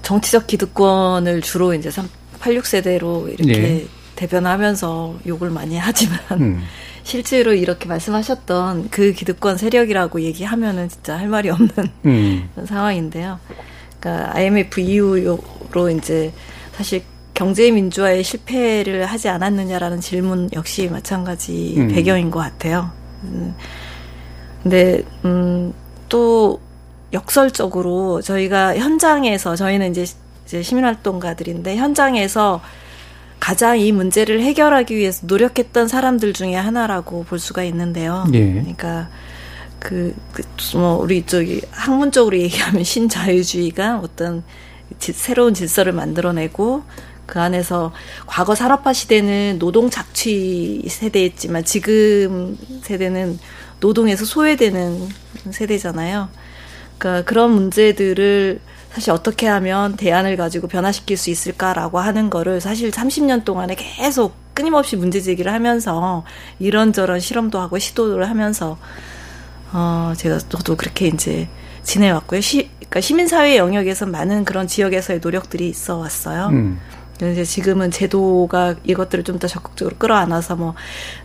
정치적 0.04 0.46
기득권을 0.46 1.42
주로 1.42 1.74
이제 1.74 1.90
86세대로 2.40 3.28
이렇게 3.28 3.82
예. 3.82 3.88
대변하면서 4.16 5.20
욕을 5.26 5.50
많이 5.50 5.78
하지만 5.78 6.20
음. 6.34 6.64
실제로 7.04 7.54
이렇게 7.54 7.88
말씀하셨던 7.88 8.90
그 8.90 9.14
기득권 9.14 9.58
세력이라고 9.58 10.22
얘기하면은 10.22 10.90
진짜 10.90 11.18
할 11.18 11.28
말이 11.28 11.50
없는 11.50 11.70
음. 12.06 12.50
상황인데요. 12.66 13.40
그러니까 14.06 14.36
IMF 14.36 14.80
이후로 14.80 15.90
이제 15.98 16.32
사실 16.74 17.02
경제 17.34 17.72
민주화의 17.72 18.24
실패를 18.24 19.06
하지 19.06 19.28
않았느냐라는 19.30 20.00
질문 20.00 20.50
역시 20.54 20.88
마찬가지 20.88 21.74
음. 21.78 21.88
배경인 21.88 22.30
것 22.30 22.40
같아요. 22.40 22.92
음. 23.24 23.56
근데 24.62 25.04
음또 25.26 26.62
역설적으로 27.12 28.22
저희가 28.22 28.78
현장에서 28.78 29.56
저희는 29.56 29.92
이제 29.92 30.06
이제 30.46 30.62
시민활동가들인데 30.62 31.76
현장에서 31.76 32.62
가장 33.40 33.80
이 33.80 33.92
문제를 33.92 34.42
해결하기 34.42 34.96
위해서 34.96 35.26
노력했던 35.26 35.88
사람들 35.88 36.34
중에 36.34 36.56
하나라고 36.56 37.24
볼 37.24 37.40
수가 37.40 37.64
있는데요. 37.64 38.26
예. 38.34 38.54
그러니까 38.54 39.10
그, 39.86 40.16
그, 40.34 40.42
뭐, 40.76 40.96
우리 40.96 41.24
저기 41.28 41.62
학문적으로 41.70 42.36
얘기하면 42.40 42.82
신자유주의가 42.84 44.00
어떤 44.00 44.44
지, 44.98 45.14
새로운 45.14 45.54
질서를 45.54 45.94
만들어내고 45.94 46.82
그 47.28 47.40
안에서 47.40 47.94
과거 48.26 48.56
산업화 48.56 48.94
시대는 48.94 49.60
노동 49.60 49.92
착취 49.92 50.86
세대였지만 50.88 51.66
지금 51.66 52.58
세대는 52.82 53.38
노동에서 53.80 54.26
소외되는 54.26 55.08
세대잖아요. 55.52 56.30
그러니까 56.98 57.30
그런 57.30 57.52
문제들을 57.52 58.60
사실 58.92 59.12
어떻게 59.12 59.46
하면 59.46 59.98
대안을 59.98 60.36
가지고 60.36 60.68
변화시킬 60.68 61.16
수 61.16 61.30
있을까라고 61.30 62.00
하는 62.00 62.32
거를 62.32 62.60
사실 62.60 62.90
30년 62.90 63.46
동안에 63.46 63.76
계속 63.76 64.34
끊임없이 64.56 64.96
문제 64.96 65.22
제기를 65.22 65.54
하면서 65.54 66.24
이런저런 66.58 67.20
실험도 67.20 67.60
하고 67.60 67.78
시도를 67.78 68.28
하면서 68.30 68.80
어 69.78 70.14
제가 70.16 70.40
저도 70.40 70.78
그렇게 70.78 71.08
이제 71.08 71.50
지내왔고요. 71.84 72.40
시, 72.40 72.70
그러니까 72.78 73.02
시민사회 73.02 73.58
영역에서 73.58 74.06
많은 74.06 74.46
그런 74.46 74.68
지역에서의 74.68 75.20
노력들이 75.20 75.68
있어 75.68 75.98
왔어요. 75.98 76.48
음. 76.48 76.80
이제 77.18 77.44
지금은 77.44 77.92
제도가 77.92 78.76
이것들을 78.86 79.26
좀 79.26 79.38
더 79.38 79.48
적극적으로 79.48 79.98
끌어안아서 79.98 80.56
뭐 80.56 80.76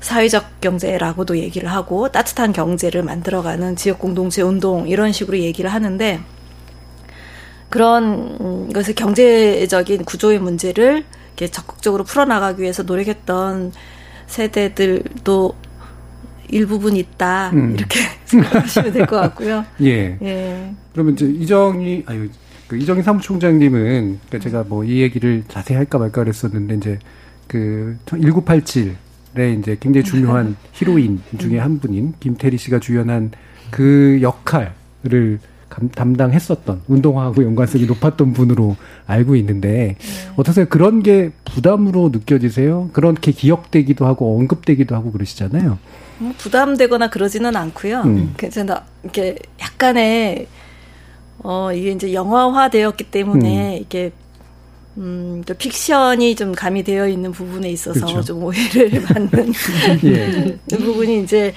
사회적 0.00 0.60
경제라고도 0.60 1.38
얘기를 1.38 1.70
하고 1.70 2.08
따뜻한 2.08 2.52
경제를 2.52 3.04
만들어가는 3.04 3.76
지역 3.76 4.00
공동체 4.00 4.42
운동 4.42 4.88
이런 4.88 5.12
식으로 5.12 5.38
얘기를 5.38 5.72
하는데 5.72 6.20
그런 7.68 8.72
것을 8.72 8.96
경제적인 8.96 10.04
구조의 10.04 10.40
문제를 10.40 11.04
이렇게 11.28 11.46
적극적으로 11.48 12.02
풀어나가기 12.02 12.62
위해서 12.62 12.82
노력했던 12.82 13.72
세대들도 14.26 15.54
일부분 16.48 16.96
있다 16.96 17.50
음. 17.50 17.76
이렇게 17.76 18.00
생각하시면 18.30 18.92
될 18.92 19.06
것 19.06 19.16
같고요. 19.16 19.64
예. 19.82 20.16
예. 20.22 20.74
그러면 20.92 21.14
이제 21.14 21.26
이정희 21.26 22.04
아유 22.06 22.28
그 22.68 22.76
이정희 22.76 23.02
사무총장님은 23.02 24.20
그러니까 24.28 24.38
제가 24.38 24.64
뭐 24.68 24.84
이 24.84 25.00
얘기를 25.02 25.42
자세히 25.48 25.76
할까 25.76 25.98
말까 25.98 26.22
그랬었는데 26.22 26.74
이제 26.76 26.98
그 27.48 27.96
1987에 28.06 29.58
이제 29.58 29.76
굉장히 29.80 30.04
중요한 30.04 30.56
히로인 30.72 31.20
중에 31.38 31.58
한 31.58 31.78
분인 31.80 32.14
김태리 32.20 32.56
씨가 32.58 32.78
주연한 32.80 33.32
그 33.70 34.18
역할을 34.22 35.38
담당했었던 35.94 36.82
운동화하고 36.88 37.44
연관성이 37.44 37.86
높았던 37.86 38.32
분으로 38.32 38.76
알고 39.06 39.36
있는데 39.36 39.68
네. 39.68 40.32
어떠세요? 40.36 40.66
그런 40.68 41.02
게 41.02 41.30
부담으로 41.44 42.10
느껴지세요? 42.12 42.90
그렇게 42.92 43.30
기억되기도 43.30 44.04
하고 44.04 44.36
언급되기도 44.36 44.96
하고 44.96 45.12
그러시잖아요. 45.12 45.78
뭐 46.20 46.34
부담되거나 46.36 47.08
그러지는 47.08 47.56
않고요. 47.56 48.02
음. 48.02 48.34
괜찮아. 48.36 48.84
이렇게 49.02 49.36
약간의 49.60 50.46
어 51.42 51.72
이게 51.72 51.92
이제 51.92 52.12
영화화되었기 52.12 53.04
때문에 53.04 53.78
음. 53.78 53.82
이게 53.82 54.12
음, 54.98 55.42
또 55.46 55.54
픽션이 55.54 56.34
좀 56.36 56.52
가미되어 56.52 57.08
있는 57.08 57.32
부분에 57.32 57.70
있어서 57.70 58.00
그렇죠. 58.00 58.22
좀 58.22 58.44
오해를 58.44 59.02
받는 59.02 59.52
예. 60.04 60.58
부분이 60.76 61.22
이제 61.22 61.54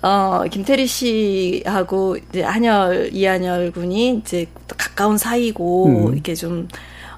어, 0.00 0.44
김태리 0.50 0.86
씨하고 0.86 2.16
이제 2.16 2.42
한열, 2.42 3.08
이한열 3.10 3.72
군이 3.72 4.18
이제 4.18 4.46
가까운 4.68 5.16
사이고, 5.16 5.86
음. 5.86 6.12
이렇게 6.12 6.34
좀, 6.34 6.68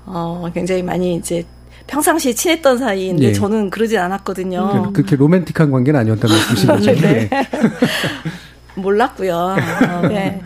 어, 0.04 0.48
굉장히 0.54 0.84
많이 0.84 1.16
이제 1.16 1.42
평상시에 1.86 2.32
친했던 2.32 2.78
사이인데 2.78 3.26
예. 3.26 3.32
저는 3.32 3.70
그러진 3.70 3.98
않았거든요. 3.98 4.92
그렇게 4.92 5.16
로맨틱한 5.16 5.70
관계는 5.70 6.00
아니었다는 6.00 6.36
말씀이신 6.36 6.68
거죠? 6.68 6.92
네. 6.92 7.28
네. 7.28 7.48
몰랐고요. 8.74 9.34
어, 9.34 10.08
네. 10.08 10.42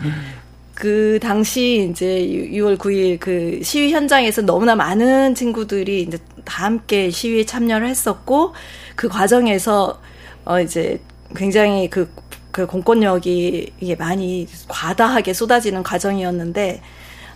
그 0.73 1.19
당시 1.21 1.89
이제 1.91 2.05
6월 2.51 2.77
9일 2.77 3.19
그 3.19 3.59
시위 3.63 3.91
현장에서 3.91 4.41
너무나 4.41 4.75
많은 4.75 5.35
친구들이 5.35 6.03
이제 6.03 6.17
다 6.45 6.65
함께 6.65 7.09
시위에 7.09 7.45
참여를 7.45 7.87
했었고 7.87 8.53
그 8.95 9.07
과정에서 9.07 9.99
어 10.45 10.59
이제 10.59 10.99
굉장히 11.35 11.89
그 11.89 12.09
그 12.51 12.67
공권력이 12.67 13.73
이게 13.79 13.95
많이 13.95 14.47
과다하게 14.67 15.33
쏟아지는 15.33 15.83
과정이었는데 15.83 16.81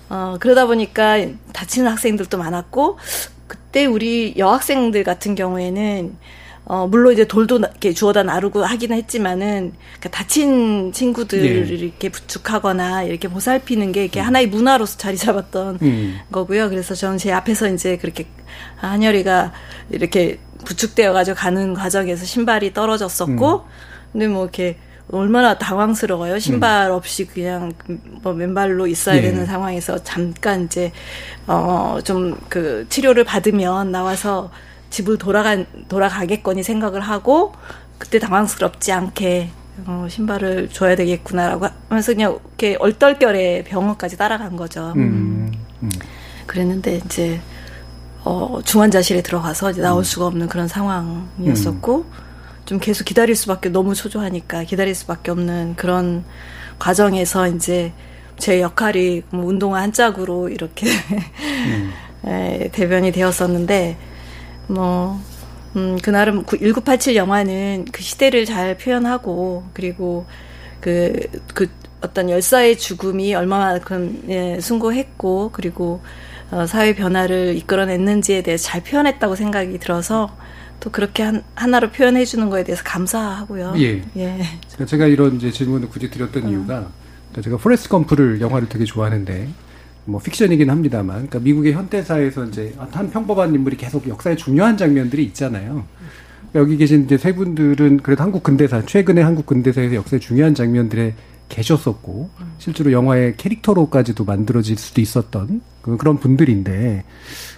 어 0.09 0.37
그러다 0.39 0.67
보니까 0.67 1.25
다치는 1.53 1.89
학생들도 1.89 2.37
많았고 2.37 2.99
그때 3.47 3.85
우리 3.85 4.33
여학생들 4.37 5.03
같은 5.03 5.35
경우에는 5.35 6.17
어 6.67 6.87
물론 6.87 7.13
이제 7.13 7.25
돌도 7.25 7.57
이렇게 7.57 7.93
주워다 7.93 8.23
나르고 8.23 8.63
하기는 8.63 8.97
했지만은 8.97 9.73
그 9.99 10.09
다친 10.09 10.91
친구들을 10.91 11.67
네. 11.67 11.73
이렇게 11.75 12.09
부축하거나 12.09 13.03
이렇게 13.03 13.27
보살피는 13.27 13.91
게 13.91 14.05
이게 14.05 14.19
음. 14.19 14.25
하나의 14.25 14.47
문화로서 14.47 14.97
자리 14.97 15.15
잡았던 15.15 15.79
음. 15.83 16.19
거고요. 16.31 16.69
그래서 16.69 16.95
저는 16.95 17.19
제 17.19 17.31
앞에서 17.31 17.69
이제 17.69 17.97
그렇게 17.97 18.25
한열이가 18.77 19.53
이렇게 19.91 20.39
부축되어 20.65 21.13
가지고 21.13 21.35
가는 21.35 21.75
과정에서 21.75 22.25
신발이 22.25 22.73
떨어졌었고 22.73 23.55
음. 23.55 23.69
근데 24.11 24.27
뭐 24.27 24.43
이렇게 24.43 24.77
얼마나 25.11 25.57
당황스러워요. 25.57 26.39
신발 26.39 26.89
음. 26.89 26.95
없이 26.95 27.25
그냥 27.25 27.73
뭐 28.23 28.33
맨발로 28.33 28.87
있어야 28.87 29.17
예. 29.17 29.21
되는 29.21 29.45
상황에서 29.45 30.03
잠깐 30.03 30.65
이제 30.65 30.91
어 31.47 31.99
좀 32.03 32.37
그 32.49 32.85
치료를 32.89 33.23
받으면 33.23 33.91
나와서 33.91 34.49
집을 34.89 35.17
돌아간 35.17 35.65
돌아가겠거니 35.89 36.63
생각을 36.63 37.01
하고 37.01 37.53
그때 37.97 38.17
당황스럽지 38.19 38.91
않게 38.91 39.49
어, 39.85 40.07
신발을 40.09 40.69
줘야 40.69 40.95
되겠구나라고 40.95 41.67
하면서 41.89 42.13
그냥 42.13 42.39
이렇게 42.47 42.75
얼떨결에 42.79 43.63
병원까지 43.65 44.17
따라간 44.17 44.55
거죠. 44.55 44.93
음. 44.95 45.51
음. 45.83 45.89
그랬는데 46.47 47.01
이제 47.05 47.39
어, 48.23 48.59
중환자실에 48.63 49.21
들어가서 49.21 49.71
이제 49.71 49.81
나올 49.81 49.99
음. 50.01 50.03
수가 50.03 50.25
없는 50.27 50.47
그런 50.47 50.67
상황이었었고 50.67 51.97
음. 51.97 52.24
좀 52.65 52.79
계속 52.79 53.05
기다릴 53.05 53.35
수밖에 53.35 53.69
너무 53.69 53.93
초조하니까 53.93 54.63
기다릴 54.63 54.95
수밖에 54.95 55.31
없는 55.31 55.75
그런 55.75 56.23
과정에서 56.79 57.47
이제 57.47 57.93
제 58.37 58.61
역할이 58.61 59.23
뭐 59.29 59.45
운동화 59.45 59.81
한 59.81 59.93
짝으로 59.93 60.49
이렇게 60.49 60.87
음. 60.87 61.93
에, 62.27 62.69
대변이 62.71 63.11
되었었는데 63.11 63.97
뭐 64.67 65.19
음, 65.75 65.97
그날은 66.01 66.45
1987 66.45 67.15
영화는 67.15 67.85
그 67.91 68.01
시대를 68.01 68.45
잘 68.45 68.77
표현하고 68.77 69.65
그리고 69.73 70.25
그, 70.79 71.19
그 71.53 71.69
어떤 72.01 72.29
열사의 72.29 72.77
죽음이 72.77 73.35
얼마만큼 73.35 74.23
예, 74.29 74.59
숭고했고 74.59 75.49
그리고 75.53 76.01
어, 76.51 76.65
사회 76.67 76.93
변화를 76.93 77.55
이끌어냈는지에 77.57 78.43
대해서 78.43 78.65
잘 78.65 78.83
표현했다고 78.83 79.35
생각이 79.35 79.79
들어서 79.79 80.35
또 80.79 80.91
그렇게 80.91 81.23
한, 81.23 81.43
하나로 81.55 81.91
표현해 81.91 82.25
주는 82.25 82.49
거에 82.49 82.63
대해서 82.63 82.83
감사하고요. 82.83 83.73
예. 83.77 84.03
예. 84.17 84.41
제가 84.85 85.07
이런 85.07 85.37
이제 85.37 85.51
질문을 85.51 85.89
굳이 85.89 86.09
드렸던 86.09 86.43
음. 86.43 86.49
이유가 86.49 86.89
제가 87.41 87.57
포레스트 87.57 87.89
검프를 87.89 88.39
영화를 88.39 88.69
되게 88.69 88.85
좋아하는데 88.85 89.49
뭐 90.05 90.21
픽션이긴 90.21 90.69
합니다만, 90.69 91.15
그러니까 91.15 91.39
미국의 91.39 91.73
현대사에서 91.73 92.45
이제 92.45 92.75
한 92.77 93.09
평범한 93.09 93.53
인물이 93.55 93.75
계속 93.75 94.07
역사에 94.07 94.35
중요한 94.35 94.77
장면들이 94.77 95.23
있잖아요. 95.25 95.85
그러니까 96.51 96.59
여기 96.59 96.77
계신 96.77 97.05
이제 97.05 97.17
세 97.17 97.33
분들은 97.33 97.97
그래도 97.97 98.21
한국 98.21 98.43
근대사, 98.43 98.85
최근의 98.85 99.23
한국 99.23 99.47
근대사에서 99.47 99.95
역사에 99.95 100.19
중요한 100.19 100.53
장면들에 100.53 101.15
계셨었고, 101.49 102.29
실제로 102.59 102.91
영화의 102.91 103.35
캐릭터로까지도 103.37 104.25
만들어질 104.25 104.77
수도 104.77 105.01
있었던 105.01 105.61
그, 105.81 105.97
그런 105.97 106.19
분들인데, 106.19 107.03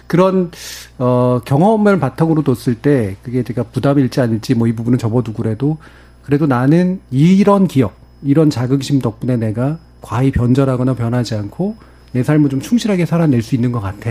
그런, 0.08 0.50
어, 0.98 1.40
경험을 1.44 2.00
바탕으로 2.00 2.42
뒀을 2.42 2.74
때, 2.76 3.16
그게 3.22 3.44
제가 3.44 3.62
부담일지 3.64 4.20
아닐지 4.20 4.54
뭐 4.54 4.66
이 4.66 4.72
부분은 4.72 4.98
접어두고라도, 4.98 5.78
그래도 6.24 6.46
나는 6.46 7.00
이런 7.10 7.68
기억, 7.68 7.94
이런 8.22 8.50
자긍심 8.50 8.98
덕분에 9.00 9.36
내가 9.36 9.78
과히 10.00 10.32
변절하거나 10.32 10.94
변하지 10.94 11.34
않고 11.36 11.76
내 12.12 12.22
삶을 12.22 12.50
좀 12.50 12.60
충실하게 12.60 13.06
살아낼 13.06 13.42
수 13.42 13.54
있는 13.54 13.70
것 13.70 13.80
같아. 13.80 14.10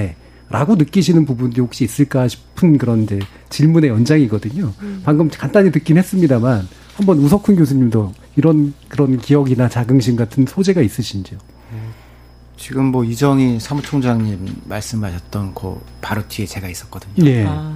라고 0.50 0.76
느끼시는 0.76 1.26
부분도 1.26 1.62
혹시 1.64 1.84
있을까 1.84 2.28
싶은 2.30 2.78
그런 2.78 3.04
이제 3.04 3.20
질문의 3.50 3.90
연장이거든요. 3.90 4.72
음. 4.82 5.02
방금 5.04 5.30
간단히 5.30 5.72
듣긴 5.74 5.98
했습니다만 5.98 6.66
한번 6.96 7.18
우석훈 7.18 7.58
교수님도 7.58 8.14
이런 8.38 8.74
그런 8.88 9.18
기억이나 9.18 9.68
자긍심 9.68 10.16
같은 10.16 10.46
소재가 10.48 10.82
있으신지요? 10.82 11.38
지금 12.58 12.86
뭐 12.86 13.04
이정희 13.04 13.60
사무총장님 13.60 14.64
말씀하셨던 14.66 15.54
그 15.54 15.80
바로 16.02 16.28
뒤에 16.28 16.46
제가 16.46 16.68
있었거든요. 16.68 17.26
예. 17.26 17.46
아. 17.48 17.76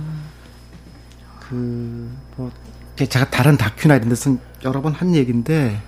그뭐 1.39 2.51
제가 2.97 3.29
다른 3.29 3.57
다큐나 3.57 3.95
이런 3.95 4.09
데서 4.09 4.35
여러 4.63 4.81
번 4.81 4.93
한 4.93 5.15
얘기인데 5.15 5.81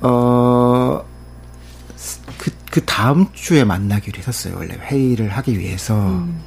어그 0.00 1.04
다음 2.86 3.26
주에 3.32 3.64
만나기로 3.64 4.18
했었어요. 4.18 4.54
원래 4.56 4.74
회의를 4.74 5.28
하기 5.30 5.58
위해서. 5.58 5.94
음. 5.96 6.40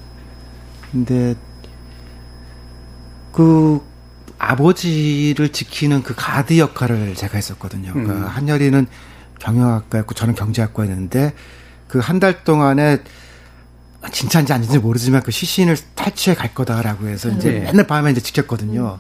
근데 0.92 1.36
그 3.32 3.82
아버지를 4.38 5.50
지키는 5.50 6.04
그 6.04 6.14
가드 6.16 6.58
역할을 6.58 7.16
제가 7.16 7.36
했었거든요. 7.38 7.92
음. 7.96 8.04
그러니까 8.06 8.30
한여리는 8.30 8.88
경영학과였고 9.42 10.14
저는 10.14 10.36
경제학과였는데 10.36 11.34
그 11.88 12.00
한 12.00 12.20
달 12.20 12.44
동안에 12.44 13.00
진짜인지 14.12 14.54
아닌지 14.54 14.80
모르지만 14.80 15.22
그 15.24 15.32
시신을 15.32 15.78
탈취해 15.96 16.36
갈 16.36 16.54
거다라고 16.54 17.08
해서 17.08 17.30
이제 17.30 17.52
네. 17.52 17.60
맨날 17.60 17.86
밤에 17.86 18.12
이제 18.12 18.22
지켰거든요. 18.22 19.00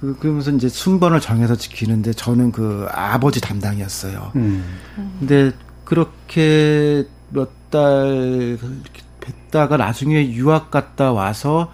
그, 0.00 0.16
그러면서 0.18 0.50
이제 0.50 0.68
순번을 0.68 1.20
정해서 1.20 1.56
지키는데 1.56 2.12
저는 2.14 2.52
그 2.52 2.86
아버지 2.90 3.40
담당이었어요. 3.40 4.32
음. 4.36 4.78
근데 5.20 5.52
그렇게 5.84 7.06
몇 7.30 7.50
달 7.70 8.58
뵀다가 9.52 9.76
나중에 9.76 10.32
유학 10.32 10.72
갔다 10.72 11.12
와서 11.12 11.72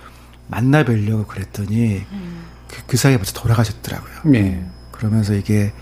만나 0.48 0.84
뵈려고 0.84 1.24
그랬더니 1.24 2.04
음. 2.12 2.42
그, 2.68 2.82
그 2.86 2.96
사이에 2.98 3.16
벌써 3.16 3.32
돌아가셨더라고요. 3.32 4.12
네. 4.26 4.66
그러면서 4.92 5.32
이게 5.34 5.72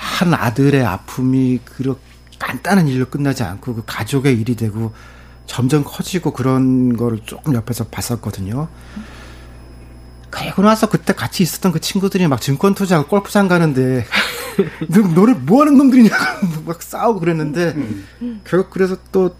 한 0.00 0.32
아들의 0.34 0.84
아픔이 0.84 1.60
그렇게 1.64 2.00
간단한 2.38 2.88
일로 2.88 3.06
끝나지 3.10 3.42
않고 3.42 3.74
그 3.74 3.82
가족의 3.86 4.40
일이 4.40 4.56
되고 4.56 4.92
점점 5.46 5.84
커지고 5.84 6.32
그런 6.32 6.96
거를 6.96 7.20
조금 7.24 7.54
옆에서 7.54 7.84
봤었거든요. 7.88 8.68
그리고 10.30 10.62
나서 10.62 10.88
그때 10.88 11.12
같이 11.12 11.42
있었던 11.42 11.72
그 11.72 11.80
친구들이 11.80 12.26
막 12.28 12.40
증권 12.40 12.74
투자하고 12.74 13.08
골프장 13.08 13.48
가는데 13.48 14.06
너, 14.88 15.00
너를 15.00 15.34
뭐 15.34 15.60
하는 15.60 15.76
놈들이냐고 15.76 16.62
막 16.64 16.82
싸우고 16.82 17.20
그랬는데 17.20 17.74
음. 18.22 18.40
결국 18.44 18.70
그래서 18.70 18.96
또 19.12 19.36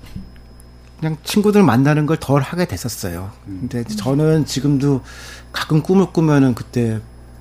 그냥 0.98 1.16
친구들 1.24 1.62
만나는 1.62 2.04
걸 2.04 2.18
덜 2.20 2.42
하게 2.42 2.66
됐었어요. 2.66 3.30
근데 3.46 3.84
저는 3.84 4.44
지금도 4.44 5.00
가끔 5.52 5.82
꿈을 5.82 6.12
꾸면은 6.12 6.54
그때 6.54 7.00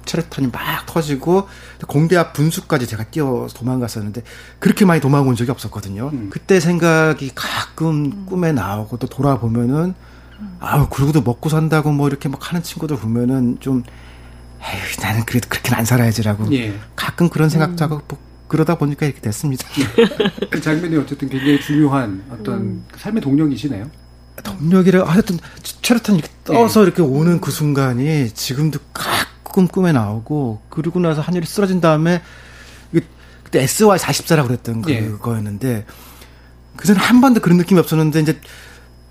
체르탄이 0.10 0.50
막 0.52 0.86
터지고 0.88 1.48
공대 1.88 2.18
앞 2.18 2.34
분수까지 2.34 2.88
제가 2.88 3.06
뛰어 3.06 3.48
도망갔었는데 3.54 4.24
그렇게 4.58 4.86
많이 4.86 5.00
도망온 5.00 5.36
적이 5.36 5.52
없었거든요. 5.52 6.10
음. 6.12 6.30
그때 6.32 6.60
생각이 6.60 7.32
가끔 7.36 8.26
꿈에 8.26 8.52
나오고 8.52 8.98
또 8.98 9.08
돌아보면은 9.08 9.94
아우 10.60 10.90
그러고도 10.90 11.22
먹고 11.22 11.50
산다고 11.50 11.92
뭐 11.92 12.08
이렇게 12.08 12.28
막 12.28 12.50
하는 12.50 12.64
친구들 12.64 12.98
보면은 12.98 13.58
좀 13.60 13.84
에휴, 14.62 15.02
나는 15.02 15.24
그래도 15.26 15.48
그렇게는 15.48 15.78
안 15.78 15.86
살아야지라고 15.86 16.52
예. 16.54 16.78
가끔 16.96 17.30
그런 17.30 17.50
생각도 17.50 17.84
하고 17.84 18.02
뭐 18.08 18.20
그러다 18.48 18.76
보니까 18.76 19.06
이렇게 19.06 19.22
됐습니다. 19.22 19.68
그 20.50 20.60
장면이 20.60 20.98
어쨌든 20.98 21.30
굉장히 21.30 21.62
중요한 21.62 22.24
어떤 22.32 22.56
음. 22.56 22.86
삶의 22.98 23.22
동력이시네요. 23.22 23.90
동력이라 24.44 25.04
하여튼 25.04 25.38
체르탄 25.82 26.16
이렇게 26.16 26.34
떠서 26.44 26.82
예. 26.82 26.86
이렇게 26.86 27.02
오는 27.02 27.40
그 27.40 27.52
순간이 27.52 28.32
지금도 28.32 28.80
가끔 29.50 29.68
꿈에 29.68 29.92
나오고 29.92 30.62
그리고 30.70 31.00
나서 31.00 31.22
하늘이 31.22 31.46
쓰러진 31.46 31.82
다음에 31.82 32.22
그때 33.44 33.64
SY 33.64 33.98
44라고 33.98 34.46
그랬던 34.48 34.84
예. 34.90 35.02
그거였는데 35.02 35.86
그전에 36.78 37.00
한 37.00 37.20
번도 37.20 37.42
그런 37.42 37.58
느낌이 37.58 37.80
없었는데 37.80 38.20
이제 38.22 38.40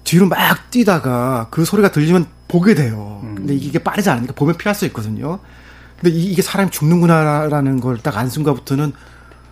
뒤로 0.04 0.26
막 0.28 0.70
뛰다가 0.70 1.48
그 1.50 1.64
소리가 1.64 1.90
들리면 1.90 2.26
보게 2.46 2.74
돼요. 2.76 3.20
음. 3.24 3.34
근데 3.34 3.54
이게 3.56 3.80
빠르지 3.80 4.08
않으니까 4.10 4.32
보면 4.34 4.56
피할 4.56 4.74
수 4.76 4.86
있거든요. 4.86 5.40
근데 6.00 6.16
이, 6.16 6.34
게 6.36 6.40
사람이 6.40 6.70
죽는구나라는 6.70 7.80
걸 7.80 7.98
딱 7.98 8.16
안 8.16 8.30
순간부터는 8.30 8.92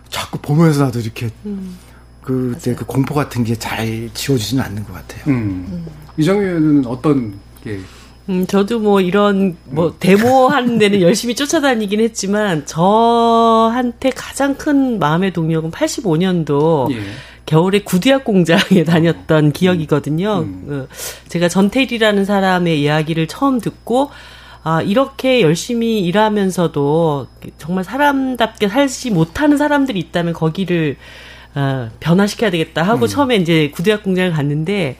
자꾸 0.09 0.39
보면서 0.39 0.85
나도 0.85 0.99
이렇게 1.01 1.29
음. 1.45 1.77
그때 2.21 2.73
그 2.75 2.85
공포 2.85 3.13
같은 3.13 3.43
게 3.43 3.55
잘 3.57 4.09
지워지지는 4.13 4.63
않는 4.63 4.85
것 4.85 4.93
같아요. 4.93 5.23
음. 5.27 5.67
음. 5.69 5.85
이정현은 6.15 6.85
어떤 6.85 7.37
게 7.61 7.81
음, 8.29 8.45
저도 8.45 8.79
뭐 8.79 8.99
이런 8.99 9.57
뭐 9.65 9.95
데모 9.99 10.47
하는 10.49 10.77
데는 10.77 11.01
열심히 11.01 11.35
쫓아다니긴 11.35 12.01
했지만 12.01 12.65
저한테 12.65 14.09
가장 14.09 14.55
큰 14.55 14.99
마음의 14.99 15.31
동력은 15.31 15.71
85년도 15.71 16.91
예. 16.91 17.01
겨울에 17.45 17.79
구두약 17.79 18.25
공장에 18.25 18.83
다녔던 18.85 19.53
기억이거든요. 19.53 20.39
음. 20.39 20.65
그 20.67 20.87
제가 21.29 21.47
전태일이라는 21.47 22.25
사람의 22.25 22.81
이야기를 22.81 23.27
처음 23.27 23.59
듣고 23.59 24.09
아, 24.63 24.81
이렇게 24.81 25.41
열심히 25.41 26.01
일하면서도 26.01 27.27
정말 27.57 27.85
사람답게 27.85 28.67
살지 28.67 29.11
못하는 29.11 29.57
사람들이 29.57 29.97
있다면 29.97 30.33
거기를 30.33 30.97
어, 31.55 31.89
변화시켜야 32.01 32.51
되겠다 32.51 32.83
하고 32.83 33.05
음. 33.05 33.07
처음에 33.07 33.37
이제 33.37 33.71
구두약 33.73 34.03
공장을 34.03 34.29
갔는데 34.33 34.97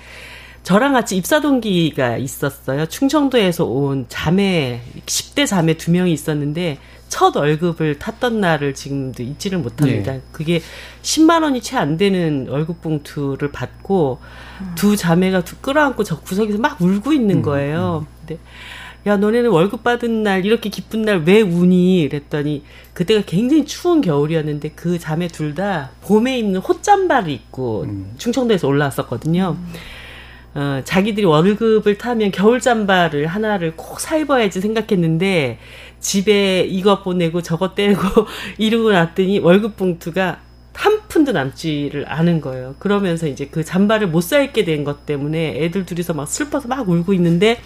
저랑 0.67 0.91
같이 0.91 1.15
입사 1.15 1.39
동기가 1.39 2.17
있었어요. 2.17 2.87
충청도에서 2.87 3.63
온 3.63 4.05
자매 4.09 4.81
10대 5.05 5.47
자매 5.47 5.75
두 5.75 5.91
명이 5.91 6.11
있었는데 6.11 6.77
첫 7.07 7.33
월급을 7.37 7.99
탔던 7.99 8.41
날을 8.41 8.73
지금도 8.73 9.23
잊지를 9.23 9.59
못합니다. 9.59 10.11
네. 10.11 10.21
그게 10.33 10.61
10만 11.03 11.43
원이 11.43 11.61
채 11.61 11.77
안 11.77 11.95
되는 11.95 12.47
월급 12.49 12.81
봉투를 12.81 13.53
받고 13.53 14.19
음. 14.59 14.71
두 14.75 14.97
자매가 14.97 15.45
두 15.45 15.55
끌어안고 15.55 16.03
저 16.03 16.19
구석에서 16.19 16.57
막 16.57 16.81
울고 16.81 17.13
있는 17.13 17.37
음, 17.37 17.41
거예요. 17.43 18.05
음. 18.05 18.13
근데 18.27 18.41
야 19.05 19.15
너네는 19.15 19.49
월급 19.49 19.85
받은 19.85 20.23
날 20.23 20.45
이렇게 20.45 20.67
기쁜 20.69 21.03
날 21.03 21.23
왜 21.25 21.39
우니? 21.39 22.09
그랬더니 22.09 22.65
그때가 22.93 23.23
굉장히 23.25 23.63
추운 23.65 24.01
겨울이었는데 24.01 24.71
그 24.75 24.99
자매 24.99 25.29
둘 25.29 25.55
다 25.55 25.91
봄에 26.01 26.37
입는 26.39 26.59
옷잠바를 26.59 27.29
입고 27.31 27.83
음. 27.83 28.15
충청도에서 28.17 28.67
올라왔었거든요. 28.67 29.55
음. 30.57 30.59
어, 30.59 30.81
자기들이 30.83 31.25
월급을 31.25 31.97
타면 31.97 32.31
겨울 32.31 32.59
잠바를 32.59 33.27
하나를 33.27 33.75
꼭 33.75 33.99
사 33.99 34.17
입어야지 34.17 34.59
생각했는데 34.61 35.59
집에 35.99 36.61
이것 36.61 37.03
보내고 37.03 37.41
저것 37.41 37.75
떼고 37.75 38.01
이러고 38.57 38.91
났더니 38.91 39.39
월급 39.39 39.77
봉투가 39.77 40.39
한 40.73 40.99
푼도 41.07 41.31
남지를 41.31 42.05
않은 42.07 42.39
거예요. 42.41 42.75
그러면서 42.79 43.27
이제 43.27 43.47
그 43.49 43.63
잠바를 43.63 44.07
못 44.09 44.21
사 44.21 44.39
입게 44.39 44.63
된 44.63 44.83
것 44.83 45.05
때문에 45.07 45.63
애들 45.63 45.85
둘이서 45.85 46.13
막 46.13 46.27
슬퍼서 46.27 46.67
막 46.67 46.87
울고 46.87 47.13
있는데 47.13 47.59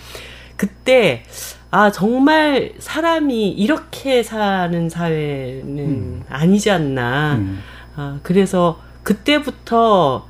그때 0.56 1.24
아 1.72 1.92
정말 1.92 2.74
사람이 2.80 3.50
이렇게 3.52 4.24
사는 4.24 4.90
사회는 4.90 5.78
음. 5.80 6.24
아니지 6.30 6.72
않나. 6.72 7.36
음. 7.36 7.60
아 7.96 8.20
그래서 8.24 8.80
그때부터 9.04 10.28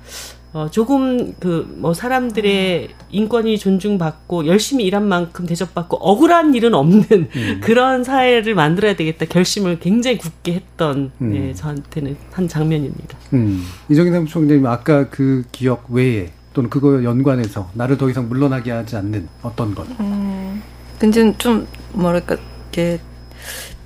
어, 0.53 0.67
조금 0.69 1.33
그 1.39 1.61
뭐 1.81 1.93
사람들의 1.93 2.89
인권이 3.09 3.57
존중받고 3.57 4.45
열심히 4.45 4.85
일한 4.85 5.07
만큼 5.07 5.45
대접받고 5.47 5.97
억울한 5.97 6.53
일은 6.53 6.73
없는 6.75 7.05
음. 7.11 7.59
그런 7.63 8.03
사회를 8.03 8.53
만들어야 8.53 8.95
되겠다 8.95 9.25
결심을 9.25 9.79
굉장히 9.79 10.17
굳게 10.19 10.53
했던 10.53 11.11
음. 11.21 11.33
네, 11.33 11.53
저한테는 11.53 12.15
한 12.31 12.47
장면입니다. 12.47 13.17
음. 13.33 13.65
이정희 13.89 14.11
사무총장님 14.11 14.65
아까 14.67 15.09
그 15.09 15.43
기억 15.51 15.87
외에 15.89 16.31
또는 16.53 16.69
그거 16.69 17.03
연관해서 17.03 17.71
나를 17.73 17.97
더 17.97 18.09
이상 18.09 18.29
물러나게 18.29 18.71
하지 18.71 18.95
않는 18.97 19.27
어떤 19.41 19.73
것? 19.73 19.87
음, 19.99 20.61
근데 20.99 21.35
좀 21.37 21.65
뭐랄까 21.93 22.37
이게 22.69 22.99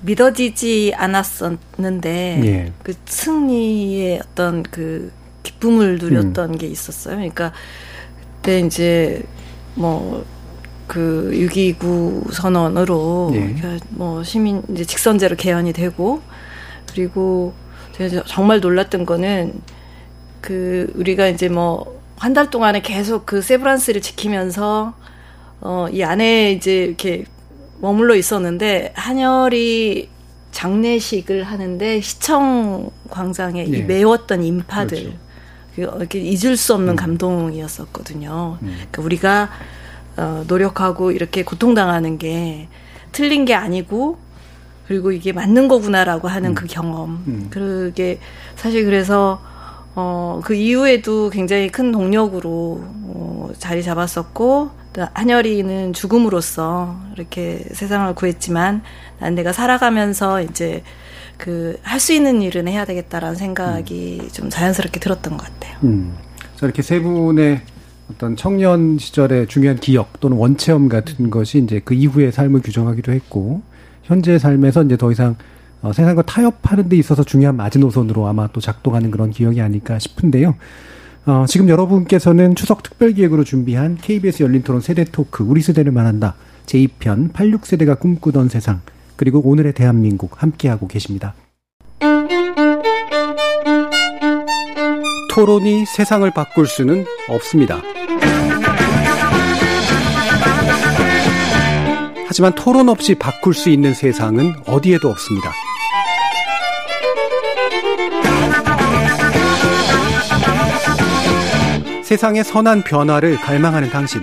믿어지지 0.02 0.92
않았었는데 0.96 2.40
예. 2.44 2.72
그 2.82 2.92
승리의 3.06 4.20
어떤 4.20 4.62
그 4.64 5.10
기쁨을 5.46 5.98
누렸던 5.98 6.50
음. 6.54 6.58
게 6.58 6.66
있었어요. 6.66 7.16
그러니까 7.16 7.52
그때 8.42 8.60
이제 8.60 9.22
뭐 9.74 10.24
그 10.86 11.30
6.29 11.32 12.32
선언으로 12.32 13.32
예. 13.34 13.56
뭐 13.90 14.22
시민 14.22 14.62
이제 14.70 14.84
직선제로 14.84 15.34
개헌이 15.34 15.72
되고 15.72 16.22
그리고 16.92 17.54
제가 17.94 18.22
정말 18.26 18.60
놀랐던 18.60 19.04
거는 19.04 19.60
그 20.40 20.92
우리가 20.94 21.26
이제 21.28 21.48
뭐 21.48 21.96
한 22.18 22.32
달 22.34 22.48
동안에 22.50 22.80
계속 22.80 23.26
그 23.26 23.42
세브란스를 23.42 24.00
지키면서 24.00 24.94
어 25.60 25.88
이 25.92 26.02
안에 26.02 26.52
이제 26.52 26.84
이렇게 26.84 27.24
머물러 27.80 28.14
있었는데 28.14 28.92
한열이 28.94 30.08
장례식을 30.52 31.42
하는데 31.42 32.00
시청 32.00 32.90
광장에 33.10 33.64
네. 33.64 33.78
이 33.78 33.82
메웠던 33.82 34.44
인파들 34.44 34.98
그렇죠. 34.98 35.18
이렇게 35.76 36.18
잊을 36.20 36.56
수 36.56 36.74
없는 36.74 36.94
음. 36.94 36.96
감동이었었거든요. 36.96 38.58
음. 38.62 38.68
그러니까 38.76 39.02
우리가 39.02 39.50
어, 40.16 40.44
노력하고 40.46 41.12
이렇게 41.12 41.44
고통당하는 41.44 42.18
게 42.18 42.68
틀린 43.12 43.44
게 43.44 43.54
아니고 43.54 44.18
그리고 44.86 45.12
이게 45.12 45.32
맞는 45.32 45.68
거구나라고 45.68 46.28
하는 46.28 46.50
음. 46.50 46.54
그 46.54 46.66
경험. 46.66 47.24
음. 47.26 47.46
그게 47.50 48.18
사실 48.54 48.84
그래서 48.84 49.40
어, 49.94 50.40
그 50.44 50.54
이후에도 50.54 51.30
굉장히 51.30 51.70
큰 51.70 51.90
동력으로 51.90 52.80
어, 52.82 53.50
자리 53.58 53.82
잡았었고 53.82 54.70
한여리는 55.12 55.92
죽음으로써 55.92 56.96
이렇게 57.14 57.64
세상을 57.72 58.14
구했지만 58.14 58.82
난 59.18 59.34
내가 59.34 59.52
살아가면서 59.52 60.42
이제 60.42 60.82
그 61.38 61.78
할 61.82 62.00
수 62.00 62.12
있는 62.12 62.42
일은 62.42 62.68
해야 62.68 62.84
되겠다라는 62.84 63.36
생각이 63.36 64.20
음. 64.22 64.28
좀 64.32 64.50
자연스럽게 64.50 65.00
들었던 65.00 65.36
것 65.36 65.46
같아요. 65.46 65.76
음. 65.84 66.14
자, 66.56 66.66
이렇게 66.66 66.82
세 66.82 67.00
분의 67.00 67.60
어떤 68.10 68.36
청년 68.36 68.98
시절의 68.98 69.48
중요한 69.48 69.76
기억 69.78 70.20
또는 70.20 70.36
원체험 70.36 70.88
같은 70.88 71.30
것이 71.30 71.58
이제 71.58 71.80
그 71.84 71.94
이후의 71.94 72.32
삶을 72.32 72.62
규정하기도 72.62 73.12
했고 73.12 73.62
현재 74.04 74.38
삶에서 74.38 74.84
이제 74.84 74.96
더 74.96 75.10
이상 75.10 75.36
어, 75.82 75.92
세상과 75.92 76.22
타협하는 76.22 76.88
데 76.88 76.96
있어서 76.96 77.24
중요한 77.24 77.56
마지노선으로 77.56 78.26
아마 78.26 78.46
또 78.52 78.60
작동하는 78.60 79.10
그런 79.10 79.30
기억이 79.30 79.60
아닐까 79.60 79.98
싶은데요. 79.98 80.54
어, 81.26 81.44
지금 81.48 81.68
여러분께서는 81.68 82.54
추석 82.54 82.82
특별기획으로 82.84 83.42
준비한 83.44 83.96
KBS 84.00 84.44
열린 84.44 84.62
토론 84.62 84.80
세대 84.80 85.04
토크 85.04 85.42
우리 85.42 85.60
세대를 85.60 85.90
말한다 85.90 86.36
제2편 86.66 87.32
86세대가 87.32 87.98
꿈꾸던 87.98 88.48
세상 88.48 88.80
그리고 89.16 89.40
오늘의 89.40 89.72
대한민국 89.72 90.42
함께하고 90.42 90.86
계십니다. 90.88 91.34
토론이 95.30 95.84
세상을 95.86 96.30
바꿀 96.30 96.66
수는 96.66 97.04
없습니다. 97.28 97.82
하지만 102.26 102.54
토론 102.54 102.88
없이 102.88 103.14
바꿀 103.14 103.54
수 103.54 103.70
있는 103.70 103.94
세상은 103.94 104.54
어디에도 104.66 105.08
없습니다. 105.08 105.52
세상의 112.02 112.44
선한 112.44 112.84
변화를 112.84 113.36
갈망하는 113.36 113.90
당신. 113.90 114.22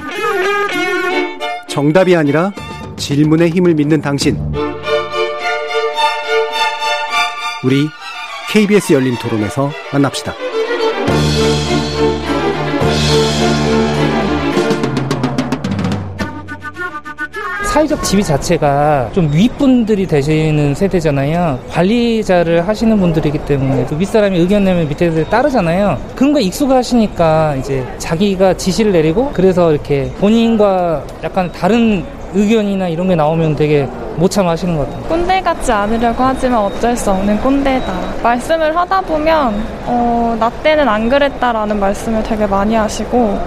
정답이 1.68 2.16
아니라 2.16 2.52
질문의 2.98 3.50
힘을 3.50 3.74
믿는 3.74 4.02
당신. 4.02 4.38
우리 7.64 7.88
KBS 8.50 8.94
열린 8.94 9.16
토론에서 9.16 9.72
만납시다. 9.94 10.34
사회적 17.74 18.04
지위 18.04 18.22
자체가 18.22 19.10
좀 19.14 19.32
윗분들이 19.34 20.06
되시는 20.06 20.76
세대잖아요. 20.76 21.60
관리자를 21.70 22.68
하시는 22.68 23.00
분들이기 23.00 23.40
때문에 23.40 23.86
그 23.86 23.98
윗사람이 23.98 24.38
의견 24.38 24.64
내면 24.64 24.88
밑에 24.88 25.10
들 25.10 25.28
따르잖아요. 25.28 26.00
그런 26.16 26.34
거 26.34 26.40
익숙하시니까 26.40 27.56
이제 27.56 27.84
자기가 27.98 28.56
지시를 28.58 28.92
내리고 28.92 29.32
그래서 29.34 29.72
이렇게 29.72 30.12
본인과 30.20 31.04
약간 31.24 31.52
다른 31.52 32.04
의견이나 32.36 32.90
이런 32.90 33.08
게 33.08 33.16
나오면 33.16 33.56
되게 33.56 33.88
못 34.16 34.30
참아하시는 34.30 34.78
것 34.78 34.90
같아요. 34.90 35.04
꼰대 35.10 35.42
같지 35.42 35.72
않으려고 35.72 36.24
하지만 36.24 36.60
어쩔 36.60 36.96
수 36.96 37.12
없는 37.12 37.40
꼰대다. 37.42 37.92
말씀을 38.22 38.76
하다 38.76 39.02
보면 39.02 39.64
어, 39.86 40.36
나 40.40 40.50
때는 40.50 40.88
안 40.88 41.10
그랬다라는 41.10 41.80
말씀을 41.80 42.24
되게 42.24 42.46
많이 42.46 42.76
하시고 42.76 43.40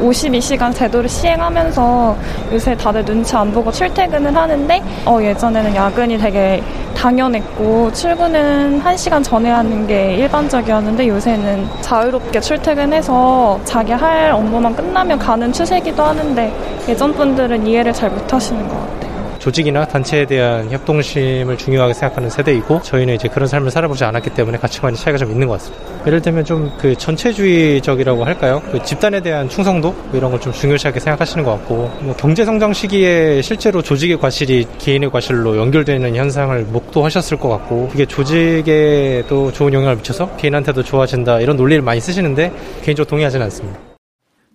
52시간 0.00 0.74
제도를 0.74 1.08
시행하면서 1.08 2.16
요새 2.52 2.76
다들 2.76 3.04
눈치 3.04 3.36
안 3.36 3.52
보고 3.52 3.70
출퇴근을 3.70 4.34
하는데 4.34 4.82
어, 5.06 5.20
예전에는 5.22 5.74
야근이 5.74 6.18
되게 6.18 6.62
당연했고 6.96 7.92
출근은 7.92 8.82
1시간 8.82 9.22
전에 9.22 9.50
하는 9.50 9.86
게 9.86 10.14
일반적이었는데 10.14 11.06
요새는 11.08 11.68
자유롭게 11.82 12.40
출퇴근해서 12.40 13.60
자기 13.64 13.92
할 13.92 14.32
업무만 14.32 14.74
끝나면 14.74 15.18
가는 15.18 15.52
추세기도 15.52 16.02
하는데 16.02 16.52
예전 16.88 17.12
분들은 17.12 17.66
이해를 17.66 17.92
잘 17.92 18.10
못하시는 18.10 18.66
것 18.68 18.74
같아요. 18.74 19.03
조직이나 19.44 19.84
단체에 19.84 20.24
대한 20.24 20.70
협동심을 20.70 21.58
중요하게 21.58 21.92
생각하는 21.92 22.30
세대이고 22.30 22.80
저희는 22.80 23.14
이제 23.14 23.28
그런 23.28 23.46
삶을 23.46 23.70
살아보지 23.70 24.02
않았기 24.02 24.30
때문에 24.30 24.56
가치관의 24.56 24.96
차이가 24.96 25.18
좀 25.18 25.30
있는 25.30 25.46
것 25.46 25.60
같습니다. 25.60 25.84
예를 26.06 26.22
들면 26.22 26.44
좀 26.46 26.64
그 26.78 26.94
전체주의적이라고 26.96 28.24
할까요? 28.24 28.62
그 28.72 28.82
집단에 28.82 29.20
대한 29.20 29.48
충성도 29.50 29.92
뭐 29.92 30.10
이런 30.14 30.30
걸 30.30 30.40
좀 30.40 30.52
중요시하게 30.52 30.98
생각하시는 31.00 31.44
것 31.44 31.52
같고 31.52 31.90
뭐 32.00 32.14
경제 32.16 32.44
성장 32.44 32.72
시기에 32.72 33.40
실제로 33.42 33.80
조직의 33.82 34.18
과실이 34.18 34.66
개인의 34.78 35.10
과실로 35.10 35.56
연결되는 35.58 36.16
현상을 36.16 36.62
목도하셨을 36.64 37.36
것 37.38 37.48
같고 37.50 37.88
그게 37.88 38.06
조직에도 38.06 39.52
좋은 39.52 39.72
영향을 39.74 39.96
미쳐서 39.96 40.36
개인한테도 40.36 40.82
좋아진다 40.82 41.40
이런 41.40 41.56
논리를 41.56 41.82
많이 41.82 42.00
쓰시는데 42.00 42.50
개인적으로 42.82 43.08
동의하지는 43.08 43.44
않습니다. 43.44 43.93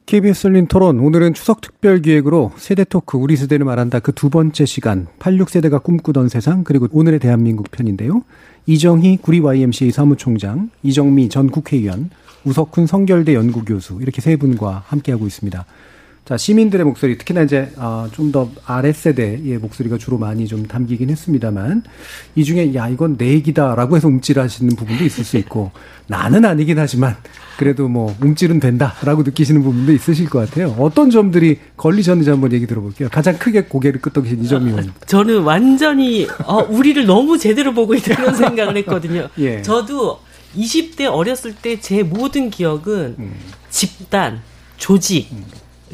KBS 0.09 0.47
열린 0.47 0.65
토론 0.65 0.97
오늘은 0.97 1.35
추석 1.35 1.61
특별 1.61 2.01
기획으로 2.01 2.51
세대 2.57 2.83
토크 2.83 3.15
우리 3.15 3.35
세대를 3.37 3.63
말한다 3.63 3.99
그 3.99 4.11
두 4.11 4.31
번째 4.31 4.65
시간 4.65 5.05
86세대가 5.19 5.83
꿈꾸던 5.83 6.29
세상 6.29 6.63
그리고 6.63 6.87
오늘의 6.91 7.19
대한민국 7.19 7.69
편인데요. 7.69 8.23
이정희 8.65 9.19
구리 9.21 9.39
YMCA 9.39 9.91
사무총장, 9.91 10.71
이정미 10.81 11.29
전 11.29 11.51
국회의원, 11.51 12.09
우석훈 12.43 12.87
성결대 12.87 13.35
연구교수 13.35 13.99
이렇게 14.01 14.19
세 14.19 14.35
분과 14.35 14.85
함께하고 14.87 15.27
있습니다. 15.27 15.63
자, 16.29 16.37
시민들의 16.37 16.85
목소리, 16.85 17.17
특히나 17.17 17.41
이제, 17.41 17.71
어, 17.75 18.07
좀더 18.11 18.51
아랫세대의 18.63 19.57
목소리가 19.57 19.97
주로 19.97 20.19
많이 20.19 20.45
좀 20.45 20.67
담기긴 20.67 21.09
했습니다만, 21.09 21.81
이 22.35 22.43
중에, 22.43 22.75
야, 22.75 22.87
이건 22.87 23.17
내 23.17 23.29
얘기다라고 23.29 23.95
해서 23.95 24.07
움찔하시는 24.07 24.75
부분도 24.75 25.03
있을 25.05 25.23
수 25.23 25.37
있고, 25.37 25.71
나는 26.05 26.45
아니긴 26.45 26.77
하지만, 26.77 27.15
그래도 27.57 27.87
뭐, 27.87 28.15
움찔은 28.21 28.59
된다라고 28.59 29.23
느끼시는 29.23 29.63
부분도 29.63 29.91
있으실 29.91 30.29
것 30.29 30.47
같아요. 30.47 30.75
어떤 30.77 31.09
점들이 31.09 31.57
걸리셨는지 31.75 32.29
한번 32.29 32.53
얘기 32.53 32.67
들어볼게요. 32.67 33.09
가장 33.11 33.39
크게 33.39 33.63
고개를 33.63 33.99
끄덕이신 33.99 34.43
이 34.43 34.47
점이 34.47 34.69
의원입니다. 34.69 35.07
저는 35.07 35.41
완전히, 35.41 36.27
어, 36.45 36.57
우리를 36.57 37.07
너무 37.07 37.39
제대로 37.39 37.73
보고 37.73 37.95
있다 37.95 38.15
그런 38.15 38.35
생각을 38.35 38.77
했거든요. 38.77 39.29
예. 39.39 39.63
저도 39.63 40.19
20대 40.55 41.11
어렸을 41.11 41.55
때 41.55 41.79
제 41.81 42.03
모든 42.03 42.51
기억은 42.51 43.15
음. 43.17 43.33
집단, 43.71 44.41
조직, 44.77 45.27
음. 45.31 45.43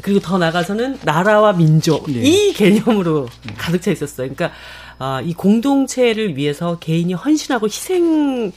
그리고 0.02 0.20
더 0.20 0.38
나가서는 0.38 0.98
나라와 1.04 1.52
민족 1.52 2.08
예. 2.14 2.20
이 2.22 2.52
개념으로 2.52 3.28
가득 3.56 3.82
차 3.82 3.90
있었어요. 3.90 4.28
그러니까 4.32 4.52
아, 4.98 5.20
이 5.24 5.34
공동체를 5.34 6.36
위해서 6.36 6.78
개인이 6.78 7.12
헌신하고 7.12 7.66
희생 7.66 8.52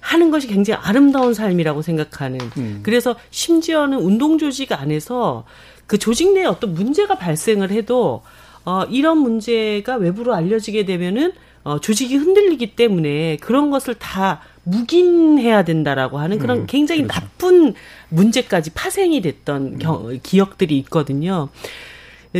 하는 0.00 0.30
것이 0.30 0.46
굉장히 0.46 0.80
아름다운 0.82 1.34
삶이라고 1.34 1.82
생각하는. 1.82 2.38
음. 2.56 2.80
그래서 2.82 3.16
심지어는 3.30 3.98
운동 3.98 4.38
조직 4.38 4.72
안에서 4.72 5.44
그 5.86 5.98
조직 5.98 6.32
내에 6.32 6.44
어떤 6.44 6.74
문제가 6.74 7.16
발생을 7.16 7.70
해도 7.70 8.22
어, 8.64 8.84
이런 8.90 9.18
문제가 9.18 9.96
외부로 9.96 10.34
알려지게 10.34 10.84
되면은 10.84 11.32
어, 11.64 11.80
조직이 11.80 12.16
흔들리기 12.16 12.76
때문에 12.76 13.36
그런 13.38 13.70
것을 13.70 13.94
다 13.94 14.40
묵인해야 14.66 15.64
된다라고 15.64 16.18
하는 16.18 16.38
그런 16.38 16.60
음, 16.60 16.66
굉장히 16.66 17.02
그렇죠. 17.02 17.20
나쁜 17.20 17.74
문제까지 18.08 18.70
파생이 18.70 19.22
됐던 19.22 19.78
경, 19.78 20.18
기억들이 20.22 20.76
있거든요. 20.78 21.48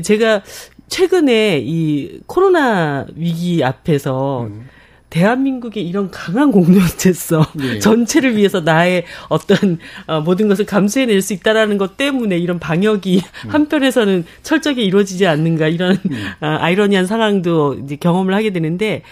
제가 0.03 0.43
최근에 0.89 1.63
이 1.65 2.21
코로나 2.27 3.07
위기 3.15 3.65
앞에서 3.65 4.47
음. 4.47 4.69
대한민국의 5.09 5.87
이런 5.87 6.11
강한 6.11 6.51
공동체성 6.51 7.45
예. 7.63 7.79
전체를 7.79 8.37
위해서 8.37 8.61
나의 8.61 9.05
어떤 9.29 9.79
어, 10.07 10.21
모든 10.21 10.49
것을 10.49 10.67
감수해낼 10.67 11.23
수 11.23 11.33
있다라는 11.33 11.79
것 11.79 11.97
때문에 11.97 12.37
이런 12.37 12.59
방역이 12.59 13.23
음. 13.45 13.51
한편에서는 13.51 14.25
철저하게 14.43 14.83
이루어지지 14.83 15.27
않는가 15.27 15.69
이런 15.69 15.97
아, 16.41 16.59
아이러니한 16.61 17.07
상황도 17.07 17.75
이제 17.85 17.97
경험을 17.97 18.35
하게 18.35 18.51
되는데 18.51 19.03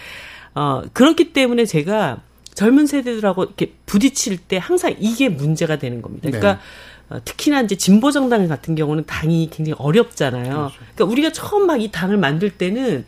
어 0.53 0.83
그렇기 0.93 1.33
때문에 1.33 1.65
제가 1.65 2.21
젊은 2.55 2.87
세대들하고 2.87 3.43
이렇게 3.43 3.73
부딪힐 3.85 4.37
때 4.37 4.57
항상 4.57 4.95
이게 4.99 5.29
문제가 5.29 5.77
되는 5.77 6.01
겁니다. 6.01 6.29
그러니까 6.31 6.61
어, 7.09 7.19
특히나 7.23 7.61
이제 7.61 7.75
진보 7.75 8.09
정당 8.09 8.47
같은 8.47 8.73
경우는 8.73 9.05
당이 9.05 9.49
굉장히 9.51 9.75
어렵잖아요. 9.77 10.71
그러니까 10.95 11.05
우리가 11.05 11.31
처음 11.31 11.67
막 11.67 11.79
이 11.79 11.91
당을 11.91 12.17
만들 12.17 12.49
때는 12.49 13.05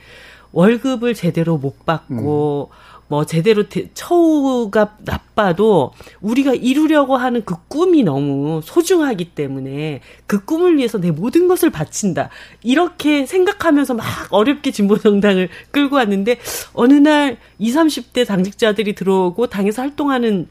월급을 0.52 1.14
제대로 1.16 1.58
못 1.58 1.86
받고 1.86 2.70
뭐 3.10 3.26
제대로 3.26 3.70
대- 3.70 3.90
처우가 3.94 4.98
나빠도 5.00 5.94
우리가 6.22 6.54
이루려고 6.54 7.16
하는 7.16 7.44
그 7.46 7.56
꿈이 7.70 8.04
너무 8.04 8.60
소중하기 8.64 9.26
때문에 9.32 10.02
그 10.26 10.44
꿈을 10.44 10.78
위해서 10.78 10.98
내 10.98 11.12
모든 11.12 11.48
것을 11.48 11.70
바친다. 11.70 12.30
이렇게 12.64 13.26
생각하면서 13.26 13.94
막 13.94 14.06
어렵게 14.32 14.72
진보 14.72 14.98
정당을 14.98 15.48
끌고 15.72 15.96
왔는데 15.96 16.40
어느 16.74 16.94
날 16.94 17.38
20, 17.60 17.76
30대 18.14 18.26
당직자들이 18.28 18.94
들어오고 18.96 19.48
당에서 19.48 19.82
활동하는 19.84 20.48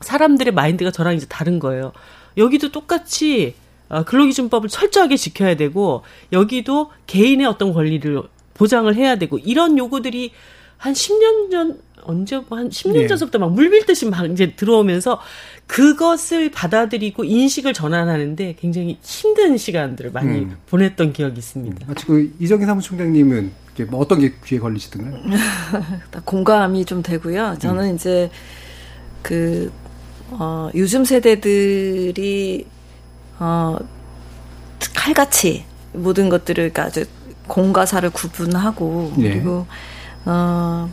사람들의 0.00 0.54
마인드가 0.54 0.90
저랑 0.90 1.14
이제 1.14 1.26
다른 1.28 1.58
거예요. 1.58 1.92
여기도 2.38 2.70
똑같이 2.70 3.54
어, 3.88 4.02
근로기준법을 4.02 4.68
철저하게 4.68 5.16
지켜야 5.16 5.54
되고 5.56 6.02
여기도 6.32 6.90
개인의 7.06 7.46
어떤 7.46 7.72
권리를 7.72 8.20
보장을 8.54 8.92
해야 8.94 9.16
되고 9.16 9.38
이런 9.38 9.78
요구들이 9.78 10.32
한 10.78 10.92
10년 10.92 11.50
전 11.50 11.78
언제 12.02 12.38
뭐한 12.48 12.70
10년 12.70 13.02
예. 13.02 13.06
전부터 13.06 13.38
막 13.38 13.52
물밀듯이 13.52 14.06
막 14.06 14.30
이제 14.30 14.54
들어오면서 14.54 15.20
그것을 15.66 16.50
받아들이고 16.50 17.24
인식을 17.24 17.74
전환하는데 17.74 18.54
굉장히 18.58 18.98
힘든 19.02 19.56
시간들을 19.56 20.12
많이 20.12 20.38
음. 20.40 20.56
보냈던 20.66 21.12
기억이 21.12 21.38
있습니다. 21.38 21.86
마치 21.86 22.06
그 22.06 22.32
이정희 22.38 22.64
사무총장님은 22.64 23.66
뭐 23.88 24.00
어떤 24.00 24.20
게 24.20 24.32
귀에 24.44 24.58
걸리시던가요? 24.58 25.22
공감이 26.24 26.84
좀 26.84 27.02
되고요. 27.02 27.56
저는 27.58 27.96
이제 27.96 28.30
그 29.22 29.70
어, 30.30 30.70
요즘 30.74 31.04
세대들이 31.04 32.66
어, 33.38 33.76
칼같이 34.94 35.64
모든 35.92 36.28
것들을 36.28 36.72
그러니까 36.72 36.84
아주 36.84 37.04
공과 37.46 37.86
사를 37.86 38.10
구분하고 38.10 39.12
예. 39.18 39.30
그리고 39.30 39.66
어 40.26 40.90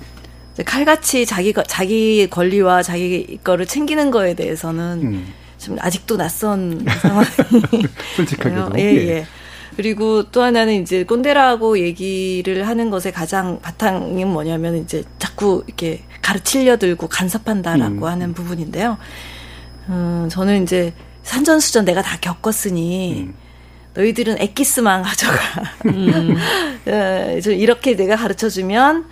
이제 0.54 0.64
칼같이 0.64 1.26
자기가 1.26 1.64
자기 1.64 2.28
권리와 2.30 2.84
자기 2.84 3.40
거를 3.44 3.66
챙기는 3.66 4.12
거에 4.12 4.36
대해서는 4.36 5.02
음. 5.04 5.34
좀 5.58 5.78
아직도 5.80 6.18
낯선 6.18 6.86
상황이 7.02 7.28
솔직하게도. 8.16 8.72
예, 8.80 8.84
예. 9.08 9.26
그리고 9.76 10.30
또 10.30 10.44
하나는 10.44 10.82
이제 10.82 11.04
꼰대라고 11.04 11.80
얘기를 11.80 12.68
하는 12.68 12.92
것의 12.92 13.12
가장 13.12 13.60
바탕이 13.60 14.24
뭐냐면 14.26 14.78
이제 14.78 15.04
자꾸 15.18 15.64
이렇게 15.66 16.04
가르치려 16.22 16.78
들고 16.78 17.08
간섭한다라고 17.08 17.96
음. 17.96 18.04
하는 18.04 18.34
부분인데요. 18.34 18.98
음, 19.90 20.28
저는 20.30 20.64
이제 20.64 20.94
산전수전 21.24 21.86
내가 21.86 22.02
다 22.04 22.18
겪었으니 22.22 23.24
음. 23.28 23.34
너희들은 23.96 24.42
엑기스만 24.42 25.02
가져가. 25.02 25.40
예, 26.88 27.42
좀 27.42 27.54
이렇게 27.54 27.96
내가 27.96 28.16
가르쳐 28.16 28.50
주면 28.50 29.06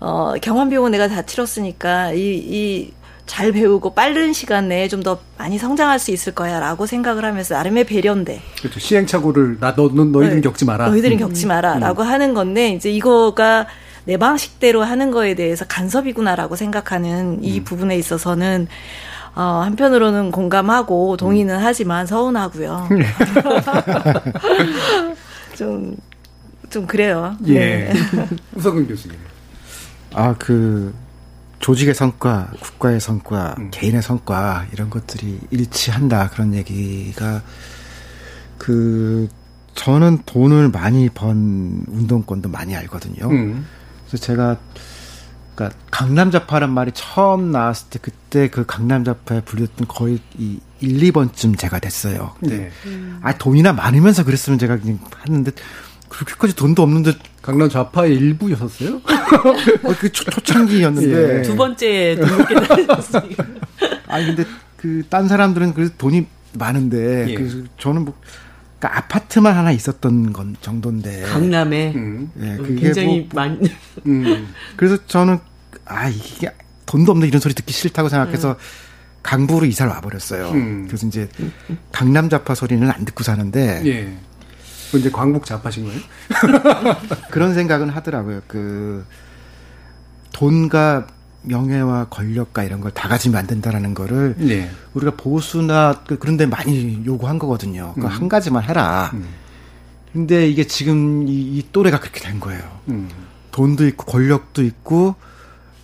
어, 0.00 0.34
경험 0.42 0.68
비용은 0.68 0.90
내가 0.90 1.08
다 1.08 1.22
치렀으니까 1.22 2.12
이, 2.12 2.18
이, 2.36 2.92
잘 3.26 3.52
배우고 3.52 3.94
빠른 3.94 4.34
시간 4.34 4.68
내에 4.68 4.86
좀 4.88 5.02
더 5.02 5.18
많이 5.38 5.56
성장할 5.58 5.98
수 5.98 6.10
있을 6.10 6.34
거야 6.34 6.60
라고 6.60 6.84
생각을 6.86 7.24
하면서 7.24 7.54
나름의 7.54 7.84
배려인데 7.84 8.40
그렇죠. 8.58 8.78
시행착오를 8.80 9.58
나 9.60 9.74
너, 9.74 9.88
너 9.88 10.04
너희들은 10.04 10.36
네. 10.36 10.40
겪지 10.42 10.64
마라. 10.66 10.88
너희들은 10.88 11.16
음. 11.16 11.18
겪지 11.18 11.46
마라 11.46 11.78
라고 11.78 12.02
하는 12.02 12.34
건데 12.34 12.70
이제 12.70 12.90
이거가 12.90 13.66
내 14.04 14.18
방식대로 14.18 14.82
하는 14.82 15.10
거에 15.10 15.34
대해서 15.34 15.64
간섭이구나라고 15.66 16.56
생각하는 16.56 17.42
이 17.42 17.60
음. 17.60 17.64
부분에 17.64 17.96
있어서는 17.96 18.68
어, 19.34 19.62
한편으로는 19.64 20.30
공감하고 20.30 21.16
동의는 21.16 21.58
하지만 21.58 22.06
서운하고요. 22.06 22.88
좀, 25.56 25.96
좀 26.70 26.86
그래요. 26.86 27.36
예. 27.46 27.54
네. 27.58 27.92
우석은 28.54 28.86
교수님. 28.86 29.16
아, 30.14 30.34
그, 30.38 30.94
조직의 31.58 31.94
성과, 31.94 32.50
국가의 32.60 33.00
성과, 33.00 33.54
음. 33.58 33.70
개인의 33.72 34.02
성과, 34.02 34.66
이런 34.72 34.90
것들이 34.90 35.40
일치한다. 35.50 36.30
그런 36.30 36.54
얘기가, 36.54 37.42
그, 38.58 39.28
저는 39.74 40.20
돈을 40.24 40.68
많이 40.68 41.08
번 41.08 41.84
운동권도 41.88 42.48
많이 42.48 42.76
알거든요. 42.76 43.28
음. 43.30 43.66
그래서 44.06 44.24
제가, 44.24 44.58
그니까, 45.54 45.74
강남자파란 45.90 46.70
말이 46.70 46.92
처음 46.94 47.50
나왔을 47.50 47.88
때, 47.90 47.98
그때 48.00 48.48
그 48.48 48.66
강남자파에 48.66 49.40
불렸던 49.42 49.88
거의 49.88 50.20
이 50.36 50.60
1, 50.80 51.12
2번쯤 51.12 51.58
제가 51.58 51.78
됐어요. 51.78 52.34
네. 52.40 52.70
아, 53.22 53.32
돈이나 53.38 53.72
많으면서 53.72 54.24
그랬으면 54.24 54.58
제가 54.58 54.78
그냥 54.78 54.98
했는데, 55.26 55.52
그렇게까지 56.14 56.54
돈도 56.56 56.82
없는데, 56.82 57.12
강남 57.42 57.68
좌파의 57.68 58.14
일부였었어요? 58.14 58.96
어, 59.84 59.94
그 59.98 60.10
초, 60.12 60.24
초창기였는데. 60.24 61.38
예. 61.38 61.42
두 61.42 61.56
번째 61.56 62.16
달렸으니까. 62.68 63.44
아니 64.08 64.26
근데 64.26 64.44
그 64.76 65.02
딴 65.08 65.28
사람들은 65.28 65.74
그래도 65.74 65.94
돈이 65.96 66.26
많은데 66.52 67.26
예. 67.30 67.34
그래서 67.34 67.56
저는 67.78 68.04
뭐 68.04 68.14
그러니까 68.78 68.98
아파트만 68.98 69.56
하나 69.56 69.72
있었던 69.72 70.32
건 70.32 70.56
정도인데. 70.60 71.22
강남에 71.22 71.92
음. 71.96 72.30
예, 72.40 72.56
그게 72.58 72.74
굉장히 72.82 73.20
뭐, 73.20 73.28
많이 73.32 73.58
음. 74.06 74.48
그래서 74.76 74.98
저는 75.06 75.38
아 75.86 76.08
이게 76.08 76.52
돈도 76.86 77.12
없는 77.12 77.26
이런 77.28 77.40
소리 77.40 77.54
듣기 77.54 77.72
싫다고 77.72 78.08
생각해서 78.10 78.56
강부로 79.22 79.64
이사를 79.64 79.90
와버렸어요. 79.90 80.50
음. 80.50 80.84
그래서 80.86 81.06
이제 81.06 81.28
강남 81.90 82.28
좌파 82.28 82.54
소리는 82.54 82.88
안 82.90 83.04
듣고 83.06 83.24
사는데 83.24 83.82
예. 83.86 84.16
그 84.94 84.98
이제 85.00 85.10
광복 85.10 85.44
좌파신 85.44 85.86
거예요? 85.86 86.00
그런 87.32 87.52
생각은 87.52 87.88
하더라고요. 87.90 88.42
그 88.46 89.04
돈과 90.32 91.08
명예와 91.42 92.06
권력과 92.10 92.62
이런 92.62 92.80
걸 92.80 92.92
다 92.92 93.08
가지면 93.08 93.38
안 93.40 93.46
된다라는 93.46 93.92
거를 93.92 94.36
예. 94.48 94.70
우리가 94.94 95.12
보수나 95.16 96.00
그- 96.06 96.18
그런 96.18 96.36
데 96.36 96.46
많이 96.46 97.02
요구한 97.04 97.38
거거든요. 97.40 97.92
그 97.96 98.02
음. 98.02 98.06
한 98.06 98.28
가지만 98.28 98.62
해라. 98.62 99.10
음. 99.14 99.26
근데 100.12 100.48
이게 100.48 100.64
지금 100.64 101.26
이, 101.26 101.32
이 101.58 101.68
또래가 101.72 101.98
그렇게 101.98 102.20
된 102.20 102.38
거예요. 102.38 102.62
음. 102.88 103.08
돈도 103.50 103.86
있고 103.88 104.04
권력도 104.06 104.62
있고 104.62 105.16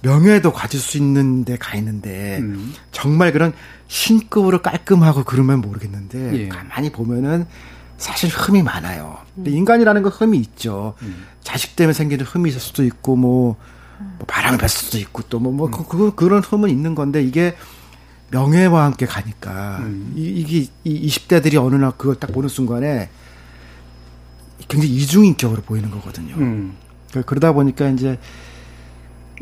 명예도 0.03 0.53
가질 0.53 0.79
수 0.81 0.97
있는 0.99 1.45
데가 1.45 1.77
있는데 1.77 2.39
음. 2.41 2.73
정말 2.93 3.33
그런 3.33 3.53
신급으로 3.89 4.63
깔끔하고 4.63 5.25
그러면 5.25 5.61
모르겠는데 5.61 6.45
예. 6.45 6.49
가만히 6.49 6.91
보면은 6.93 7.47
사실 8.01 8.31
흠이 8.31 8.63
많아요. 8.63 9.19
근데 9.35 9.51
인간이라는 9.51 10.03
건 10.03 10.11
흠이 10.11 10.39
있죠. 10.39 10.95
음. 11.03 11.27
자식 11.43 11.77
때문에 11.77 11.93
생기는 11.93 12.25
흠이 12.25 12.49
있을 12.49 12.59
수도 12.59 12.83
있고 12.83 13.15
뭐, 13.15 13.57
뭐 13.99 14.19
바람을 14.27 14.59
폈을 14.59 14.69
수도 14.71 14.99
있고 14.99 15.23
또뭐뭐 15.25 15.71
그, 15.71 16.15
그, 16.15 16.25
런 16.25 16.43
흠은 16.43 16.71
있는 16.71 16.95
건데 16.95 17.23
이게 17.23 17.55
명예와 18.31 18.85
함께 18.87 19.05
가니까 19.05 19.79
음. 19.81 20.15
이, 20.17 20.23
이게 20.25 20.67
이 20.85 21.09
20대들이 21.09 21.57
어느 21.63 21.75
날 21.77 21.93
그걸 21.99 22.15
딱 22.15 22.33
보는 22.33 22.49
순간에 22.49 23.11
굉장히 24.67 24.95
이중인격으로 24.95 25.61
보이는 25.63 25.91
거거든요. 25.91 26.37
음. 26.37 26.77
그- 27.13 27.23
그러다 27.23 27.53
보니까 27.53 27.89
이제 27.91 28.19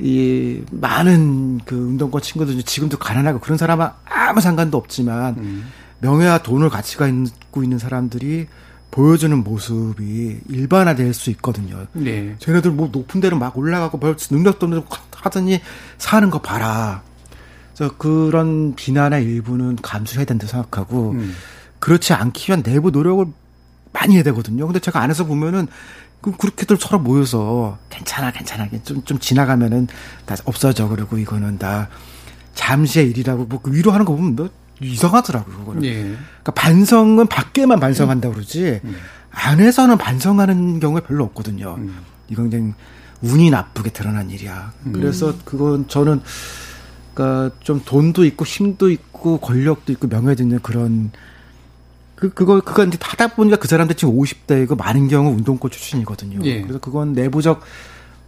이 0.01 0.63
많은 0.73 1.59
그 1.65 1.75
운동권 1.77 2.23
친구들 2.23 2.61
지금도 2.65 2.99
가난하고 2.99 3.39
그런 3.41 3.57
사람은 3.57 3.87
아무 4.05 4.41
상관도 4.41 4.79
없지만 4.79 5.37
음. 5.39 5.71
명예와 6.01 6.39
돈을 6.43 6.71
가치가 6.71 7.09
있고 7.09 7.63
있는 7.63 7.79
사람들이 7.79 8.47
보여주는 8.91 9.37
모습이 9.37 10.41
일반화될 10.49 11.13
수 11.13 11.31
있거든요. 11.31 11.87
네. 11.93 12.37
쟤네들 12.39 12.71
뭐 12.71 12.89
높은 12.91 13.21
데로 13.21 13.39
막 13.39 13.57
올라가고 13.57 14.01
별 14.01 14.17
능력도 14.31 14.67
없는 14.67 14.83
하더니 15.13 15.61
사는 15.99 16.31
거 16.31 16.41
봐라. 16.41 17.03
그래서 17.75 17.95
그런 17.97 18.75
비난의 18.75 19.25
일부는 19.25 19.77
감수해야 19.77 20.25
된다고 20.25 20.51
생각하고 20.51 21.13
음. 21.13 21.35
그렇지 21.79 22.13
않기 22.13 22.51
위한 22.51 22.63
내부 22.63 22.91
노력을 22.91 23.27
많이 23.93 24.17
해야 24.17 24.23
되거든요. 24.25 24.67
근데 24.67 24.81
제가 24.81 25.01
안에서 25.01 25.25
보면은 25.25 25.69
그 26.21 26.33
그렇게들 26.33 26.77
서로 26.79 26.99
모여서 26.99 27.79
괜찮아 27.91 28.33
괜찮아 28.33 28.69
좀좀 28.85 29.19
지나가면은 29.21 29.87
다 30.27 30.35
없어져 30.45 30.89
그러고 30.89 31.19
이거는 31.19 31.59
다 31.59 31.89
잠시의 32.55 33.11
일이라고 33.11 33.45
뭐그 33.45 33.73
위로하는 33.73 34.05
거 34.05 34.17
보면 34.17 34.35
뭐 34.35 34.51
이상하더라고요. 34.81 35.57
그거는. 35.59 35.85
예. 35.85 36.03
그러니까 36.03 36.53
반성은 36.55 37.27
밖에만 37.27 37.81
반성한다 37.81 38.29
고 38.29 38.35
그러지 38.35 38.81
음. 38.85 38.97
안에서는 39.31 39.99
반성하는 39.99 40.81
경우가 40.81 41.07
별로 41.07 41.25
없거든요. 41.25 41.77
음. 41.79 41.99
이건 42.29 42.51
그냥 42.51 42.75
운이 43.23 43.51
나쁘게 43.51 43.91
드러난 43.91 44.31
일이야. 44.31 44.73
음. 44.87 44.93
그래서 44.93 45.35
그건 45.45 45.89
저는 45.89 46.21
그러니까 47.15 47.55
좀 47.61 47.83
돈도 47.85 48.25
있고 48.25 48.45
힘도 48.45 48.91
있고 48.91 49.39
권력도 49.39 49.93
있고 49.93 50.07
명예도 50.07 50.43
있는 50.43 50.61
그런 50.61 51.11
그 52.15 52.31
그거 52.31 52.61
그거 52.61 52.85
이제 52.85 52.99
하다 53.01 53.35
보니까 53.35 53.57
그 53.57 53.69
사람들 53.69 53.97
지금 53.97 54.17
50대이고 54.17 54.77
많은 54.77 55.09
경우 55.09 55.31
운동권 55.31 55.71
출신이거든요. 55.71 56.41
예. 56.45 56.63
그래서 56.63 56.79
그건 56.79 57.13
내부적 57.13 57.61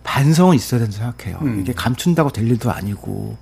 반성은 0.02 0.56
있어야 0.56 0.80
된다고 0.80 1.02
생각해요. 1.02 1.38
음. 1.42 1.60
이게 1.60 1.72
감춘다고 1.72 2.30
될 2.30 2.48
일도 2.48 2.70
아니고 2.70 3.36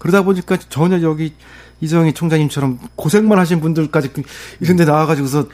그러다 0.00 0.22
보니까 0.22 0.56
전혀 0.56 1.00
여기 1.02 1.34
이정희 1.80 2.14
총장님처럼 2.14 2.78
고생만 2.96 3.38
하신 3.38 3.60
분들까지 3.60 4.08
그 4.08 4.22
이런 4.60 4.76
데 4.76 4.84
나와가지고서 4.84 5.46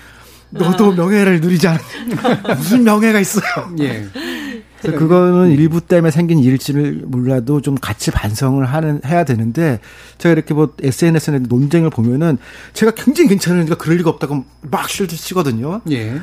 너도 0.50 0.92
아. 0.92 0.94
명예를 0.94 1.40
누리지 1.40 1.66
않 1.68 1.78
무슨 2.56 2.84
명예가 2.84 3.20
있어요. 3.20 3.42
예. 3.80 4.06
그래서 4.80 4.98
그거는 4.98 5.50
일부 5.50 5.80
때문에 5.80 6.10
생긴 6.10 6.38
일지를 6.38 7.02
몰라도 7.06 7.60
좀 7.60 7.74
같이 7.74 8.10
반성을 8.10 8.64
하는 8.64 9.00
해야 9.04 9.24
되는데 9.24 9.80
제가 10.18 10.32
이렇게 10.32 10.54
뭐 10.54 10.74
SNS에 10.80 11.38
논쟁을 11.40 11.90
보면은 11.90 12.38
제가 12.72 12.92
굉장히 12.92 13.30
괜찮으니까 13.30 13.76
그럴 13.76 13.96
리가 13.96 14.10
없다고 14.10 14.44
막 14.62 14.88
실드 14.88 15.16
치거든요. 15.16 15.80
예. 15.90 16.20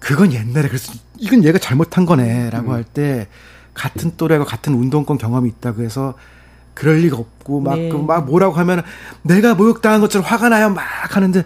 그건 0.00 0.32
옛날에 0.32 0.66
그래서 0.66 0.92
이건 1.18 1.44
얘가 1.44 1.58
잘못한 1.58 2.04
거네라고 2.04 2.70
음. 2.70 2.74
할때 2.74 3.28
같은 3.74 4.12
또래가 4.16 4.44
같은 4.44 4.74
운동권 4.74 5.18
경험이 5.18 5.48
있다고 5.50 5.82
해서 5.82 6.14
그럴 6.74 6.98
리가 6.98 7.16
없고 7.16 7.60
막, 7.60 7.76
네. 7.78 7.88
그 7.88 7.98
막 7.98 8.26
뭐라고 8.26 8.54
하면 8.54 8.82
내가 9.22 9.54
모욕당한 9.54 10.00
것처럼 10.00 10.24
화가 10.26 10.48
나요 10.48 10.70
막 10.70 10.84
하는데 11.16 11.44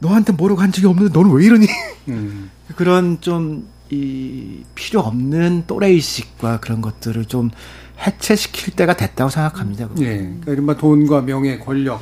너한테 0.00 0.32
뭐라고 0.32 0.60
한 0.60 0.72
적이 0.72 0.88
없는데 0.88 1.12
너는 1.16 1.32
왜 1.34 1.44
이러니? 1.44 1.66
음. 2.08 2.50
그런 2.76 3.20
좀 3.20 3.72
이 3.92 4.64
필요 4.74 5.00
없는 5.00 5.64
또래의식과 5.66 6.60
그런 6.60 6.80
것들을 6.80 7.26
좀 7.26 7.50
해체시킬 8.04 8.74
때가 8.74 8.96
됐다고 8.96 9.28
생각합니다. 9.28 9.90
네. 9.96 10.34
그러니까 10.46 10.78
돈과 10.78 11.20
명예, 11.20 11.58
권력 11.58 12.00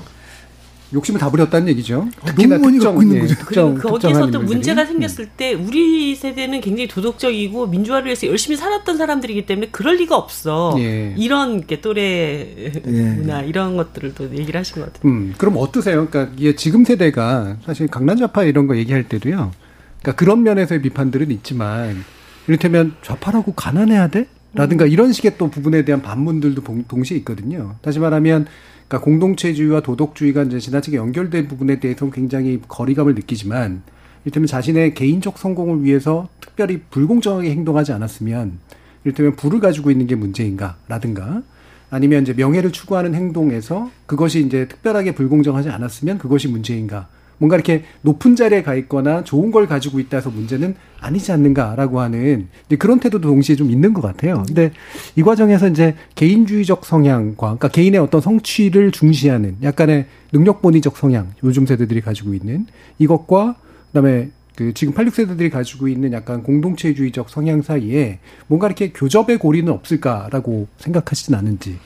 욕심을 0.93 1.21
다 1.21 1.31
부렸다는 1.31 1.69
얘기죠. 1.69 2.09
특히나 2.25 2.57
너무 2.57 2.73
특정, 2.73 2.93
갖고 2.93 3.03
있는 3.03 3.17
예, 3.17 3.21
거죠. 3.21 3.35
특정, 3.37 3.75
거기서 3.79 4.31
또 4.31 4.41
문제가 4.41 4.85
생겼을 4.85 5.25
음. 5.25 5.31
때 5.37 5.53
우리 5.53 6.17
세대는 6.17 6.61
굉장히 6.61 6.89
도덕적이고 6.89 7.69
민주화를 7.69 8.07
위해서 8.07 8.27
열심히 8.27 8.57
살았던 8.57 8.97
사람들이기 8.97 9.47
때문에 9.47 9.69
그럴 9.71 9.97
리가 9.97 10.17
없어. 10.17 10.75
예. 10.79 11.15
이런 11.17 11.67
게 11.67 11.81
또래 11.81 12.73
예. 12.87 13.03
문화 13.15 13.43
이런 13.43 13.77
것들을 13.77 14.15
또 14.15 14.25
얘기를 14.37 14.59
하신 14.59 14.77
것 14.77 14.93
같아요. 14.93 15.11
음, 15.11 15.35
그럼 15.39 15.57
어떠세요? 15.59 16.07
그러니까 16.09 16.35
이게 16.37 16.57
지금 16.57 16.85
세대가 16.85 17.57
사실 17.65 17.87
강남좌파 17.87 18.45
이런 18.45 18.67
거 18.67 18.77
얘기할 18.77 19.05
때도요. 19.05 19.53
그러니까 20.01 20.19
그런 20.19 20.43
면에서의 20.43 20.83
비판들은 20.83 21.31
있지만 21.31 22.05
이를테면 22.49 22.95
좌파라고 23.03 23.53
가난해야 23.53 24.09
돼? 24.09 24.27
라든가 24.55 24.85
음. 24.85 24.91
이런 24.91 25.13
식의 25.13 25.39
또 25.39 25.49
부분에 25.49 25.85
대한 25.85 26.03
반문들도 26.03 26.65
동시에 26.89 27.17
있거든요. 27.19 27.77
다시 27.83 28.01
말하면 28.01 28.47
그러니까 28.91 29.05
공동체주의와 29.05 29.83
도덕주의가 29.83 30.43
이제 30.43 30.59
지나치게 30.59 30.97
연결된 30.97 31.47
부분에 31.47 31.79
대해서 31.79 32.11
굉장히 32.11 32.61
거리감을 32.67 33.15
느끼지만 33.15 33.83
이를테면 34.25 34.49
자신의 34.49 34.95
개인적 34.95 35.39
성공을 35.39 35.85
위해서 35.85 36.29
특별히 36.41 36.81
불공정하게 36.91 37.51
행동하지 37.53 37.93
않았으면 37.93 38.59
이를테면 39.05 39.37
부를 39.37 39.61
가지고 39.61 39.93
있는 39.93 40.09
게 40.09 40.17
문제인가라든가 40.17 41.43
아니면 41.89 42.23
이제 42.23 42.33
명예를 42.33 42.73
추구하는 42.73 43.15
행동에서 43.15 43.91
그것이 44.07 44.45
이제 44.45 44.67
특별하게 44.67 45.15
불공정하지 45.15 45.71
않았으면 45.71 46.19
그것이 46.19 46.49
문제인가 46.49 47.09
뭔가 47.41 47.57
이렇게 47.57 47.85
높은 48.03 48.37
자리에 48.37 48.63
가 48.63 48.75
있거나 48.75 49.25
좋은 49.25 49.51
걸 49.51 49.67
가지고 49.67 49.99
있다 49.99 50.19
해서 50.19 50.31
문제는 50.31 50.75
아니지 51.01 51.33
않는가라고 51.33 52.01
하는 52.01 52.49
그런 52.79 53.01
태도도 53.01 53.29
동시에 53.29 53.57
좀 53.57 53.71
있는 53.71 53.95
것 53.95 54.03
같아요. 54.03 54.45
근데 54.47 54.73
이 55.17 55.23
과정에서 55.23 55.69
이제 55.69 55.97
개인주의적 56.15 56.85
성향과 56.85 57.37
그러니까 57.37 57.69
개인의 57.69 57.99
어떤 57.99 58.21
성취를 58.21 58.93
중시하는 58.93 59.57
약간의 59.63 60.07
능력본위적 60.33 60.99
성향 60.99 61.33
요즘 61.43 61.65
세대들이 61.65 62.03
가지고 62.03 62.35
있는 62.35 62.67
이것과 62.99 63.57
그다음에 63.89 64.29
그 64.55 64.75
지금 64.75 64.93
86세대들이 64.93 65.51
가지고 65.51 65.89
있는 65.89 66.13
약간 66.13 66.43
공동체주의적 66.43 67.31
성향 67.31 67.63
사이에 67.63 68.19
뭔가 68.49 68.67
이렇게 68.67 68.93
교접의 68.93 69.39
고리는 69.39 69.73
없을까라고 69.73 70.69
생각하시진 70.77 71.35
않은지. 71.35 71.79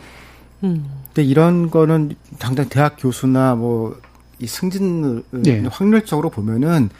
음. 0.65 0.85
근데 1.07 1.23
이런 1.23 1.71
거는 1.71 2.17
당장 2.41 2.69
대학 2.69 2.97
교수나 2.99 3.55
뭐 3.55 3.97
이 4.39 4.47
승진을 4.47 5.23
네. 5.31 5.63
확률적으로 5.71 6.31
보면은 6.31 6.91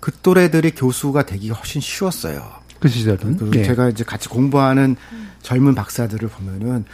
그 0.00 0.12
또래들이 0.22 0.72
교수가 0.72 1.24
되기가 1.24 1.54
훨씬 1.54 1.80
쉬웠어요. 1.80 2.66
그 2.80 2.88
시절은. 2.88 3.36
그 3.36 3.50
네. 3.50 3.64
제가 3.64 3.88
이제 3.88 4.04
같이 4.04 4.28
공부하는 4.28 4.96
젊은 5.42 5.74
박사들을 5.74 6.28
보면은 6.28 6.84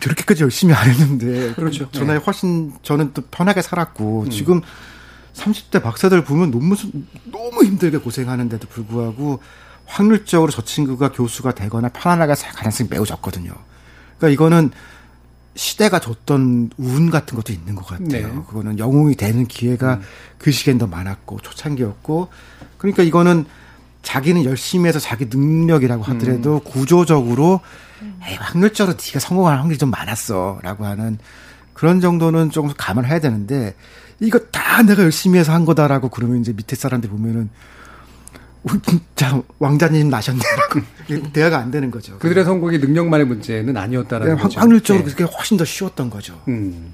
저렇게까지 0.00 0.42
열심히 0.42 0.74
안 0.74 0.88
했는데 0.90 1.54
그렇죠. 1.54 1.90
전에 1.90 2.14
네. 2.14 2.18
훨씬 2.18 2.72
저는 2.82 3.12
또 3.14 3.22
편하게 3.22 3.62
살았고 3.62 4.24
음. 4.24 4.30
지금 4.30 4.60
30대 5.34 5.82
박사들 5.82 6.24
보면 6.24 6.50
논문 6.50 6.76
너무 7.24 7.64
힘들게 7.64 7.98
고생하는데도 7.98 8.68
불구하고 8.68 9.40
확률적으로 9.86 10.52
저 10.52 10.62
친구가 10.62 11.12
교수가 11.12 11.54
되거나 11.54 11.88
편안하게 11.88 12.34
살 12.34 12.52
가능성이 12.52 12.88
매우 12.90 13.06
적거든요. 13.06 13.52
그러니까 14.18 14.28
이거는 14.28 14.70
시대가 15.60 15.98
줬던 15.98 16.70
운 16.78 17.10
같은 17.10 17.36
것도 17.36 17.52
있는 17.52 17.74
것 17.74 17.86
같아요. 17.86 18.28
네. 18.28 18.42
그거는 18.48 18.78
영웅이 18.78 19.14
되는 19.14 19.46
기회가 19.46 19.96
음. 19.96 20.02
그 20.38 20.50
시기엔 20.52 20.78
더 20.78 20.86
많았고 20.86 21.40
초창기였고 21.40 22.28
그러니까 22.78 23.02
이거는 23.02 23.44
자기는 24.00 24.46
열심히 24.46 24.88
해서 24.88 24.98
자기 24.98 25.26
능력이라고 25.26 26.02
하더라도 26.02 26.54
음. 26.54 26.60
구조적으로 26.64 27.60
에이, 28.26 28.36
확률적으로 28.36 28.96
네가 28.96 29.18
성공할 29.18 29.58
확률이 29.58 29.76
좀 29.76 29.90
많았어라고 29.90 30.86
하는 30.86 31.18
그런 31.74 32.00
정도는 32.00 32.50
좀 32.50 32.72
감안해야 32.74 33.18
되는데 33.18 33.74
이거 34.18 34.38
다 34.38 34.82
내가 34.82 35.02
열심히 35.02 35.38
해서 35.38 35.52
한 35.52 35.66
거다라고 35.66 36.08
그러면 36.08 36.40
이제 36.40 36.54
밑에 36.54 36.74
사람들 36.74 37.10
보면은 37.10 37.50
진짜 38.84 39.42
왕자님 39.58 40.10
나셨네라고 40.10 40.80
대화가 41.32 41.58
안 41.58 41.70
되는 41.70 41.90
거죠. 41.90 42.18
그들의 42.18 42.44
성공이 42.44 42.78
능력만의 42.78 43.26
문제는 43.26 43.76
아니었다라는 43.76 44.36
네, 44.36 44.42
거죠. 44.42 44.60
확률적으로 44.60 45.04
네. 45.04 45.10
그게 45.10 45.24
훨씬 45.24 45.56
더 45.56 45.64
쉬웠던 45.64 46.10
거죠. 46.10 46.40
음. 46.48 46.92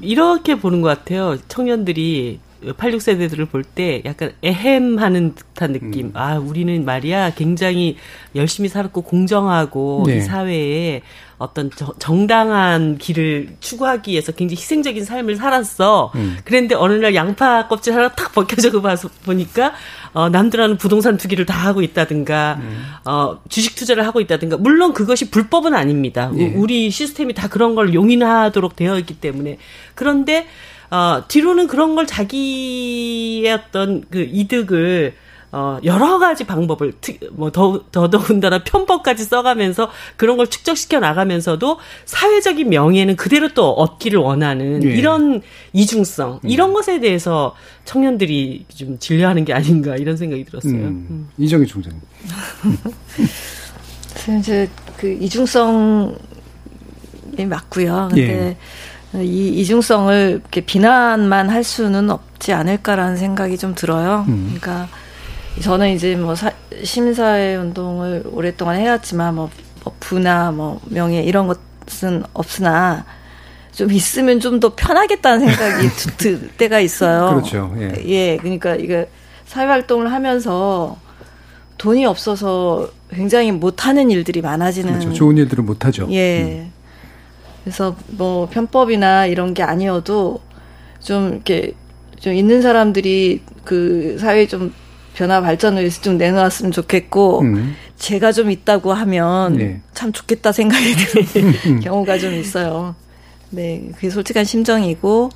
이렇게 0.00 0.58
보는 0.58 0.82
것 0.82 0.88
같아요. 0.88 1.36
청년들이 1.48 2.40
86세대들을 2.62 3.48
볼 3.50 3.62
때 3.64 4.02
약간 4.04 4.32
애헴하는 4.44 5.34
듯한 5.34 5.72
느낌. 5.72 6.06
음. 6.06 6.10
아, 6.14 6.36
우리는 6.36 6.84
말이야 6.84 7.34
굉장히 7.34 7.96
열심히 8.34 8.68
살았고 8.68 9.02
공정하고 9.02 10.04
네. 10.06 10.16
이 10.16 10.20
사회에 10.20 11.02
어떤 11.38 11.70
저, 11.76 11.94
정당한 12.00 12.98
길을 12.98 13.56
추구하기 13.60 14.10
위해서 14.10 14.32
굉장히 14.32 14.56
희생적인 14.60 15.04
삶을 15.04 15.36
살았어. 15.36 16.10
음. 16.16 16.36
그랬는데 16.44 16.74
어느 16.74 16.94
날 16.94 17.14
양파 17.14 17.68
껍질 17.68 17.94
하나 17.94 18.08
탁 18.08 18.32
벗겨져고 18.32 18.82
봐서 18.82 19.08
보니까 19.24 19.72
어, 20.14 20.28
남들하는 20.28 20.78
부동산 20.78 21.16
투기를 21.16 21.46
다 21.46 21.54
하고 21.54 21.82
있다든가 21.82 22.58
음. 22.60 22.84
어, 23.04 23.38
주식 23.48 23.76
투자를 23.76 24.04
하고 24.04 24.20
있다든가 24.20 24.56
물론 24.56 24.92
그것이 24.92 25.30
불법은 25.30 25.74
아닙니다. 25.74 26.32
예. 26.36 26.46
우리 26.56 26.90
시스템이 26.90 27.34
다 27.34 27.46
그런 27.48 27.76
걸 27.76 27.94
용인하도록 27.94 28.74
되어 28.74 28.98
있기 28.98 29.20
때문에 29.20 29.58
그런데 29.94 30.46
어, 30.90 31.24
뒤로는 31.28 31.66
그런 31.66 31.94
걸 31.94 32.06
자기의 32.06 33.52
어떤 33.52 34.04
그 34.10 34.26
이득을 34.30 35.14
어, 35.50 35.78
여러 35.82 36.18
가지 36.18 36.44
방법을, 36.44 36.92
뭐, 37.32 37.50
더, 37.50 37.82
더더군다나 37.90 38.64
편법까지 38.64 39.24
써가면서 39.24 39.90
그런 40.16 40.36
걸 40.36 40.46
축적시켜 40.48 41.00
나가면서도 41.00 41.78
사회적인 42.04 42.68
명예는 42.68 43.16
그대로 43.16 43.48
또 43.54 43.70
얻기를 43.70 44.18
원하는 44.18 44.84
예. 44.84 44.90
이런 44.90 45.40
이중성, 45.72 46.40
음. 46.44 46.48
이런 46.48 46.74
것에 46.74 47.00
대해서 47.00 47.54
청년들이 47.86 48.66
좀 48.74 48.98
진료하는 48.98 49.46
게 49.46 49.54
아닌가 49.54 49.96
이런 49.96 50.18
생각이 50.18 50.44
들었어요. 50.44 50.74
음. 50.74 51.06
음. 51.10 51.28
이정희 51.38 51.66
총장님. 51.66 52.00
이제 54.40 54.68
그 54.98 55.10
이중성이 55.10 56.12
맞고요. 57.48 58.08
근데 58.10 58.48
예. 58.48 58.56
이 59.14 59.48
이중성을 59.60 60.40
이렇게 60.42 60.60
비난만 60.60 61.48
할 61.48 61.64
수는 61.64 62.10
없지 62.10 62.52
않을까라는 62.52 63.16
생각이 63.16 63.56
좀 63.56 63.74
들어요. 63.74 64.24
음. 64.28 64.54
그러니까 64.58 64.88
저는 65.62 65.90
이제 65.94 66.14
뭐 66.14 66.34
사, 66.34 66.52
심사회 66.84 67.56
운동을 67.56 68.24
오랫동안 68.30 68.76
해왔지만 68.76 69.34
뭐, 69.34 69.50
뭐 69.82 69.94
부나 69.98 70.50
뭐 70.52 70.80
명예 70.84 71.22
이런 71.22 71.46
것은 71.86 72.22
없으나 72.34 73.04
좀 73.72 73.90
있으면 73.92 74.40
좀 74.40 74.60
더 74.60 74.74
편하겠다는 74.74 75.40
생각이 75.48 75.88
들 76.18 76.48
때가 76.56 76.80
있어요. 76.80 77.30
그렇죠. 77.30 77.74
예. 77.78 77.94
예, 78.06 78.36
그러니까 78.36 78.74
이게 78.74 79.08
사회 79.46 79.66
활동을 79.66 80.12
하면서 80.12 80.96
돈이 81.78 82.04
없어서 82.04 82.90
굉장히 83.10 83.52
못하는 83.52 84.10
일들이 84.10 84.42
많아지는. 84.42 84.92
그렇죠. 84.98 85.12
좋은 85.14 85.36
일들은 85.38 85.64
못하죠. 85.64 86.08
예. 86.10 86.42
음. 86.42 86.72
그래서 87.64 87.96
뭐 88.08 88.48
편법이나 88.48 89.26
이런 89.26 89.54
게 89.54 89.62
아니어도 89.62 90.40
좀 91.00 91.32
이렇게 91.34 91.74
좀 92.18 92.32
있는 92.32 92.62
사람들이 92.62 93.42
그 93.64 94.16
사회 94.18 94.46
좀 94.46 94.72
변화 95.14 95.40
발전을 95.40 95.82
위해서 95.82 96.00
좀 96.00 96.16
내놓았으면 96.16 96.72
좋겠고 96.72 97.40
음. 97.40 97.74
제가 97.96 98.32
좀 98.32 98.50
있다고 98.50 98.92
하면 98.92 99.56
네. 99.56 99.80
참 99.92 100.12
좋겠다 100.12 100.52
생각이 100.52 100.94
드는 100.94 101.54
음. 101.66 101.80
경우가 101.80 102.18
좀 102.18 102.34
있어요. 102.34 102.94
네, 103.50 103.88
그게 103.94 104.10
솔직한 104.10 104.44
심정이고 104.44 105.30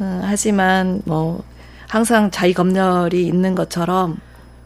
음, 0.00 0.20
하지만 0.24 1.02
뭐 1.04 1.42
항상 1.88 2.30
자기 2.30 2.54
검열이 2.54 3.26
있는 3.26 3.54
것처럼 3.54 4.16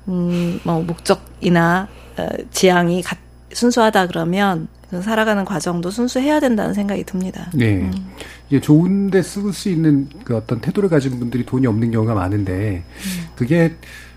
음, 0.06 0.60
뭐 0.64 0.82
목적이나 0.82 1.88
어, 2.16 2.28
지향이 2.50 3.02
가, 3.02 3.16
순수하다 3.52 4.06
그러면 4.06 4.68
살아가는 4.90 5.44
과정도 5.44 5.90
순수해야 5.90 6.40
된다는 6.40 6.74
생각이 6.74 7.04
듭니다. 7.04 7.50
네. 7.54 7.76
음. 7.76 7.92
이게 8.48 8.60
좋은데 8.60 9.22
쓸 9.22 9.52
수 9.52 9.68
있는 9.68 10.08
그 10.24 10.36
어떤 10.36 10.60
태도를 10.60 10.88
가진 10.88 11.18
분들이 11.18 11.44
돈이 11.44 11.66
없는 11.66 11.90
경우가 11.90 12.14
많은데 12.14 12.84
음. 12.86 13.26
그게 13.36 13.76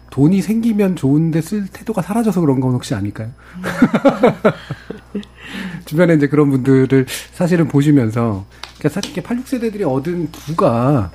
돈이 0.10 0.42
생기면 0.42 0.96
좋은데 0.96 1.42
쓸 1.42 1.68
태도가 1.68 2.02
사라져서 2.02 2.42
그런 2.42 2.60
건 2.60 2.74
혹시 2.74 2.96
아닐까요? 2.96 3.32
음. 3.58 5.22
주변에 5.86 6.14
이제 6.14 6.28
그런 6.28 6.50
분들을 6.50 7.06
사실은 7.34 7.68
보시면서 7.68 8.46
그러니까 8.78 9.02
사실 9.02 9.22
86세대들이 9.22 9.84
얻은 9.84 10.30
부가 10.32 11.12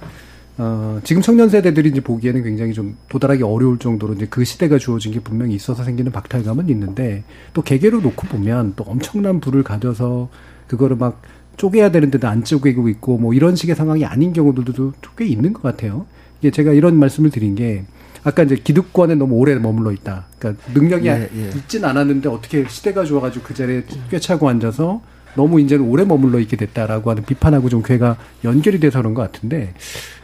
어, 0.59 1.01
지금 1.05 1.21
청년 1.21 1.51
세대들이 1.51 1.91
이제 1.91 2.01
보기에는 2.01 2.43
굉장히 2.43 2.73
좀 2.73 2.97
도달하기 3.09 3.43
어려울 3.43 3.79
정도로 3.79 4.15
이제 4.15 4.27
그 4.29 4.45
시대가 4.45 4.79
주어진 4.79 5.13
게 5.13 5.21
분명히 5.21 5.55
있어서 5.55 5.85
생기는 5.85 6.11
박탈감은 6.11 6.69
있는데 6.71 7.25
또 7.53 7.63
개개로 7.63 8.01
놓고 8.01 8.27
보면 8.29 8.73
또 8.77 8.85
엄청난 8.85 9.41
부를 9.41 9.63
가져서 9.63 10.29
그거를 10.67 10.97
막 10.97 11.21
쪼개야 11.59 11.91
되는데도 11.91 12.27
안 12.27 12.43
쪼개고 12.43 12.89
있고 12.89 13.19
뭐 13.19 13.35
이런 13.35 13.55
식의 13.55 13.77
상황이 13.77 14.05
아닌 14.05 14.33
경우들도 14.33 14.93
꽤 15.17 15.27
있는 15.27 15.53
것 15.53 15.63
같아요. 15.63 16.07
이게 16.41 16.51
제가 16.51 16.73
이런 16.73 16.99
말씀을 16.99 17.31
드린 17.31 17.55
게 17.55 17.85
아까 18.25 18.43
이제 18.43 18.57
기득권에 18.57 19.15
너무 19.15 19.37
오래 19.37 19.55
머물러 19.55 19.93
있다. 19.93 20.27
그러니까 20.39 20.63
능력이 20.75 21.07
예, 21.07 21.29
예. 21.35 21.49
있진 21.57 21.85
않았는데 21.85 22.29
어떻게 22.29 22.67
시대가 22.69 23.05
좋아가지고 23.05 23.45
그 23.45 23.55
자리에 23.55 23.85
꿰차고 24.11 24.49
앉아서 24.49 25.01
너무 25.37 25.61
이제는 25.61 25.85
오래 25.87 26.05
머물러 26.05 26.39
있게 26.41 26.57
됐다라고 26.57 27.11
하는 27.11 27.25
비판하고 27.25 27.69
좀 27.69 27.83
괴가 27.83 28.17
연결이 28.45 28.81
돼서 28.81 28.99
그런 29.01 29.15
것 29.15 29.23
같은데 29.23 29.75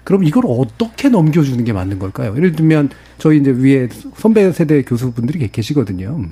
그럼 0.04 0.24
이걸 0.24 0.44
어떻게 0.46 1.08
넘겨주는 1.08 1.62
게 1.64 1.72
맞는 1.72 1.98
걸까요? 1.98 2.34
예를 2.36 2.52
들면 2.52 2.90
저희 3.18 3.38
이제 3.38 3.50
위에 3.50 3.88
선배 4.16 4.50
세대 4.52 4.82
교수분들이 4.82 5.46
계시거든요. 5.50 6.24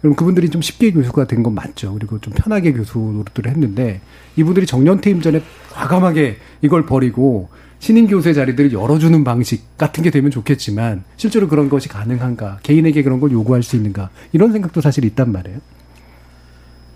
그럼 0.00 0.16
그분들이 0.16 0.48
좀 0.48 0.62
쉽게 0.62 0.92
교수가 0.92 1.26
된 1.26 1.42
건 1.42 1.54
맞죠. 1.54 1.92
그리고 1.94 2.18
좀 2.20 2.32
편하게 2.34 2.72
교수 2.72 2.98
노릇들을 2.98 3.50
했는데 3.50 4.00
이분들이 4.36 4.64
정년 4.64 5.00
퇴임 5.00 5.20
전에 5.20 5.42
과감하게 5.72 6.36
이걸 6.62 6.86
버리고 6.86 7.48
신임 7.80 8.06
교수의 8.06 8.34
자리들을 8.34 8.72
열어주는 8.72 9.24
방식 9.24 9.76
같은 9.78 10.02
게 10.04 10.10
되면 10.10 10.30
좋겠지만 10.30 11.04
실제로 11.16 11.48
그런 11.48 11.68
것이 11.70 11.88
가능한가? 11.88 12.58
개인에게 12.62 13.02
그런 13.02 13.20
걸 13.20 13.32
요구할 13.32 13.62
수 13.62 13.76
있는가? 13.76 14.10
이런 14.32 14.52
생각도 14.52 14.80
사실 14.82 15.04
있단 15.04 15.32
말이에요. 15.32 15.58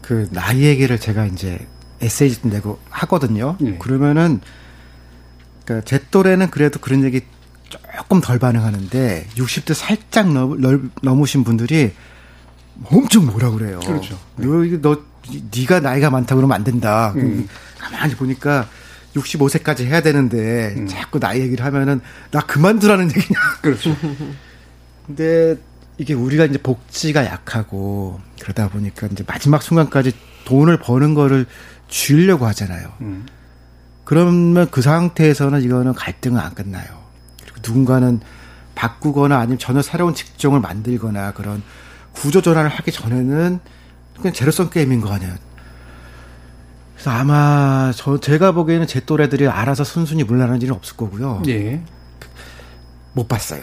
그 0.04 0.28
나이 0.32 0.64
얘기를 0.64 0.98
제가 0.98 1.24
이제 1.24 1.58
에세이 2.02 2.34
내고 2.42 2.78
하거든요. 2.90 3.56
네. 3.58 3.78
그러면은 3.78 4.40
그러니까 5.64 5.84
제 5.86 5.98
또래는 6.10 6.50
그래도 6.50 6.78
그런 6.78 7.04
얘기 7.04 7.22
조금 7.70 8.20
덜 8.20 8.38
반응하는데 8.38 9.28
60대 9.34 9.72
살짝 9.72 10.30
넘, 10.30 10.90
넘으신 11.00 11.42
분들이 11.42 11.92
엄청 12.84 13.24
뭐라 13.24 13.50
그래요. 13.50 13.80
그렇죠. 13.80 14.18
너, 14.36 14.64
너 14.82 15.02
네가 15.56 15.80
나이가 15.80 16.10
많다 16.10 16.34
그러면 16.34 16.54
안 16.54 16.64
된다. 16.64 17.14
음. 17.16 17.48
가만히 17.78 18.14
보니까 18.14 18.68
65세까지 19.14 19.86
해야 19.86 20.02
되는데 20.02 20.74
음. 20.76 20.86
자꾸 20.86 21.18
나이 21.18 21.40
얘기를 21.40 21.64
하면은 21.64 22.02
나 22.30 22.40
그만두라는 22.40 23.08
얘기냐. 23.08 23.40
그렇죠. 23.62 23.96
근데 25.06 25.56
이게 25.98 26.14
우리가 26.14 26.46
이제 26.46 26.58
복지가 26.58 27.24
약하고 27.24 28.20
그러다 28.40 28.68
보니까 28.68 29.06
이제 29.06 29.24
마지막 29.26 29.62
순간까지 29.62 30.12
돈을 30.44 30.78
버는 30.78 31.14
거를 31.14 31.46
줄려고 31.88 32.46
하잖아요. 32.46 32.92
음. 33.00 33.26
그러면 34.04 34.70
그 34.70 34.82
상태에서는 34.82 35.62
이거는 35.62 35.94
갈등은 35.94 36.38
안 36.38 36.54
끝나요. 36.54 36.84
그리고 37.42 37.58
누군가는 37.64 38.20
바꾸거나 38.74 39.38
아니면 39.38 39.58
전혀 39.58 39.82
새로운 39.82 40.14
직종을 40.14 40.60
만들거나 40.60 41.32
그런 41.32 41.62
구조 42.12 42.42
전환을 42.42 42.70
하기 42.70 42.92
전에는 42.92 43.60
그냥 44.16 44.32
제로성 44.32 44.70
게임인 44.70 45.00
거 45.00 45.12
아니에요. 45.12 45.34
그래서 46.94 47.10
아마 47.10 47.92
저 47.94 48.18
제가 48.18 48.52
보기에는 48.52 48.86
제 48.86 49.00
또래들이 49.00 49.48
알아서 49.48 49.84
순순히 49.84 50.24
물러나는 50.24 50.60
일은 50.60 50.74
없을 50.74 50.96
거고요. 50.96 51.42
예. 51.48 51.82
못 53.14 53.28
봤어요. 53.28 53.62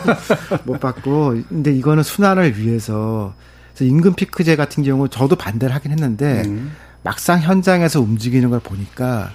못 0.64 0.78
봤고 0.78 1.36
근데 1.48 1.72
이거는 1.72 2.02
순환을 2.02 2.58
위해서 2.58 3.34
임금 3.80 4.14
피크제 4.14 4.54
같은 4.54 4.84
경우 4.84 5.08
저도 5.08 5.34
반대를 5.34 5.74
하긴 5.74 5.90
했는데 5.92 6.42
음. 6.46 6.72
막상 7.02 7.40
현장에서 7.40 8.00
움직이는 8.00 8.50
걸 8.50 8.60
보니까 8.60 9.30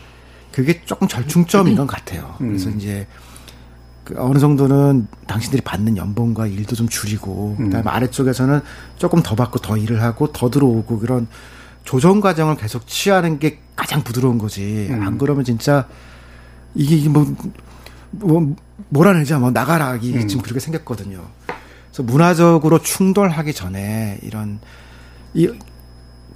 그게 0.51 0.81
조금 0.85 1.07
절충점인 1.07 1.75
것 1.75 1.87
같아요. 1.87 2.35
음. 2.41 2.47
그래서 2.47 2.69
이제 2.69 3.07
그 4.03 4.15
어느 4.17 4.39
정도는 4.39 5.07
당신들이 5.27 5.61
받는 5.63 5.97
연봉과 5.97 6.47
일도 6.47 6.75
좀 6.75 6.87
줄이고 6.87 7.57
음. 7.59 7.65
그다음에 7.65 7.89
아래쪽에서는 7.89 8.61
조금 8.97 9.21
더 9.21 9.35
받고 9.35 9.59
더 9.59 9.75
일을 9.75 10.01
하고 10.01 10.31
더 10.31 10.49
들어오고 10.49 10.99
그런 10.99 11.27
조정 11.83 12.21
과정을 12.21 12.57
계속 12.57 12.87
취하는 12.87 13.39
게 13.39 13.59
가장 13.75 14.03
부드러운 14.03 14.37
거지. 14.37 14.87
음. 14.89 15.01
안 15.01 15.17
그러면 15.17 15.43
진짜 15.43 15.87
이게 16.73 17.09
뭐, 17.09 17.25
뭐 18.11 18.55
몰아내자 18.89 19.39
뭐 19.39 19.51
나가라 19.51 19.95
이게 20.01 20.19
음. 20.19 20.27
지금 20.27 20.43
그렇게 20.43 20.59
생겼거든요. 20.59 21.25
그래서 21.91 22.03
문화적으로 22.03 22.79
충돌하기 22.79 23.53
전에 23.53 24.19
이런 24.21 24.59
이 25.33 25.49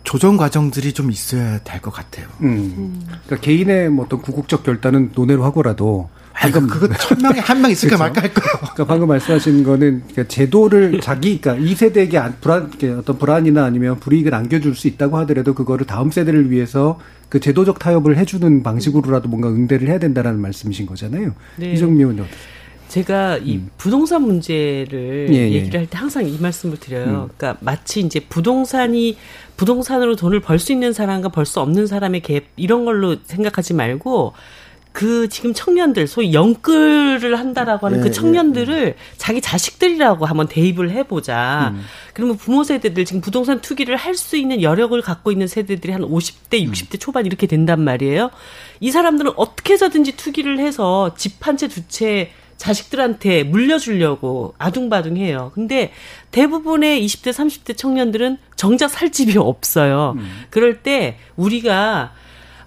조정 0.04 0.36
과정들이 0.38 0.94
좀 0.94 1.12
있어야 1.12 1.60
될 1.60 1.80
것 1.82 1.92
같아요. 1.92 2.28
음. 2.42 3.02
그러니까 3.26 3.36
개인의 3.38 3.90
뭐 3.90 4.06
어떤 4.06 4.22
구국적 4.22 4.64
결단은 4.64 5.12
논의로 5.14 5.44
하고라도 5.44 6.10
방금 6.42 6.68
그거 6.68 6.88
천 6.98 7.18
명에 7.22 7.40
한 7.40 7.62
명 7.62 7.70
있을까 7.72 7.98
그렇죠? 7.98 8.04
말까 8.04 8.22
할 8.24 8.34
거예요. 8.34 8.58
그러니까 8.60 8.86
방금 8.86 9.08
말씀하신 9.08 9.64
거는 9.64 10.02
그러니까 10.10 10.24
제도를 10.28 11.00
자기 11.04 11.40
그러니까 11.40 11.66
이 11.66 11.76
세대에게 11.76 12.20
불안 12.42 12.72
어떤 12.98 13.18
불안이나 13.18 13.64
아니면 13.64 14.00
불이익을 14.00 14.34
안겨줄 14.34 14.76
수 14.76 14.88
있다고 14.88 15.18
하더라도 15.20 15.54
그거를 15.54 15.86
다음 15.86 16.10
세대를 16.12 16.50
위해서 16.52 17.00
그 17.30 17.40
제도적 17.40 17.80
타협을 17.80 18.18
해주는 18.18 18.64
방식으로라도 18.64 19.30
뭔가 19.30 19.50
응대를 19.50 19.88
해야 19.88 20.00
된다라는 20.00 20.40
말씀이신 20.42 20.86
거잖아요. 20.88 21.34
네. 21.58 21.74
이정미 21.74 22.00
의원님 22.00 22.26
제가 22.90 23.38
이 23.38 23.56
음. 23.56 23.70
부동산 23.78 24.24
문제를 24.24 25.28
예, 25.30 25.34
예. 25.36 25.52
얘기를 25.54 25.80
할 25.80 25.88
때 25.88 25.98
항상 25.98 26.28
이 26.28 26.38
말씀을 26.38 26.78
드려요. 26.78 27.06
음. 27.06 27.30
그러니까 27.38 27.58
마치 27.62 28.02
이제 28.02 28.20
부동산이 28.20 29.18
부동산으로 29.56 30.16
돈을 30.18 30.42
벌 30.42 30.60
수 30.60 30.74
있는 30.74 30.92
사람과 30.92 31.30
벌 31.30 31.46
수 31.46 31.62
없는 31.62 31.88
사람의 31.88 32.22
갭 32.22 32.44
이런 32.58 32.84
걸로 32.84 33.16
생각하지 33.24 33.76
말고 33.76 34.34
그 34.92 35.30
지금 35.30 35.54
청년들 35.54 36.06
소위 36.08 36.34
영끌을 36.34 37.40
한다라고 37.40 37.88
하는 37.88 38.00
그 38.00 38.04
네, 38.04 38.10
그 38.10 38.16
청년들을 38.16 38.86
네, 38.86 38.96
자기 39.18 39.40
자식들이라고 39.40 40.26
한번 40.26 40.48
대입을 40.48 40.92
해보자. 40.92 41.72
음. 41.74 41.82
그러면 42.14 42.36
부모 42.38 42.64
세대들 42.64 43.06
지금 43.06 43.22
부동산 43.22 43.62
투기를 43.62 43.96
할 43.96 44.12
수 44.16 44.36
있는 44.38 44.62
여력을 44.62 45.02
갖고 45.02 45.32
있는 45.32 45.48
세대들이 45.48 45.94
한 45.94 46.02
50대, 46.02 46.62
60대 46.70 46.96
음. 46.96 47.00
초반 47.00 47.26
이렇게 47.26 47.48
된단 47.48 47.82
말이에요. 47.82 48.30
이 48.82 48.92
사람들은 48.92 49.32
어떻게 49.38 49.74
해서든지 49.74 50.18
투기를 50.18 50.60
해서 50.60 51.16
집 51.18 51.42
한 51.48 51.58
채, 51.58 51.68
두채 51.68 52.32
자식들한테 52.58 53.44
물려주려고 53.44 54.54
아둥바둥해요. 54.60 55.52
근데 55.56 55.92
대부분의 56.30 57.04
20대, 57.06 57.32
30대 57.32 57.76
청년들은 57.76 58.38
정작 58.56 58.90
살 58.90 59.12
집이 59.12 59.38
없어요. 59.38 60.14
음. 60.18 60.44
그럴 60.52 60.84
때 60.84 61.18
우리가 61.36 62.14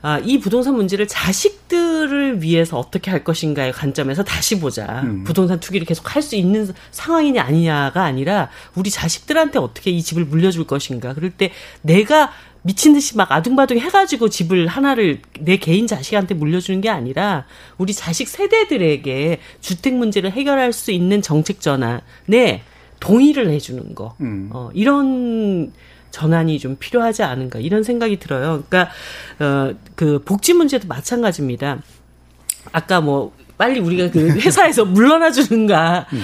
아, 0.06 0.18
이 0.18 0.38
부동산 0.38 0.74
문제를 0.74 1.08
자식들을 1.08 2.42
위해서 2.42 2.78
어떻게 2.78 3.10
할 3.10 3.24
것인가의 3.24 3.72
관점에서 3.72 4.22
다시 4.22 4.60
보자. 4.60 5.00
음. 5.02 5.24
부동산 5.24 5.58
투기를 5.60 5.86
계속 5.86 6.14
할 6.14 6.22
수 6.22 6.36
있는 6.36 6.70
상황이냐 6.90 7.42
아니냐가 7.42 8.04
아니라 8.04 8.50
우리 8.74 8.90
자식들한테 8.90 9.58
어떻게 9.58 9.90
이 9.90 10.02
집을 10.02 10.26
물려줄 10.26 10.66
것인가. 10.66 11.14
그럴 11.14 11.30
때 11.30 11.52
내가 11.80 12.32
미친 12.60 12.92
듯이 12.92 13.16
막 13.16 13.32
아둥바둥 13.32 13.78
해가지고 13.78 14.28
집을 14.28 14.66
하나를 14.66 15.20
내 15.40 15.56
개인 15.56 15.86
자식한테 15.86 16.34
물려주는 16.34 16.82
게 16.82 16.90
아니라 16.90 17.46
우리 17.78 17.94
자식 17.94 18.28
세대들에게 18.28 19.38
주택 19.62 19.94
문제를 19.94 20.32
해결할 20.32 20.74
수 20.74 20.90
있는 20.90 21.22
정책 21.22 21.62
전환에 21.62 22.62
동의를 23.00 23.48
해주는 23.50 23.94
거 23.94 24.16
음. 24.20 24.50
어, 24.52 24.70
이런 24.74 25.72
전환이 26.14 26.60
좀 26.60 26.76
필요하지 26.78 27.24
않은가 27.24 27.58
이런 27.58 27.82
생각이 27.82 28.20
들어요. 28.20 28.62
그러니까 28.68 28.92
어, 29.40 29.74
그 29.96 30.22
복지 30.24 30.54
문제도 30.54 30.86
마찬가지입니다. 30.86 31.82
아까 32.70 33.00
뭐 33.00 33.32
빨리 33.58 33.80
우리가 33.80 34.10
그 34.12 34.30
회사에서 34.38 34.84
물러나 34.84 35.32
주는가 35.32 36.06
음. 36.12 36.22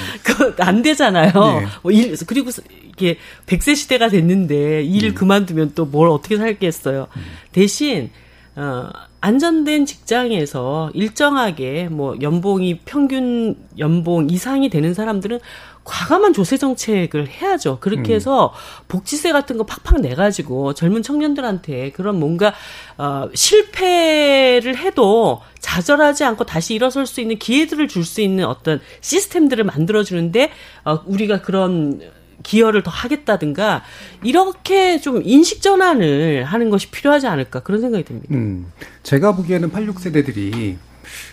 그안 0.54 0.82
되잖아요. 0.82 1.32
네. 1.32 1.66
뭐 1.82 1.90
일, 1.90 2.16
그리고 2.24 2.50
이게 2.88 3.18
100세 3.46 3.74
시대가 3.74 4.08
됐는데 4.08 4.84
일 4.84 5.06
음. 5.06 5.14
그만두면 5.14 5.72
또 5.74 5.86
뭘 5.86 6.08
어떻게 6.08 6.36
살겠어요. 6.36 7.08
음. 7.16 7.22
대신 7.50 8.10
어 8.54 8.88
안전된 9.20 9.86
직장에서 9.86 10.92
일정하게 10.94 11.88
뭐 11.90 12.16
연봉이 12.22 12.78
평균 12.84 13.56
연봉 13.78 14.30
이상이 14.30 14.70
되는 14.70 14.94
사람들은 14.94 15.40
과감한 15.84 16.32
조세 16.32 16.56
정책을 16.56 17.28
해야죠. 17.28 17.78
그렇게 17.80 18.12
음. 18.12 18.16
해서 18.16 18.52
복지세 18.88 19.32
같은 19.32 19.56
거 19.56 19.64
팍팍 19.64 20.00
내 20.00 20.14
가지고 20.14 20.74
젊은 20.74 21.02
청년들한테 21.02 21.92
그런 21.92 22.20
뭔가 22.20 22.52
어 22.98 23.28
실패를 23.34 24.76
해도 24.76 25.40
좌절하지 25.58 26.24
않고 26.24 26.44
다시 26.44 26.74
일어설 26.74 27.06
수 27.06 27.20
있는 27.20 27.38
기회들을 27.38 27.88
줄 27.88 28.04
수 28.04 28.20
있는 28.20 28.44
어떤 28.44 28.80
시스템들을 29.00 29.64
만들어 29.64 30.02
주는데 30.02 30.50
어 30.84 31.00
우리가 31.06 31.42
그런 31.42 32.00
기여를 32.42 32.82
더 32.82 32.90
하겠다든가 32.90 33.82
이렇게 34.24 34.98
좀 35.00 35.20
인식 35.24 35.60
전환을 35.62 36.44
하는 36.44 36.70
것이 36.70 36.90
필요하지 36.90 37.26
않을까 37.26 37.60
그런 37.60 37.80
생각이 37.82 38.04
듭니다. 38.04 38.34
음, 38.34 38.72
제가 39.02 39.36
보기에는 39.36 39.70
86세대들이 39.70 40.76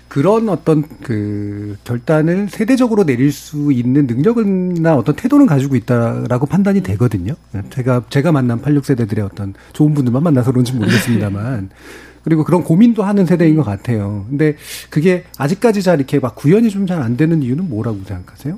그런 0.07 0.47
어떤 0.49 0.83
그 1.03 1.75
결단을 1.83 2.47
세대적으로 2.49 3.03
내릴 3.05 3.31
수 3.31 3.71
있는 3.73 4.07
능력이나 4.07 4.95
어떤 4.95 5.15
태도는 5.15 5.45
가지고 5.47 5.75
있다라고 5.75 6.45
판단이 6.45 6.81
되거든요. 6.81 7.33
제가 7.69 8.03
제가 8.09 8.31
만난 8.31 8.61
86세대들의 8.61 9.19
어떤 9.25 9.53
좋은 9.73 9.93
분들만 9.93 10.23
만나서 10.23 10.51
그런지 10.51 10.73
모르겠습니다만 10.73 11.69
그리고 12.23 12.43
그런 12.43 12.63
고민도 12.63 13.03
하는 13.03 13.25
세대인 13.25 13.55
것 13.55 13.63
같아요. 13.63 14.25
근데 14.29 14.55
그게 14.89 15.25
아직까지 15.37 15.81
잘 15.83 15.97
이렇게 15.99 16.19
막 16.19 16.35
구현이 16.35 16.69
좀 16.69 16.85
잘 16.85 17.01
안 17.01 17.17
되는 17.17 17.41
이유는 17.43 17.67
뭐라고 17.69 17.99
생각하세요? 18.05 18.57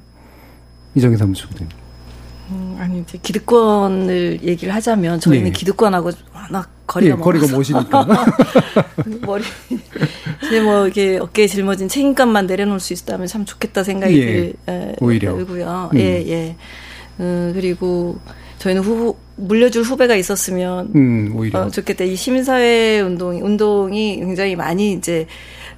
이정희 0.95 1.17
사무총장님. 1.17 1.69
음, 2.51 2.75
아니 2.79 2.99
이제 3.01 3.17
기득권을 3.21 4.39
얘기를 4.43 4.73
하자면 4.73 5.19
저희는 5.19 5.45
네. 5.45 5.51
기득권하고 5.51 6.09
워낙 6.33 6.69
거리가 6.89 7.15
네, 7.15 7.21
거리가 7.21 7.47
멋이니까 7.55 8.07
머리 9.21 9.43
이제 10.43 10.59
뭐 10.59 10.85
이렇게 10.85 11.19
어깨에 11.19 11.45
짊어진 11.45 11.87
책임감만 11.87 12.47
내려놓을 12.47 12.79
수 12.79 12.93
있다면 12.93 13.27
참 13.27 13.45
좋겠다 13.45 13.83
생각이 13.83 14.19
예, 14.19 14.53
들, 14.65 14.95
오히려 14.99 15.35
들고요. 15.35 15.91
음. 15.93 15.99
예 15.99 16.25
예. 16.27 16.55
음, 17.19 17.51
그리고 17.53 18.17
저희는 18.57 18.81
후 18.81 19.15
물려줄 19.35 19.83
후배가 19.83 20.15
있었으면 20.15 20.91
음, 20.95 21.33
오히려 21.35 21.61
어, 21.61 21.69
좋겠다. 21.69 22.03
이 22.05 22.15
시민사회 22.15 23.01
운동이 23.01 23.41
운동이 23.41 24.17
굉장히 24.17 24.55
많이 24.55 24.93
이제 24.93 25.27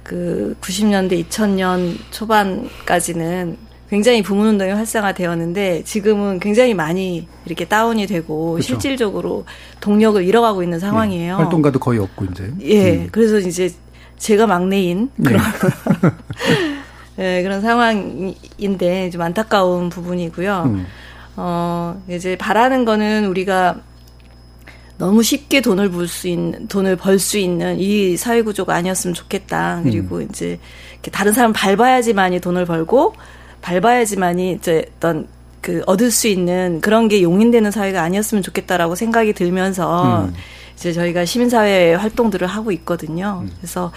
그 0.02 0.56
90년대 0.62 1.28
2000년 1.28 1.96
초반까지는 2.10 3.58
굉장히 3.92 4.22
부문 4.22 4.46
운동이 4.46 4.70
활성화되었는데 4.70 5.84
지금은 5.84 6.40
굉장히 6.40 6.72
많이 6.72 7.28
이렇게 7.44 7.66
다운이 7.66 8.06
되고 8.06 8.52
그렇죠. 8.52 8.66
실질적으로 8.66 9.44
동력을 9.80 10.24
잃어가고 10.24 10.62
있는 10.62 10.78
상황이에요. 10.78 11.36
네. 11.36 11.42
활동가도 11.42 11.78
거의 11.78 11.98
없고 11.98 12.24
이제. 12.24 12.50
예. 12.62 12.92
음. 12.94 13.08
그래서 13.12 13.38
이제 13.38 13.68
제가 14.16 14.46
막내인 14.46 15.10
네. 15.16 15.28
그런 15.28 15.42
네. 16.00 16.10
네, 17.36 17.42
그런 17.42 17.60
상황인데 17.60 19.10
좀 19.10 19.20
안타까운 19.20 19.90
부분이고요. 19.90 20.62
음. 20.68 20.86
어, 21.36 22.02
이제 22.08 22.34
바라는 22.38 22.86
거는 22.86 23.26
우리가 23.26 23.76
너무 24.96 25.22
쉽게 25.22 25.60
돈을 25.60 25.90
벌 25.90 26.08
수 26.08 26.28
있는 26.28 26.66
돈을 26.66 26.96
벌 26.96 27.18
수 27.18 27.36
있는 27.36 27.78
이 27.78 28.16
사회 28.16 28.40
구조가 28.40 28.74
아니었으면 28.74 29.12
좋겠다. 29.12 29.82
그리고 29.82 30.16
음. 30.16 30.28
이제 30.30 30.58
다른 31.10 31.34
사람 31.34 31.52
밟아야지만이 31.52 32.40
돈을 32.40 32.64
벌고 32.64 33.12
밟아야지만이 33.62 34.52
이제 34.52 34.84
어떤 34.96 35.26
그 35.62 35.82
얻을 35.86 36.10
수 36.10 36.28
있는 36.28 36.80
그런 36.80 37.08
게 37.08 37.22
용인되는 37.22 37.70
사회가 37.70 38.02
아니었으면 38.02 38.42
좋겠다라고 38.42 38.96
생각이 38.96 39.32
들면서 39.32 40.24
음. 40.24 40.34
이제 40.74 40.92
저희가 40.92 41.24
시민사회 41.24 41.94
활동들을 41.94 42.46
하고 42.46 42.72
있거든요. 42.72 43.42
음. 43.44 43.50
그래서 43.58 43.92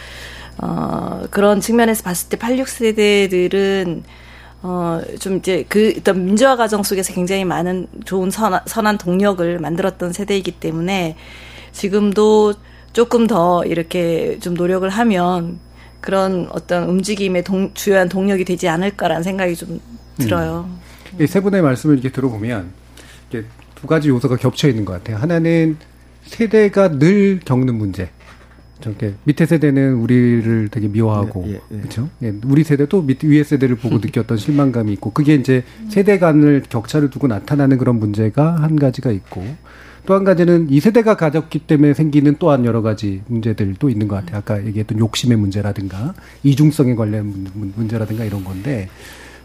어 0.61 1.23
그런 1.31 1.59
측면에서 1.59 2.03
봤을 2.03 2.29
때 2.29 2.37
86세대들은 2.37 4.03
어좀 4.61 5.37
이제 5.37 5.65
그 5.67 5.79
일단 5.95 6.23
민주화 6.23 6.55
과정 6.55 6.83
속에서 6.83 7.13
굉장히 7.13 7.43
많은 7.43 7.87
좋은 8.05 8.29
선한, 8.29 8.61
선한 8.65 8.99
동력을 8.99 9.59
만들었던 9.59 10.13
세대이기 10.13 10.51
때문에 10.51 11.17
지금도 11.71 12.53
조금 12.93 13.27
더 13.27 13.65
이렇게 13.65 14.39
좀 14.39 14.53
노력을 14.53 14.87
하면 14.87 15.59
그런 16.05 16.47
어떤 16.51 16.87
움직임의 16.87 17.43
동, 17.43 17.73
주요한 17.73 18.07
동력이 18.07 18.45
되지 18.45 18.67
않을까라는 18.69 19.23
생각이 19.23 19.55
좀 19.55 19.81
들어요. 20.19 20.69
음. 21.19 21.25
세 21.25 21.41
분의 21.41 21.63
말씀을 21.63 21.95
이렇게 21.95 22.09
들어보면 22.09 22.69
이게 23.29 23.43
두 23.73 23.87
가지 23.87 24.09
요소가 24.09 24.37
겹쳐 24.37 24.69
있는 24.69 24.85
것 24.85 24.93
같아요. 24.93 25.17
하나는 25.17 25.77
세대가 26.23 26.99
늘 26.99 27.39
겪는 27.43 27.75
문제. 27.75 28.09
저렇게 28.81 29.15
밑에 29.23 29.45
세대는 29.45 29.95
우리를 29.95 30.67
되게 30.69 30.87
미워하고 30.87 31.45
예, 31.47 31.53
예, 31.53 31.59
예. 31.71 31.77
그렇죠. 31.77 32.09
예, 32.21 32.33
우리 32.43 32.63
세대도 32.63 33.01
밑 33.03 33.23
위에 33.23 33.43
세대를 33.43 33.77
보고 33.77 33.97
느꼈던 34.03 34.37
실망감이 34.37 34.91
있고 34.93 35.11
그게 35.11 35.33
이제 35.33 35.63
세대 35.89 36.19
간을 36.19 36.63
격차를 36.69 37.09
두고 37.09 37.27
나타나는 37.27 37.77
그런 37.77 37.95
문제가 37.95 38.61
한 38.61 38.75
가지가 38.75 39.11
있고 39.11 39.43
또 40.05 40.13
한 40.13 40.23
가지는 40.23 40.67
이 40.69 40.79
세대가 40.79 41.15
가졌기 41.15 41.59
때문에 41.59 41.93
생기는 41.93 42.35
또한 42.39 42.65
여러 42.65 42.81
가지 42.81 43.21
문제들도 43.27 43.89
있는 43.89 44.07
것 44.07 44.15
같아요. 44.15 44.37
아까 44.37 44.65
얘기했던 44.65 44.99
욕심의 44.99 45.37
문제라든가 45.37 46.13
이중성에 46.43 46.95
관련 46.95 47.47
문제라든가 47.75 48.23
이런 48.23 48.43
건데 48.43 48.89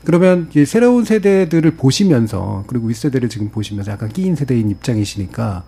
그러면 0.04 0.48
이 0.54 0.64
새로운 0.64 1.04
세대들을 1.04 1.72
보시면서 1.72 2.64
그리고 2.66 2.86
윗세대를 2.88 3.28
지금 3.28 3.50
보시면서 3.50 3.92
약간 3.92 4.08
끼인 4.08 4.34
세대인 4.36 4.70
입장이시니까 4.70 5.64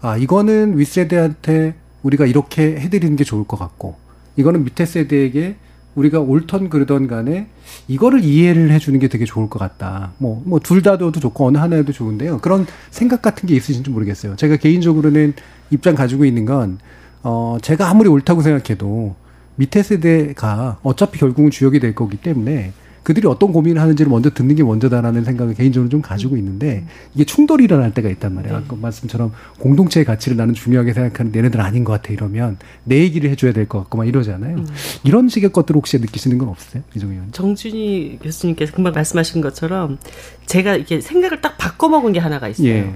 아 0.00 0.16
이거는 0.16 0.78
윗세대한테 0.78 1.74
우리가 2.02 2.26
이렇게 2.26 2.76
해드리는 2.80 3.16
게 3.16 3.24
좋을 3.24 3.44
것 3.44 3.58
같고 3.58 3.96
이거는 4.36 4.64
밑에 4.64 4.86
세대에게 4.86 5.56
우리가 5.94 6.20
옳던 6.20 6.68
그르던 6.68 7.06
간에 7.06 7.46
이거를 7.88 8.24
이해를 8.24 8.70
해주는 8.70 8.98
게 8.98 9.08
되게 9.08 9.24
좋을 9.24 9.48
것 9.48 9.58
같다. 9.58 10.12
뭐, 10.18 10.42
뭐, 10.44 10.58
둘 10.58 10.82
다도 10.82 11.12
좋고 11.12 11.46
어느 11.46 11.58
하나에도 11.58 11.92
좋은데요. 11.92 12.38
그런 12.38 12.66
생각 12.90 13.22
같은 13.22 13.48
게 13.48 13.54
있으신지 13.54 13.90
모르겠어요. 13.90 14.36
제가 14.36 14.56
개인적으로는 14.56 15.34
입장 15.70 15.94
가지고 15.94 16.24
있는 16.24 16.44
건, 16.44 16.78
어, 17.22 17.56
제가 17.62 17.88
아무리 17.88 18.08
옳다고 18.08 18.42
생각해도 18.42 19.14
밑에 19.56 19.82
세대가 19.82 20.78
어차피 20.82 21.18
결국은 21.18 21.50
주역이 21.50 21.80
될 21.80 21.94
거기 21.94 22.16
때문에 22.16 22.72
그들이 23.04 23.28
어떤 23.28 23.52
고민을 23.52 23.80
하는지를 23.80 24.10
먼저 24.10 24.30
듣는 24.30 24.56
게 24.56 24.62
먼저다라는 24.64 25.22
생각을 25.24 25.54
개인적으로 25.54 25.88
좀 25.88 26.02
가지고 26.02 26.36
있는데 26.38 26.84
이게 27.14 27.24
충돌이 27.24 27.64
일어날 27.64 27.92
때가 27.94 28.08
있단 28.08 28.34
말이에요. 28.34 28.56
아까 28.56 28.74
말씀처럼 28.74 29.32
공동체의 29.60 30.04
가치를 30.04 30.36
나는 30.36 30.54
중요하게 30.54 30.92
생각하는 30.94 31.32
얘네들 31.36 31.60
아닌 31.60 31.84
것 31.84 31.92
같아 31.92 32.12
이러면 32.12 32.56
내 32.84 32.98
얘기를 32.98 33.30
해줘야 33.30 33.52
될 33.52 33.66
것 33.68 33.78
같고 33.78 33.98
막 33.98 34.08
이러잖아요. 34.08 34.56
음. 34.56 34.66
이런 35.04 35.28
식의 35.28 35.52
것들 35.52 35.76
혹시 35.76 35.98
느끼시는 35.98 36.38
건 36.38 36.48
없으세요? 36.48 36.82
이종희 36.96 37.14
의원. 37.14 37.30
정준희 37.32 38.18
교수님께서 38.22 38.72
금방 38.72 38.92
말씀하신 38.94 39.40
것처럼 39.40 39.98
제가 40.46 40.76
이게 40.76 41.00
생각을 41.00 41.40
딱 41.40 41.56
바꿔먹은 41.58 42.12
게 42.12 42.18
하나가 42.20 42.48
있어요. 42.48 42.68
예. 42.68 42.94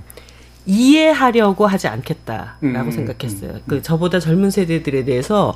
이해하려고 0.67 1.67
하지 1.67 1.89
않겠다라고 1.89 2.57
음, 2.63 2.91
생각했어요. 2.91 3.51
음, 3.53 3.61
그 3.67 3.83
저보다 3.83 4.21
젊은 4.21 4.51
세대들에 4.51 5.05
대해서 5.05 5.55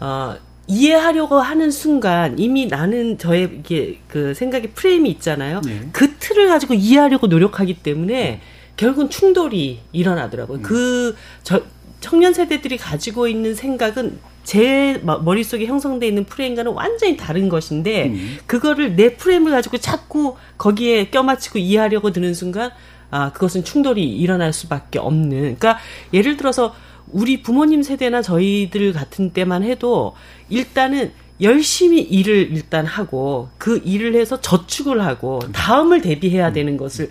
어 0.00 0.34
이해하려고 0.66 1.40
하는 1.40 1.70
순간 1.70 2.38
이미 2.38 2.66
나는 2.66 3.18
저의 3.18 3.50
이게 3.58 3.98
그 4.08 4.34
생각의 4.34 4.70
프레임이 4.74 5.10
있잖아요. 5.10 5.60
네. 5.60 5.88
그 5.92 6.14
틀을 6.16 6.48
가지고 6.48 6.74
이해하려고 6.74 7.26
노력하기 7.26 7.74
때문에 7.82 8.40
결국은 8.76 9.10
충돌이 9.10 9.80
일어나더라고요. 9.92 10.58
음. 10.58 10.62
그 10.62 11.16
저, 11.42 11.62
청년 12.00 12.32
세대들이 12.32 12.76
가지고 12.76 13.28
있는 13.28 13.54
생각은 13.54 14.18
제 14.42 15.00
머릿속에 15.02 15.64
형성되어 15.64 16.06
있는 16.06 16.24
프레임과는 16.24 16.72
완전히 16.72 17.16
다른 17.16 17.48
것인데 17.48 18.08
음. 18.08 18.38
그거를 18.46 18.94
내 18.94 19.16
프레임을 19.16 19.50
가지고 19.50 19.78
자꾸 19.78 20.36
거기에 20.58 21.08
껴맞추고 21.08 21.58
이해하려고 21.58 22.12
드는 22.12 22.34
순간 22.34 22.70
아 23.10 23.32
그것은 23.32 23.64
충돌이 23.64 24.04
일어날 24.04 24.52
수밖에 24.52 24.98
없는 24.98 25.40
그러니까 25.40 25.78
예를 26.12 26.36
들어서 26.36 26.74
우리 27.12 27.42
부모님 27.42 27.82
세대나 27.82 28.22
저희들 28.22 28.92
같은 28.92 29.30
때만 29.30 29.62
해도 29.62 30.14
일단은 30.48 31.12
열심히 31.40 32.00
일을 32.00 32.50
일단 32.52 32.86
하고 32.86 33.48
그 33.58 33.80
일을 33.84 34.14
해서 34.14 34.40
저축을 34.40 35.04
하고 35.04 35.40
다음을 35.52 36.00
대비해야 36.00 36.52
되는 36.52 36.76
것을 36.76 37.10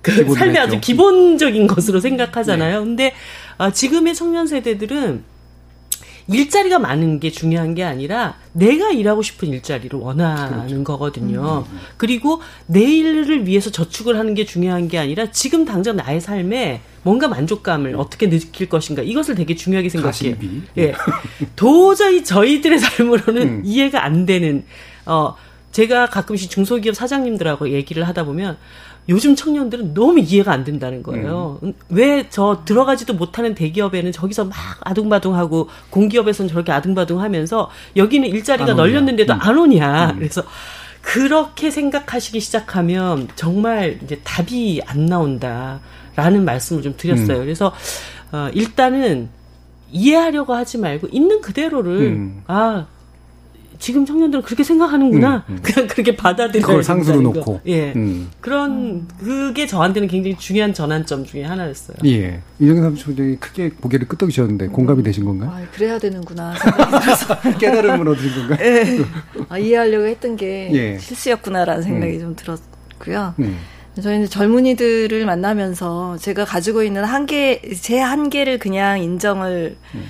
그 0.00 0.34
삶의 0.34 0.58
아주 0.58 0.80
기본적인 0.80 1.66
것으로 1.66 2.00
생각하잖아요. 2.00 2.80
네. 2.80 2.84
근데 2.84 3.14
아, 3.58 3.72
지금의 3.72 4.14
청년 4.14 4.46
세대들은 4.46 5.24
일자리가 6.28 6.78
많은 6.78 7.20
게 7.20 7.30
중요한 7.30 7.74
게 7.74 7.82
아니라 7.82 8.36
내가 8.52 8.90
일하고 8.90 9.22
싶은 9.22 9.48
일자리를 9.48 9.98
원하는 9.98 10.66
그렇죠. 10.66 10.84
거거든요. 10.84 11.64
음. 11.70 11.78
그리고 11.96 12.40
내일을 12.66 13.46
위해서 13.46 13.70
저축을 13.70 14.18
하는 14.18 14.34
게 14.34 14.44
중요한 14.44 14.88
게 14.88 14.98
아니라 14.98 15.30
지금 15.30 15.64
당장 15.64 15.96
나의 15.96 16.20
삶에 16.20 16.80
뭔가 17.02 17.28
만족감을 17.28 17.96
어떻게 17.96 18.28
느낄 18.28 18.68
것인가 18.68 19.02
이것을 19.02 19.34
되게 19.34 19.54
중요하게 19.54 19.88
생각해요. 19.88 20.34
가심비. 20.36 20.62
예. 20.78 20.94
도저히 21.56 22.24
저희들의 22.24 22.78
삶으로는 22.78 23.42
음. 23.42 23.62
이해가 23.64 24.04
안 24.04 24.26
되는 24.26 24.64
어 25.06 25.34
제가 25.72 26.06
가끔씩 26.06 26.50
중소기업 26.50 26.94
사장님들하고 26.94 27.70
얘기를 27.70 28.06
하다 28.06 28.24
보면 28.24 28.56
요즘 29.08 29.34
청년들은 29.34 29.94
너무 29.94 30.20
이해가 30.20 30.52
안 30.52 30.62
된다는 30.62 31.02
거예요. 31.02 31.58
음. 31.62 31.72
왜저 31.88 32.62
들어가지도 32.64 33.14
못하는 33.14 33.54
대기업에는 33.54 34.12
저기서 34.12 34.44
막 34.44 34.54
아둥바둥하고 34.82 35.68
공기업에서는 35.90 36.48
저렇게 36.48 36.70
아둥바둥하면서 36.70 37.70
여기는 37.96 38.28
일자리가 38.28 38.74
널렸는데도 38.74 39.34
음. 39.34 39.38
안 39.42 39.58
오냐. 39.58 40.10
음. 40.10 40.18
그래서 40.18 40.44
그렇게 41.00 41.70
생각하시기 41.70 42.38
시작하면 42.38 43.26
정말 43.34 43.98
이제 44.04 44.20
답이 44.22 44.82
안 44.86 45.06
나온다 45.06 45.80
라는 46.16 46.44
말씀을 46.44 46.82
좀 46.82 46.94
드렸어요. 46.96 47.38
음. 47.38 47.42
그래서 47.42 47.72
어 48.32 48.48
일단은 48.52 49.28
이해하려고 49.90 50.54
하지 50.54 50.78
말고 50.78 51.08
있는 51.10 51.40
그대로를 51.40 52.00
음. 52.02 52.42
아 52.46 52.86
지금 53.82 54.06
청년들은 54.06 54.44
그렇게 54.44 54.62
생각하는구나. 54.62 55.44
음, 55.48 55.54
음. 55.54 55.58
그냥 55.60 55.88
그렇게 55.88 56.14
받아들여야 56.14 56.64
그걸 56.64 56.84
상수로 56.84 57.20
놓고. 57.20 57.62
예. 57.66 57.92
음. 57.96 58.30
그런 58.40 59.08
그게 59.18 59.66
저한테는 59.66 60.06
굉장히 60.06 60.38
중요한 60.38 60.72
전환점 60.72 61.24
중에 61.24 61.42
하나였어요. 61.42 61.96
예. 62.04 62.40
이정현 62.60 62.80
사무총장이 62.80 63.36
크게 63.36 63.70
고개를 63.70 64.06
끄덕이셨는데 64.06 64.68
공감이 64.68 65.02
되신 65.02 65.24
건가요? 65.24 65.50
아, 65.50 65.60
그래야 65.74 65.98
되는구나 65.98 66.54
깨달음을 67.58 68.06
얻으신 68.06 68.46
건가요? 68.46 68.58
예. 68.64 69.04
아, 69.48 69.58
이해하려고 69.58 70.06
했던 70.06 70.36
게 70.36 70.70
예. 70.72 70.98
실수였구나라는 70.98 71.82
생각이 71.82 72.14
음. 72.14 72.20
좀 72.20 72.36
들었고요. 72.36 73.34
음. 73.40 73.58
저희는 74.00 74.28
젊은이들을 74.28 75.26
만나면서 75.26 76.16
제가 76.18 76.44
가지고 76.44 76.82
있는 76.82 77.04
한계, 77.04 77.60
제 77.80 77.98
한계를 77.98 78.58
그냥 78.58 79.00
인정을 79.00 79.76
음. 79.94 80.04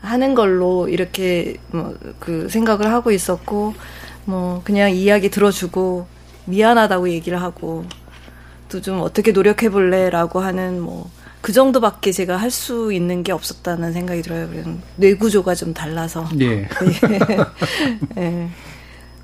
하는 0.00 0.34
걸로 0.34 0.88
이렇게 0.88 1.56
뭐 1.70 1.94
그 2.18 2.48
생각을 2.48 2.86
하고 2.92 3.10
있었고 3.12 3.74
뭐 4.24 4.62
그냥 4.64 4.90
이야기 4.90 5.30
들어주고 5.30 6.06
미안하다고 6.46 7.10
얘기를 7.10 7.40
하고 7.40 7.84
또 8.68 8.80
좀 8.80 9.00
어떻게 9.02 9.32
노력해 9.32 9.68
볼래 9.70 10.10
라고 10.10 10.40
하는 10.40 10.80
뭐 10.80 11.10
그 11.40 11.52
정도밖에 11.52 12.12
제가 12.12 12.36
할 12.36 12.50
수 12.50 12.92
있는 12.92 13.22
게 13.22 13.32
없었다는 13.32 13.92
생각이 13.94 14.20
들어요. 14.22 14.46
그래서 14.48 14.70
뇌 14.96 15.14
구조가 15.14 15.54
좀 15.54 15.72
달라서. 15.72 16.28
예. 16.40 16.68
예. 18.18 18.48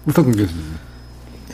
우탁근 0.06 0.32
교수님. 0.32 0.64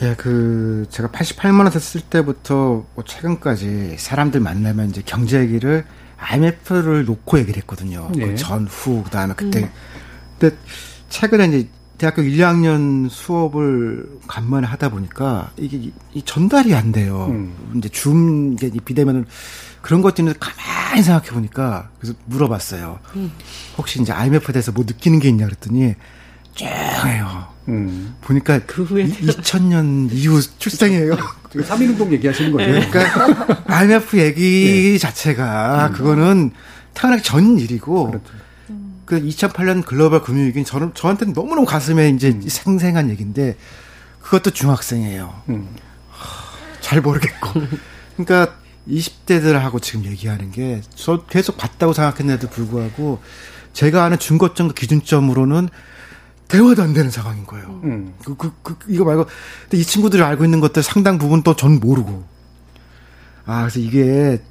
예, 0.03 0.15
그 0.17 0.85
제가 0.89 1.09
88만 1.09 1.59
원 1.59 1.69
됐을 1.71 2.01
때부터 2.01 2.85
뭐 2.93 3.03
최근까지 3.05 3.95
사람들 3.97 4.41
만나면 4.41 4.89
이제 4.89 5.01
경제 5.05 5.39
얘기를 5.39 5.85
IMF를 6.17 7.05
놓고 7.05 7.39
얘기를 7.39 7.57
했거든요. 7.61 8.09
네. 8.13 8.27
그 8.27 8.35
전후 8.35 9.03
그다음에 9.03 9.33
그때. 9.35 9.61
음. 9.61 9.69
근데 10.37 10.57
최근에 11.09 11.47
이제 11.47 11.69
대학교 11.97 12.21
1, 12.21 12.37
2학년 12.37 13.09
수업을 13.09 14.19
간만에 14.27 14.67
하다 14.67 14.89
보니까 14.89 15.51
이게 15.55 15.91
이 16.13 16.21
전달이 16.21 16.75
안 16.75 16.91
돼요. 16.91 17.27
음. 17.29 17.53
이제 17.77 17.87
줌 17.87 18.53
이제 18.53 18.69
비대면을 18.83 19.25
그런 19.81 20.01
것들은 20.01 20.33
가만히 20.37 21.01
생각해 21.01 21.29
보니까 21.29 21.89
그래서 21.99 22.17
물어봤어요. 22.25 22.99
음. 23.15 23.31
혹시 23.77 24.01
이제 24.01 24.11
IMF에 24.11 24.51
대해서 24.51 24.73
뭐 24.73 24.83
느끼는 24.85 25.19
게 25.19 25.29
있냐 25.29 25.45
그랬더니 25.45 25.95
쨍해요. 26.55 27.52
음. 27.67 28.15
보니까 28.21 28.59
그 28.65 28.83
후에 28.83 29.05
2000년 29.05 30.09
이후 30.13 30.41
출생이에요. 30.59 31.15
3.1운동 31.53 32.11
얘기하시는 32.11 32.51
거예요. 32.51 32.89
그러니까 32.89 33.63
IMF 33.67 34.17
얘기 34.17 34.91
네. 34.93 34.97
자체가 34.97 35.87
음. 35.87 35.93
그거는 35.93 36.51
태어나기 36.93 37.23
전 37.23 37.57
일이고 37.59 38.07
그렇죠. 38.11 38.33
그 39.05 39.21
2008년 39.21 39.85
글로벌 39.85 40.21
금융위기는 40.21 40.65
저는 40.65 40.93
저한테는 40.93 41.33
너무너무 41.33 41.65
가슴에 41.65 42.09
이제 42.09 42.29
음. 42.29 42.41
생생한 42.47 43.09
얘기인데 43.09 43.55
그것도 44.21 44.51
중학생이에요. 44.51 45.41
음. 45.49 45.67
잘 46.81 47.01
모르겠고. 47.01 47.61
그러니까 48.17 48.55
20대들하고 48.89 49.81
지금 49.81 50.05
얘기하는 50.05 50.51
게 50.51 50.81
저 50.95 51.25
계속 51.25 51.57
봤다고 51.57 51.93
생각했는데도 51.93 52.49
불구하고 52.51 53.21
제가 53.73 54.03
아는 54.03 54.19
중고점과 54.19 54.73
기준점으로는 54.73 55.69
대화도 56.47 56.83
안 56.83 56.93
되는 56.93 57.09
상황인 57.09 57.45
거예요. 57.45 57.79
음. 57.83 58.13
그, 58.23 58.35
그, 58.35 58.53
그, 58.61 58.75
이거 58.87 59.03
말고, 59.05 59.25
근데 59.63 59.77
이 59.77 59.83
친구들이 59.83 60.21
알고 60.21 60.43
있는 60.43 60.59
것들 60.59 60.83
상당 60.83 61.17
부분 61.17 61.41
또 61.43 61.55
전 61.55 61.79
모르고. 61.79 62.23
아, 63.45 63.61
그래서 63.61 63.79
이게 63.79 64.41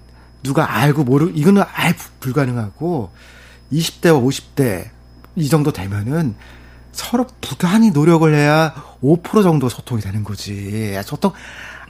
누가 0.43 0.77
알고 0.79 1.05
모르고, 1.05 1.33
이거는 1.35 1.63
아예 1.73 1.95
불가능하고, 2.21 3.11
20대와 3.73 4.25
50대 4.25 4.89
이 5.37 5.49
정도 5.49 5.73
되면은 5.73 6.35
서로 6.93 7.27
부단히 7.41 7.91
노력을 7.91 8.33
해야 8.35 8.75
5% 9.03 9.43
정도 9.43 9.69
소통이 9.69 10.03
되는 10.03 10.25
거지. 10.25 11.01
소통 11.05 11.33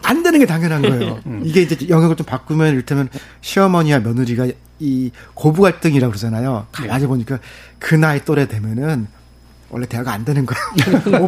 안 0.05 0.23
되는 0.23 0.39
게 0.39 0.47
당연한 0.47 0.83
거예요. 0.83 1.21
음. 1.27 1.43
이게 1.45 1.63
이제 1.63 1.89
영역을 1.89 2.17
좀 2.17 2.25
바꾸면 2.27 2.73
이를테면 2.73 3.09
시어머니와 3.41 4.01
며느리가 4.01 4.47
이 4.79 5.11
고부 5.35 5.63
갈등이라고 5.63 6.11
그러잖아요. 6.11 6.67
가만히 6.73 7.07
보니까 7.07 7.39
그 7.79 7.95
나이 7.95 8.25
또래 8.25 8.47
되면은 8.47 9.07
원래 9.73 9.87
대화가 9.87 10.13
안 10.13 10.25
되는 10.25 10.47
거예요. 10.47 10.63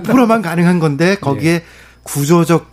5%만 0.02 0.40
가능한 0.42 0.78
건데 0.78 1.16
거기에 1.16 1.52
예. 1.54 1.64
구조적 2.04 2.70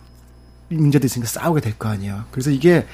문제도 0.68 1.04
있으니까 1.04 1.28
싸우게 1.28 1.60
될 1.62 1.74
거 1.78 1.88
아니에요. 1.88 2.24
그래서 2.30 2.50
이게 2.50 2.86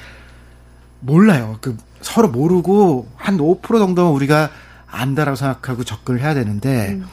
몰라요. 1.01 1.57
그 1.61 1.77
서로 2.01 2.29
모르고 2.29 3.09
한 3.15 3.37
5% 3.37 3.77
정도 3.79 4.13
우리가 4.13 4.49
안다라고 4.87 5.35
생각하고 5.35 5.83
접근을 5.83 6.21
해야 6.21 6.33
되는데 6.33 6.89
음. 6.93 7.05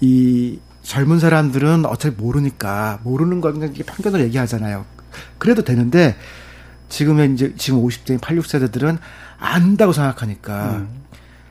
이 0.00 0.58
젊은 0.82 1.20
사람들은 1.20 1.86
어차피 1.86 2.16
모르니까 2.16 2.98
모르는 3.04 3.40
거 3.40 3.52
그냥 3.52 3.72
편견을 3.72 4.20
얘기하잖아요. 4.24 4.84
그래도 5.38 5.62
되는데 5.62 6.16
지금의 6.88 7.34
이제 7.34 7.54
지금 7.56 7.82
50대, 7.84 8.18
86세대들은 8.18 8.98
안다고 9.38 9.92
생각하니까 9.92 10.70
음. 10.78 10.88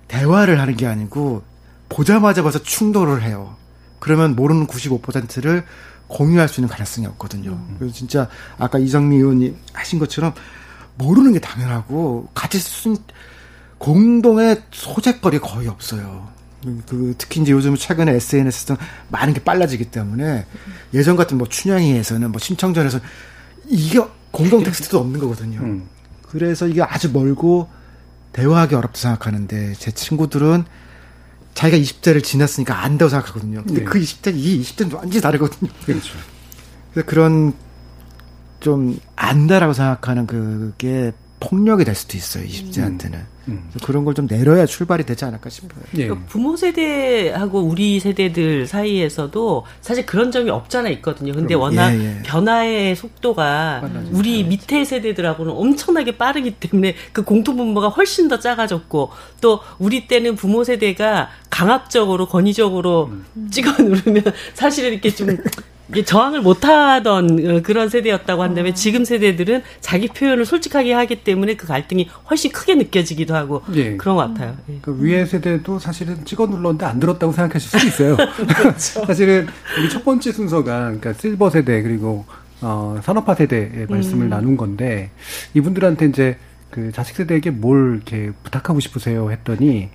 대화를 0.09 0.59
하는 0.59 0.75
게 0.75 0.85
아니고 0.85 1.43
보자마자 1.91 2.41
벌써 2.41 2.63
충돌을 2.63 3.21
해요. 3.21 3.55
그러면 3.99 4.35
모르는 4.35 4.65
95%를 4.65 5.65
공유할 6.07 6.47
수 6.47 6.61
있는 6.61 6.69
가능성이 6.69 7.05
없거든요. 7.07 7.51
음. 7.51 7.75
그래서 7.77 7.93
진짜 7.93 8.29
아까 8.57 8.79
이정미 8.79 9.17
의원님 9.17 9.57
하신 9.73 9.99
것처럼 9.99 10.33
모르는 10.95 11.33
게 11.33 11.39
당연하고 11.39 12.29
같이 12.33 12.59
쓴 12.59 12.97
공동의 13.77 14.63
소재거리 14.71 15.39
거의 15.39 15.67
없어요. 15.67 16.29
그 16.87 17.15
특히 17.17 17.41
이제 17.41 17.51
요즘 17.51 17.75
최근에 17.75 18.13
SNS 18.13 18.65
등 18.65 18.77
많은 19.09 19.33
게 19.33 19.43
빨라지기 19.43 19.85
때문에 19.85 20.45
예전 20.93 21.15
같은 21.15 21.37
뭐 21.37 21.47
춘향이에서는 21.47 22.31
뭐 22.31 22.39
신청전에서 22.39 22.99
이게 23.67 23.99
공동 24.31 24.63
텍스트도 24.63 24.99
없는 24.99 25.19
거거든요. 25.19 25.59
음. 25.61 25.89
그래서 26.29 26.67
이게 26.67 26.81
아주 26.81 27.11
멀고 27.11 27.69
대화하기 28.31 28.75
어렵다 28.75 28.97
생각하는데 28.97 29.73
제 29.73 29.91
친구들은 29.91 30.63
자기가 31.53 31.81
20대를 31.81 32.23
지났으니까 32.23 32.83
안다고 32.83 33.09
생각하거든요. 33.09 33.63
근데 33.63 33.81
네. 33.81 33.85
그 33.85 33.99
20대, 33.99 34.33
이 34.35 34.61
20대는 34.61 34.95
완전히 34.95 35.21
다르거든요. 35.21 35.69
그렇죠. 35.85 36.13
그래서 36.93 37.07
그런 37.07 37.53
좀 38.59 38.99
안다라고 39.15 39.73
생각하는 39.73 40.27
그게 40.27 41.11
폭력이 41.41 41.83
될 41.83 41.95
수도 41.95 42.17
있어요. 42.17 42.45
20대한테는. 42.45 43.13
음. 43.15 43.27
음. 43.47 43.69
그런 43.83 44.05
걸 44.05 44.13
좀 44.13 44.27
내려야 44.27 44.65
출발이 44.65 45.03
되지 45.05 45.25
않을까 45.25 45.49
싶어요. 45.49 45.81
예. 45.97 46.05
그러니까 46.05 46.27
부모 46.27 46.55
세대하고 46.55 47.61
우리 47.61 47.99
세대들 47.99 48.67
사이에서도 48.67 49.65
사실 49.81 50.05
그런 50.05 50.31
점이 50.31 50.49
없잖아 50.51 50.89
있거든요. 50.89 51.33
근데 51.33 51.55
그럼, 51.55 51.61
워낙 51.61 51.93
예, 51.93 52.17
예. 52.19 52.23
변화의 52.23 52.95
속도가 52.95 53.89
우리 54.11 54.43
밑에 54.43 54.85
세대들하고는 54.85 55.51
엄청나게 55.53 56.17
빠르기 56.17 56.51
때문에 56.51 56.95
그 57.13 57.23
공통분모가 57.23 57.89
훨씬 57.89 58.27
더 58.27 58.39
작아졌고 58.39 59.09
또 59.41 59.61
우리 59.79 60.07
때는 60.07 60.35
부모 60.35 60.63
세대가 60.63 61.29
강압적으로 61.49 62.27
권위적으로 62.27 63.09
음. 63.11 63.49
찍어 63.49 63.81
누르면 63.81 64.23
사실은 64.53 64.91
이렇게 64.91 65.09
좀 65.09 65.37
저항을 66.05 66.41
못하던 66.41 67.57
어, 67.57 67.61
그런 67.61 67.89
세대였다고 67.89 68.41
한다면 68.41 68.71
어. 68.71 68.75
지금 68.75 69.03
세대들은 69.05 69.61
자기 69.81 70.07
표현을 70.07 70.45
솔직하게 70.45 70.93
하기 70.93 71.23
때문에 71.23 71.55
그 71.55 71.67
갈등이 71.67 72.09
훨씬 72.29 72.51
크게 72.51 72.75
느껴지기도 72.75 73.35
하고 73.35 73.61
예. 73.73 73.97
그런 73.97 74.15
것 74.15 74.27
같아요. 74.27 74.55
예. 74.69 74.79
그 74.81 74.97
위에 74.99 75.25
세대도 75.25 75.79
사실은 75.79 76.23
찍어 76.25 76.47
눌렀는데 76.47 76.85
안 76.85 76.99
들었다고 76.99 77.33
생각하실 77.33 77.69
수도 77.69 77.87
있어요. 77.87 78.17
그렇죠. 78.55 79.05
사실은 79.05 79.47
우리 79.77 79.89
첫 79.89 80.03
번째 80.05 80.31
순서가 80.31 80.79
그러니까 80.85 81.13
실버 81.13 81.49
세대 81.49 81.81
그리고 81.81 82.25
어, 82.61 82.99
산업화 83.03 83.35
세대의 83.35 83.87
말씀을 83.89 84.27
음. 84.27 84.29
나눈 84.29 84.57
건데 84.57 85.09
이분들한테 85.53 86.05
이제 86.05 86.37
그 86.69 86.91
자식 86.91 87.15
세대에게 87.15 87.49
뭘 87.51 87.95
이렇게 87.95 88.31
부탁하고 88.43 88.79
싶으세요 88.79 89.31
했더니 89.31 89.89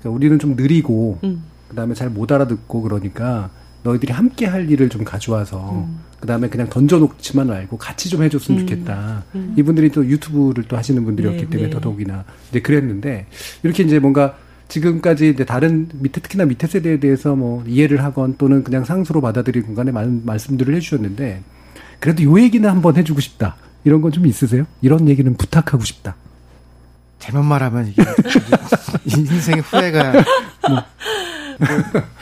그러니까 0.00 0.16
우리는 0.16 0.38
좀 0.38 0.56
느리고 0.56 1.18
음. 1.24 1.44
그다음에 1.68 1.94
잘 1.94 2.10
못 2.10 2.30
알아듣고 2.32 2.82
그러니까 2.82 3.50
너희들이 3.86 4.12
함께 4.12 4.46
할 4.46 4.68
일을 4.70 4.88
좀 4.88 5.04
가져와서 5.04 5.86
음. 5.86 6.00
그다음에 6.20 6.48
그냥 6.48 6.68
던져놓지만 6.68 7.46
말고 7.46 7.78
같이 7.78 8.08
좀 8.08 8.22
해줬으면 8.22 8.60
음. 8.60 8.66
좋겠다. 8.66 9.22
음. 9.34 9.54
이분들이 9.56 9.90
또 9.90 10.04
유튜브를 10.04 10.64
또 10.64 10.76
하시는 10.76 11.04
분들이었기 11.04 11.44
네, 11.44 11.48
때문에 11.48 11.68
네. 11.68 11.74
더더욱이나 11.74 12.24
이제 12.50 12.60
그랬는데 12.60 13.26
이렇게 13.62 13.82
이제 13.84 13.98
뭔가 13.98 14.36
지금까지 14.68 15.30
이제 15.30 15.44
다른 15.44 15.88
밑에 15.94 16.20
특히나 16.20 16.44
밑에 16.44 16.66
세대에 16.66 16.98
대해서 16.98 17.36
뭐 17.36 17.62
이해를 17.66 18.02
하건 18.02 18.34
또는 18.36 18.64
그냥 18.64 18.84
상수로 18.84 19.20
받아들이는 19.20 19.76
간에 19.76 19.92
많은 19.92 20.22
말씀들을 20.26 20.74
해주셨는데 20.74 21.42
그래도 22.00 22.24
요 22.24 22.40
얘기는 22.40 22.68
한번 22.68 22.96
해주고 22.96 23.20
싶다 23.20 23.56
이런 23.84 24.00
건 24.00 24.10
좀 24.10 24.26
있으세요? 24.26 24.66
이런 24.82 25.08
얘기는 25.08 25.32
부탁하고 25.36 25.84
싶다. 25.84 26.16
잘못 27.20 27.44
말하면 27.44 27.88
이게 27.88 28.02
인생 29.16 29.60
후회가 29.60 30.12
뭐, 30.68 30.82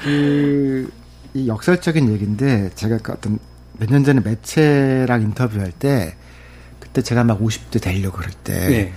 그, 0.04 0.90
이 1.34 1.48
역설적인 1.48 2.10
얘기인데 2.12 2.70
제가 2.74 2.98
그 2.98 3.12
어떤 3.12 3.38
몇 3.78 3.90
년 3.90 4.04
전에 4.04 4.20
매체랑 4.20 5.22
인터뷰할 5.22 5.72
때 5.72 6.16
그때 6.78 7.02
제가 7.02 7.24
막 7.24 7.40
50대 7.40 7.82
되려고 7.82 8.18
그럴 8.18 8.30
때 8.32 8.52
네. 8.68 8.92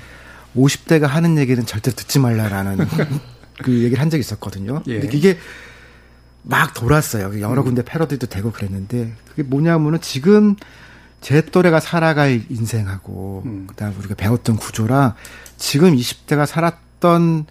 50대가 0.55 1.07
하는 1.07 1.37
얘기는 1.37 1.63
절대 1.65 1.91
듣지 1.91 2.19
말라라는 2.19 2.77
그 3.63 3.71
얘기를 3.73 3.99
한 3.99 4.09
적이 4.09 4.21
있었거든요. 4.21 4.83
예. 4.87 4.99
근데 4.99 5.07
그게 5.09 5.37
막 6.43 6.73
돌았어요. 6.73 7.41
여러 7.41 7.61
음. 7.61 7.65
군데 7.65 7.81
패러디도 7.83 8.27
되고 8.27 8.51
그랬는데 8.51 9.13
그게 9.29 9.43
뭐냐면은 9.43 9.99
지금 10.01 10.55
제 11.21 11.41
또래가 11.41 11.79
살아갈 11.79 12.43
인생하고 12.49 13.43
음. 13.45 13.67
그다음 13.67 13.95
우리가 13.97 14.13
배웠던 14.15 14.57
구조랑 14.57 15.15
지금 15.57 15.95
20대가 15.95 16.45
살았던 16.45 17.45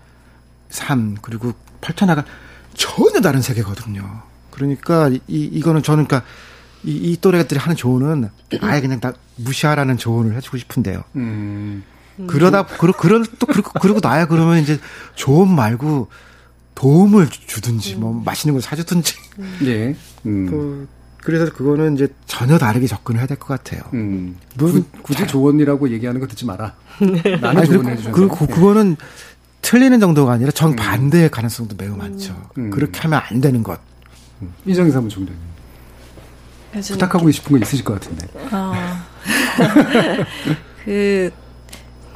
삶 0.69 1.17
그리고 1.21 1.53
펼쳐나갈 1.81 2.25
전혀 2.75 3.21
다른 3.21 3.43
세계거든요. 3.43 4.23
그러니까 4.57 5.11
이 5.11 5.21
이거는 5.45 5.83
저는 5.83 6.07
그러니까 6.07 6.27
이, 6.83 6.93
이 6.93 7.21
또래들이 7.21 7.61
하는 7.61 7.77
조언은 7.77 8.31
아예 8.63 8.81
그냥 8.81 9.01
다 9.01 9.13
무시하라는 9.37 9.99
조언을 9.99 10.35
해주고 10.37 10.57
싶은데요. 10.57 11.05
음. 11.17 11.85
그러다 12.27 12.65
그러 12.65 12.93
그런 12.95 13.27
또 13.39 13.47
그러고 13.47 13.71
그러고 13.79 14.01
나야 14.03 14.27
그러면 14.27 14.59
이제 14.63 14.79
조언 15.15 15.55
말고 15.55 16.09
도움을 16.75 17.29
주든지 17.29 17.97
뭐 17.97 18.13
맛있는 18.25 18.55
걸 18.55 18.63
사주든지. 18.63 19.15
예. 19.65 19.95
음. 20.25 20.47
그, 20.51 20.89
그래서 21.23 21.53
그거는 21.53 21.95
이제 21.95 22.09
전혀 22.27 22.57
다르게 22.57 22.87
접근을 22.87 23.21
해야 23.21 23.27
될 23.27 23.37
것 23.37 23.49
같아요. 23.49 23.83
음. 23.93 24.37
구, 24.59 24.83
굳이 25.03 25.19
잘. 25.21 25.27
조언이라고 25.29 25.91
얘기하는 25.91 26.21
거 26.21 26.27
듣지 26.27 26.47
마라. 26.47 26.75
네. 27.01 27.37
나는 27.37 27.65
조언해 27.67 27.97
주셨 27.97 28.13
그, 28.13 28.29
그, 28.29 28.47
그거는 28.47 28.97
틀리는 29.61 29.99
정도가 30.01 30.33
아니라 30.33 30.51
정 30.53 30.77
반대의 30.77 31.25
음. 31.25 31.31
가능성도 31.31 31.75
매우 31.77 31.97
많죠. 31.97 32.35
음. 32.57 32.71
그렇게 32.71 33.01
하면 33.01 33.21
안 33.29 33.41
되는 33.41 33.63
것. 33.63 33.79
음. 34.43 34.53
이정희 34.67 34.91
사무 34.91 35.09
총장님. 35.09 35.43
부탁하고 36.73 37.31
싶은 37.31 37.53
거 37.59 37.65
있으실 37.65 37.85
것 37.85 37.95
같은데. 37.95 38.27
어. 38.53 38.73
그 40.85 41.31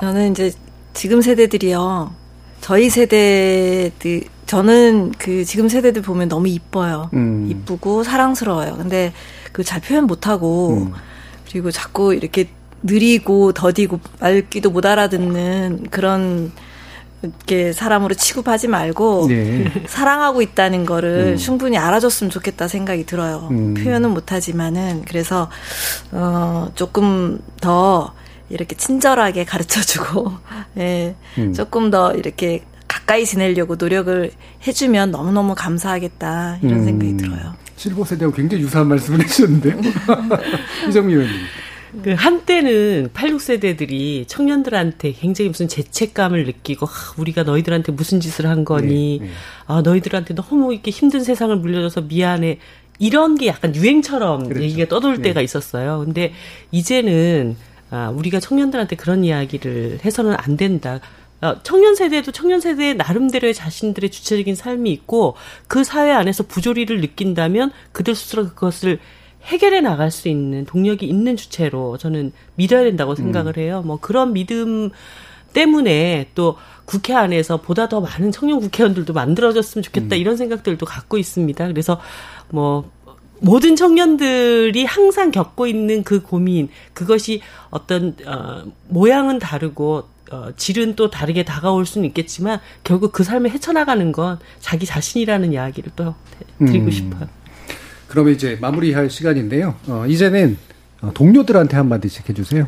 저는 0.01 0.33
이제 0.33 0.53
지금 0.93 1.23
세대들이요. 1.23 2.13
저희 2.61 2.91
세대들 2.91 4.25
저는 4.47 5.13
그 5.17 5.45
지금 5.45 5.69
세대들 5.69 6.03
보면 6.03 6.29
너무 6.29 6.49
이뻐요. 6.49 7.09
음. 7.15 7.47
이쁘고 7.51 8.05
사랑스러워요. 8.05 8.77
근데 8.77 9.13
그 9.53 9.65
잘 9.65 9.81
표현 9.81 10.07
못 10.07 10.27
하고 10.27 10.75
음. 10.75 10.93
그리고 11.51 11.71
자꾸 11.71 12.15
이렇게 12.15 12.49
느리고 12.83 13.53
더디고 13.53 14.01
말귀도 14.21 14.71
못 14.71 14.87
알아듣는 14.87 15.87
그런 15.91 16.53
이렇게 17.23 17.73
사람으로 17.73 18.15
취급하지 18.15 18.69
말고 18.69 19.27
네. 19.29 19.71
사랑하고 19.87 20.41
있다는 20.43 20.87
거를 20.87 21.33
음. 21.33 21.37
충분히 21.37 21.77
알아줬으면 21.77 22.31
좋겠다 22.31 22.67
생각이 22.67 23.05
들어요. 23.05 23.49
음. 23.51 23.75
표현은 23.75 24.11
못하지만은 24.11 25.03
그래서 25.07 25.51
어 26.13 26.71
조금 26.75 27.41
더 27.61 28.15
이렇게 28.49 28.75
친절하게 28.75 29.45
가르쳐주고 29.45 30.33
예, 30.79 31.15
음. 31.39 31.53
조금 31.53 31.91
더 31.91 32.13
이렇게 32.15 32.63
가까이 32.89 33.25
지내려고 33.25 33.77
노력을 33.77 34.31
해주면 34.67 35.11
너무너무 35.11 35.55
감사하겠다 35.55 36.59
이런 36.63 36.81
음. 36.81 36.85
생각이 36.85 37.17
들어요. 37.19 37.55
실버 37.77 38.05
세대하고 38.05 38.35
굉장히 38.35 38.65
유사한 38.65 38.89
말씀을 38.89 39.21
해주셨는데요. 39.25 39.81
이정미 40.89 41.15
의원님. 41.15 41.37
그 42.03 42.13
한때는 42.13 43.11
86세대들이 43.13 44.27
청년들한테 44.29 45.13
굉장히 45.13 45.49
무슨 45.49 45.69
죄책감을 45.69 46.45
느끼고 46.45 46.87
아, 46.87 46.91
우리가 47.19 47.43
너희들한테 47.43 47.93
무슨 47.93 48.21
짓을 48.21 48.47
한 48.47 48.65
거니 48.65 49.19
네, 49.21 49.27
네. 49.27 49.33
아 49.67 49.83
너희들한테 49.83 50.35
너무 50.35 50.73
이렇게 50.73 50.91
힘든 50.91 51.23
세상을 51.23 51.55
물려줘서 51.57 52.03
미안해 52.03 52.59
이런 52.99 53.35
게 53.35 53.47
약간 53.47 53.75
유행처럼 53.75 54.49
그렇죠. 54.49 54.63
얘기가 54.63 54.89
떠돌 54.89 55.17
네. 55.17 55.23
때가 55.23 55.41
있었어요. 55.41 56.03
근데 56.05 56.33
이제는 56.71 57.57
아, 57.91 58.11
우리가 58.11 58.39
청년들한테 58.41 58.97
그런 58.97 59.25
이야기를 59.25 60.01
해서는 60.05 60.37
안 60.39 60.57
된다. 60.57 61.01
어, 61.41 61.63
청년 61.63 61.95
세대도 61.95 62.33
청년 62.33 62.61
세대의 62.61 62.97
나름대로의 62.97 63.55
자신들의 63.55 64.11
주체적인 64.11 64.55
삶이 64.55 64.93
있고 64.93 65.37
그 65.67 65.85
사회 65.85 66.13
안에서 66.13 66.45
부조리를 66.45 67.01
느낀다면 67.01 67.73
그들 67.93 68.15
스스로 68.15 68.49
그것을 68.49 69.01
해결해 69.45 69.81
나갈 69.81 70.11
수 70.11 70.29
있는 70.29 70.65
동력이 70.65 71.07
있는 71.07 71.37
주체로 71.37 71.99
저는 71.99 72.33
믿어야 72.57 72.85
된다고 72.85 73.15
생각을 73.15 73.55
음. 73.57 73.63
해요. 73.63 73.83
뭐 73.85 73.99
그런 74.01 74.33
믿음 74.33 74.91
때문에 75.53 76.29
또 76.35 76.57
국회 76.85 77.15
안에서 77.15 77.61
보다 77.61 77.89
더 77.89 78.01
많은 78.01 78.33
청년 78.33 78.61
국회의원들도 78.61 79.13
만들어졌으면 79.13 79.83
좋겠다 79.83 80.17
음. 80.17 80.21
이런 80.21 80.37
생각들도 80.37 80.85
갖고 80.87 81.19
있습니다. 81.19 81.67
그래서 81.69 82.01
뭐 82.49 82.91
모든 83.41 83.75
청년들이 83.75 84.85
항상 84.85 85.31
겪고 85.31 85.67
있는 85.67 86.03
그 86.03 86.21
고민, 86.21 86.69
그것이 86.93 87.41
어떤, 87.71 88.15
어, 88.27 88.65
모양은 88.89 89.39
다르고, 89.39 90.09
어, 90.31 90.49
질은 90.57 90.95
또 90.95 91.11
다르게 91.11 91.43
다가올 91.43 91.87
수는 91.87 92.07
있겠지만, 92.09 92.61
결국 92.85 93.13
그 93.13 93.25
삶을 93.25 93.51
헤쳐나가는 93.51 94.13
건 94.13 94.39
자기 94.61 94.85
자신이라는 94.85 95.55
이야기를 95.55 95.93
또 95.97 96.15
드리고 96.59 96.85
음. 96.85 96.91
싶어요. 96.91 97.40
그러면 98.11 98.35
이제 98.35 98.59
마무리할 98.61 99.09
시간인데요. 99.09 99.77
어, 99.87 100.05
이제는 100.07 100.59
어, 101.01 101.13
동료들한테 101.15 101.77
한마디씩 101.77 102.29
해주세요. 102.29 102.67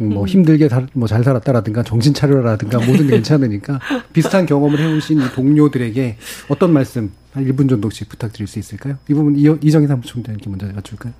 음, 0.00 0.10
뭐 0.10 0.22
음. 0.22 0.28
힘들게 0.28 0.68
뭐 0.92 1.08
잘 1.08 1.24
살았다라든가 1.24 1.82
정신 1.82 2.14
차려라든가 2.14 2.78
뭐든 2.78 3.08
괜찮으니까 3.08 3.80
비슷한 4.12 4.46
경험을 4.46 4.78
해오신 4.78 5.20
이 5.20 5.24
동료들에게 5.34 6.16
어떤 6.48 6.72
말씀 6.72 7.10
한 7.32 7.44
1분 7.44 7.68
정도씩 7.68 8.08
부탁드릴 8.08 8.46
수 8.46 8.58
있을까요? 8.60 8.96
이 9.08 9.14
부분 9.14 9.36
이정희 9.36 9.86
사무총장님께 9.88 10.48
먼저 10.50 10.68
여쭐까요? 10.76 11.12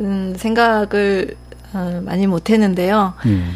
음, 0.00 0.34
생각을 0.36 1.34
어, 1.72 2.02
많이 2.04 2.26
못했는데요. 2.26 3.14
음. 3.24 3.52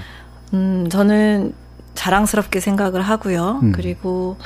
음, 0.54 0.88
저는 0.90 1.52
자랑스럽게 1.94 2.60
생각을 2.60 3.02
하고요. 3.02 3.60
음. 3.62 3.72
그리고 3.72 4.38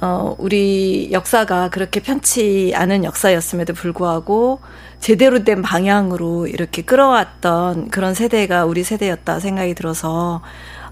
어, 0.00 0.34
우리 0.38 1.10
역사가 1.12 1.70
그렇게 1.70 2.00
편치 2.00 2.72
않은 2.74 3.04
역사였음에도 3.04 3.72
불구하고 3.74 4.60
제대로 5.00 5.42
된 5.44 5.62
방향으로 5.62 6.46
이렇게 6.46 6.82
끌어왔던 6.82 7.88
그런 7.88 8.14
세대가 8.14 8.64
우리 8.66 8.84
세대였다 8.84 9.40
생각이 9.40 9.74
들어서 9.74 10.42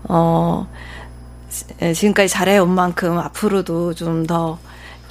어 0.04 0.66
지금까지 1.94 2.28
잘해온 2.32 2.70
만큼 2.70 3.18
앞으로도 3.18 3.94
좀 3.94 4.26
더 4.26 4.58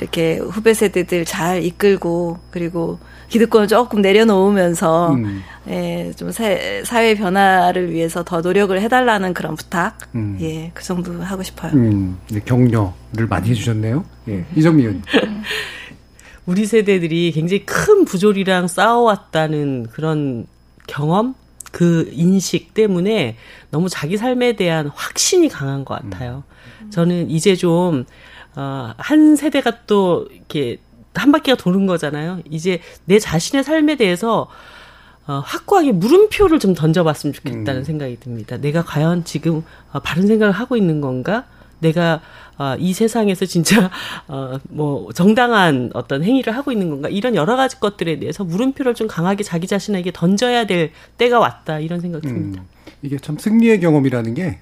이렇게 0.03 0.37
후배 0.37 0.73
세대들 0.73 1.25
잘 1.25 1.63
이끌고 1.63 2.39
그리고 2.51 2.99
기득권을 3.33 3.67
조금 3.67 4.01
내려놓으면서 4.01 5.13
음. 5.13 5.41
예, 5.67 6.11
좀 6.15 6.29
사회 6.31 7.15
변화를 7.15 7.91
위해서 7.91 8.23
더 8.23 8.41
노력을 8.41 8.79
해달라는 8.79 9.33
그런 9.33 9.55
부탁 9.55 9.97
음. 10.13 10.37
예, 10.39 10.69
그 10.75 10.83
정도 10.83 11.19
하고 11.23 11.41
싶어요. 11.41 11.71
음, 11.73 12.19
격려를 12.45 13.27
많이 13.27 13.49
해주셨네요. 13.49 14.05
예, 14.29 14.45
이정미 14.55 14.83
의원. 14.83 15.01
우리 16.45 16.67
세대들이 16.67 17.31
굉장히 17.31 17.65
큰 17.65 18.05
부조리랑 18.05 18.67
싸워왔다는 18.67 19.87
그런 19.91 20.45
경험, 20.85 21.33
그 21.71 22.07
인식 22.11 22.75
때문에 22.75 23.37
너무 23.71 23.89
자기 23.89 24.15
삶에 24.15 24.53
대한 24.53 24.91
확신이 24.93 25.49
강한 25.49 25.85
것 25.85 25.99
같아요. 25.99 26.43
음. 26.83 26.91
저는 26.91 27.31
이제 27.31 27.55
좀, 27.55 28.05
어, 28.55 28.93
한 28.97 29.35
세대가 29.35 29.71
또 29.87 30.27
이렇게 30.31 30.77
한 31.13 31.31
바퀴가 31.31 31.57
도는 31.57 31.85
거잖아요. 31.85 32.41
이제 32.49 32.79
내 33.05 33.19
자신의 33.19 33.63
삶에 33.63 33.95
대해서 33.95 34.47
어, 35.25 35.41
확고하게 35.45 35.93
물음표를 35.93 36.59
좀 36.59 36.73
던져봤으면 36.73 37.33
좋겠다는 37.33 37.81
음. 37.81 37.83
생각이 37.83 38.19
듭니다. 38.19 38.57
내가 38.57 38.83
과연 38.83 39.23
지금 39.23 39.63
어, 39.91 39.99
바른 39.99 40.27
생각을 40.27 40.53
하고 40.53 40.75
있는 40.75 40.99
건가? 40.99 41.45
내가 41.79 42.21
어, 42.57 42.75
이 42.77 42.93
세상에서 42.93 43.45
진짜 43.45 43.89
어, 44.27 44.59
뭐 44.69 45.11
정당한 45.13 45.91
어떤 45.93 46.23
행위를 46.23 46.55
하고 46.55 46.71
있는 46.71 46.89
건가 46.89 47.09
이런 47.09 47.35
여러 47.35 47.55
가지 47.55 47.79
것들에 47.79 48.19
대해서 48.19 48.43
물음표를 48.43 48.95
좀 48.95 49.07
강하게 49.07 49.43
자기 49.43 49.67
자신에게 49.67 50.11
던져야 50.13 50.65
될 50.65 50.91
때가 51.17 51.39
왔다 51.39 51.79
이런 51.79 51.99
생각 51.99 52.21
듭니다. 52.21 52.61
음, 52.61 52.67
이게 53.01 53.17
참 53.17 53.37
승리의 53.37 53.79
경험이라는 53.79 54.33
게 54.33 54.59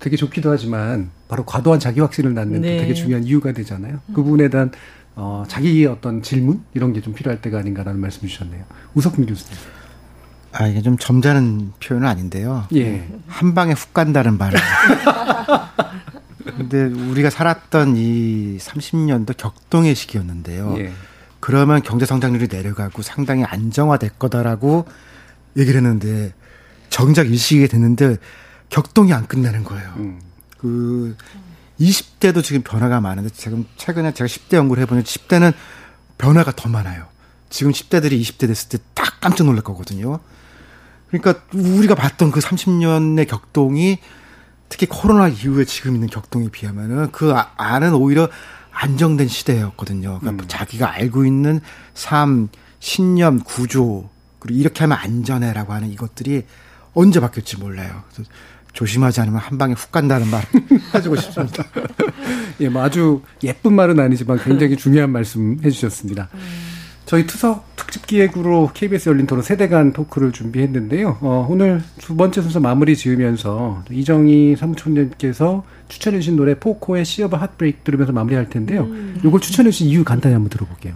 되게 0.00 0.16
좋기도 0.16 0.50
하지만 0.50 1.10
바로 1.28 1.44
과도한 1.44 1.78
자기 1.78 2.00
확신을 2.00 2.34
낳는 2.34 2.62
네. 2.62 2.78
되게 2.78 2.94
중요한 2.94 3.24
이유가 3.24 3.52
되잖아요. 3.52 4.00
그 4.08 4.22
부분에 4.22 4.48
대한 4.48 4.72
어, 5.16 5.44
자기의 5.48 5.86
어떤 5.86 6.22
질문 6.22 6.64
이런 6.74 6.92
게 6.92 7.00
좀 7.00 7.14
필요할 7.14 7.40
때가 7.42 7.58
아닌가라는 7.58 8.00
말씀 8.00 8.26
주셨네요. 8.28 8.64
우석훈 8.94 9.26
교수님. 9.26 9.56
아, 10.52 10.66
이게 10.66 10.82
좀 10.82 10.96
점잖은 10.98 11.72
표현은 11.82 12.06
아닌데요. 12.08 12.66
예. 12.74 13.06
한 13.28 13.54
방에 13.54 13.72
훅 13.72 13.94
간다는 13.94 14.36
말은. 14.38 14.58
근데 16.56 16.84
우리가 16.84 17.30
살았던 17.30 17.96
이 17.96 18.56
30년도 18.58 19.36
격동의 19.36 19.94
시기였는데요. 19.94 20.74
예. 20.78 20.92
그러면 21.38 21.82
경제 21.82 22.04
성장률이 22.04 22.48
내려가고 22.50 23.02
상당히 23.02 23.44
안정화될 23.44 24.10
거다라고 24.18 24.86
얘기를 25.56 25.78
했는데 25.80 26.34
정작 26.90 27.30
이 27.30 27.36
시기에 27.36 27.66
됐는데 27.68 28.16
격동이 28.68 29.12
안 29.12 29.26
끝나는 29.26 29.64
거예요. 29.64 29.92
음. 29.96 30.20
그 30.58 31.16
20대도 31.80 32.42
지금 32.44 32.62
변화가 32.62 33.00
많은데 33.00 33.30
지금 33.30 33.66
최근에 33.76 34.12
제가 34.12 34.28
10대 34.28 34.56
연구를 34.56 34.82
해보니 34.82 35.02
10대는 35.02 35.52
변화가 36.18 36.52
더 36.54 36.68
많아요. 36.68 37.06
지금 37.48 37.72
10대들이 37.72 38.20
20대 38.20 38.46
됐을 38.46 38.68
때 38.68 38.78
딱 38.94 39.20
깜짝 39.20 39.44
놀랄 39.44 39.62
거거든요. 39.62 40.20
그러니까 41.08 41.42
우리가 41.52 41.94
봤던 41.94 42.30
그 42.30 42.40
30년의 42.40 43.26
격동이 43.28 43.98
특히 44.68 44.86
코로나 44.86 45.28
이후에 45.28 45.64
지금 45.64 45.94
있는 45.94 46.08
격동에 46.08 46.48
비하면은 46.50 47.10
그 47.12 47.34
아- 47.34 47.52
안은 47.56 47.92
오히려 47.94 48.28
안정된 48.70 49.28
시대였거든요. 49.28 50.20
그러니까 50.20 50.46
자기가 50.46 50.90
알고 50.92 51.24
있는 51.26 51.60
삶, 51.94 52.48
신념, 52.78 53.40
구조, 53.40 54.08
그리고 54.38 54.58
이렇게 54.60 54.80
하면 54.84 54.96
안전해라고 54.98 55.72
하는 55.72 55.90
이것들이 55.90 56.44
언제 56.94 57.20
바뀔지 57.20 57.56
몰라요. 57.58 58.04
그래서 58.12 58.30
조심하지 58.72 59.20
않으면 59.20 59.40
한 59.40 59.58
방에 59.58 59.74
훅 59.74 59.90
간다는 59.92 60.28
말 60.28 60.42
해주고 60.94 61.16
싶습니다. 61.16 61.64
예, 62.60 62.68
뭐 62.68 62.82
아주 62.82 63.22
예쁜 63.42 63.74
말은 63.74 63.98
아니지만 63.98 64.38
굉장히 64.38 64.76
중요한 64.76 65.10
말씀 65.10 65.58
해주셨습니다. 65.64 66.28
저희 67.06 67.26
투석 67.26 67.74
특집 67.74 68.06
기획으로 68.06 68.70
KBS 68.72 69.08
열린 69.08 69.26
토론 69.26 69.42
세대 69.42 69.66
간 69.68 69.92
토크를 69.92 70.30
준비했는데요. 70.30 71.18
어, 71.22 71.46
오늘 71.50 71.82
두 71.98 72.14
번째 72.14 72.40
순서 72.40 72.60
마무리 72.60 72.94
지으면서 72.94 73.82
이정희 73.90 74.54
사무총장님께서 74.56 75.64
추천해주신 75.88 76.36
노래 76.36 76.54
포코의 76.54 77.04
시어브 77.04 77.34
핫브레이크 77.34 77.78
들으면서 77.82 78.12
마무리할 78.12 78.48
텐데요. 78.48 78.88
요걸 79.24 79.40
추천해주신 79.40 79.88
이유 79.88 80.04
간단히 80.04 80.34
한번 80.34 80.50
들어볼게요. 80.50 80.94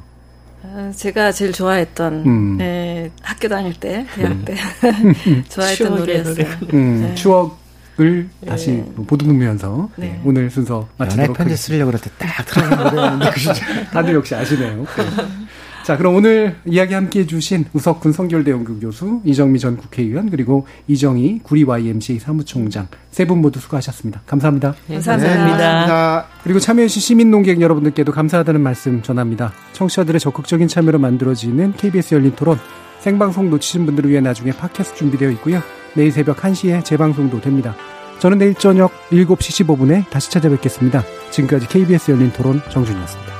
아, 0.62 0.92
제가 0.94 1.32
제일 1.32 1.52
좋아했던 1.52 2.26
음. 2.26 2.58
예, 2.60 3.10
학교 3.20 3.48
다닐 3.48 3.74
때, 3.74 4.06
대학 4.14 4.44
때 4.44 4.54
좋아했던 5.50 5.96
추억의 5.96 5.98
노래였어요. 5.98 6.46
음, 6.74 7.00
네. 7.02 7.14
추억 7.16 7.63
을 8.00 8.28
다시 8.46 8.82
보듬으면서 9.06 9.88
네. 9.96 10.06
예, 10.06 10.20
오늘 10.24 10.50
순서 10.50 10.88
연애 10.98 11.10
마치도록 11.10 11.36
편지 11.36 11.52
하겠습니다. 11.52 11.56
쓰려고 11.56 11.90
그럴 11.92 12.00
때딱 12.00 12.46
들어가는 12.46 12.84
노래였는데 12.84 13.30
다들 13.92 14.14
역시 14.14 14.34
아시네요. 14.34 14.78
네. 14.78 14.84
자, 15.84 15.96
그럼 15.98 16.14
오늘 16.16 16.56
이야기 16.66 16.94
함께 16.94 17.20
해주신 17.20 17.66
우석훈 17.74 18.12
성결대 18.12 18.50
연구 18.50 18.80
교수, 18.80 19.20
이정미 19.22 19.58
전 19.58 19.76
국회의원, 19.76 20.30
그리고 20.30 20.66
이정희 20.88 21.40
구리 21.42 21.62
YMCA 21.62 22.18
사무총장 22.18 22.88
세 23.10 23.26
분 23.26 23.40
모두 23.42 23.60
수고하셨습니다. 23.60 24.22
감사합니다. 24.26 24.74
네, 24.88 24.94
감사합니다. 24.94 25.36
감사합니다. 25.36 26.26
그리고 26.42 26.58
참여해주신 26.58 27.00
시민 27.00 27.30
농객 27.30 27.60
여러분들께도 27.60 28.10
감사하다는 28.12 28.60
말씀 28.62 29.02
전합니다. 29.02 29.52
청취자들의 29.74 30.18
적극적인 30.20 30.66
참여로 30.68 30.98
만들어지는 30.98 31.74
KBS 31.76 32.14
열린 32.14 32.34
토론, 32.34 32.58
생방송 33.04 33.50
놓치신 33.50 33.84
분들을 33.84 34.08
위해 34.08 34.22
나중에 34.22 34.50
팟캐스트 34.52 34.96
준비되어 34.96 35.28
있고요. 35.32 35.60
내일 35.92 36.10
새벽 36.10 36.38
1시에 36.38 36.82
재방송도 36.82 37.42
됩니다. 37.42 37.76
저는 38.18 38.38
내일 38.38 38.54
저녁 38.54 38.92
7시 39.10 39.66
15분에 39.66 40.08
다시 40.08 40.30
찾아뵙겠습니다. 40.30 41.04
지금까지 41.30 41.68
KBS 41.68 42.12
열린 42.12 42.32
토론 42.32 42.62
정준이었습니다. 42.70 43.33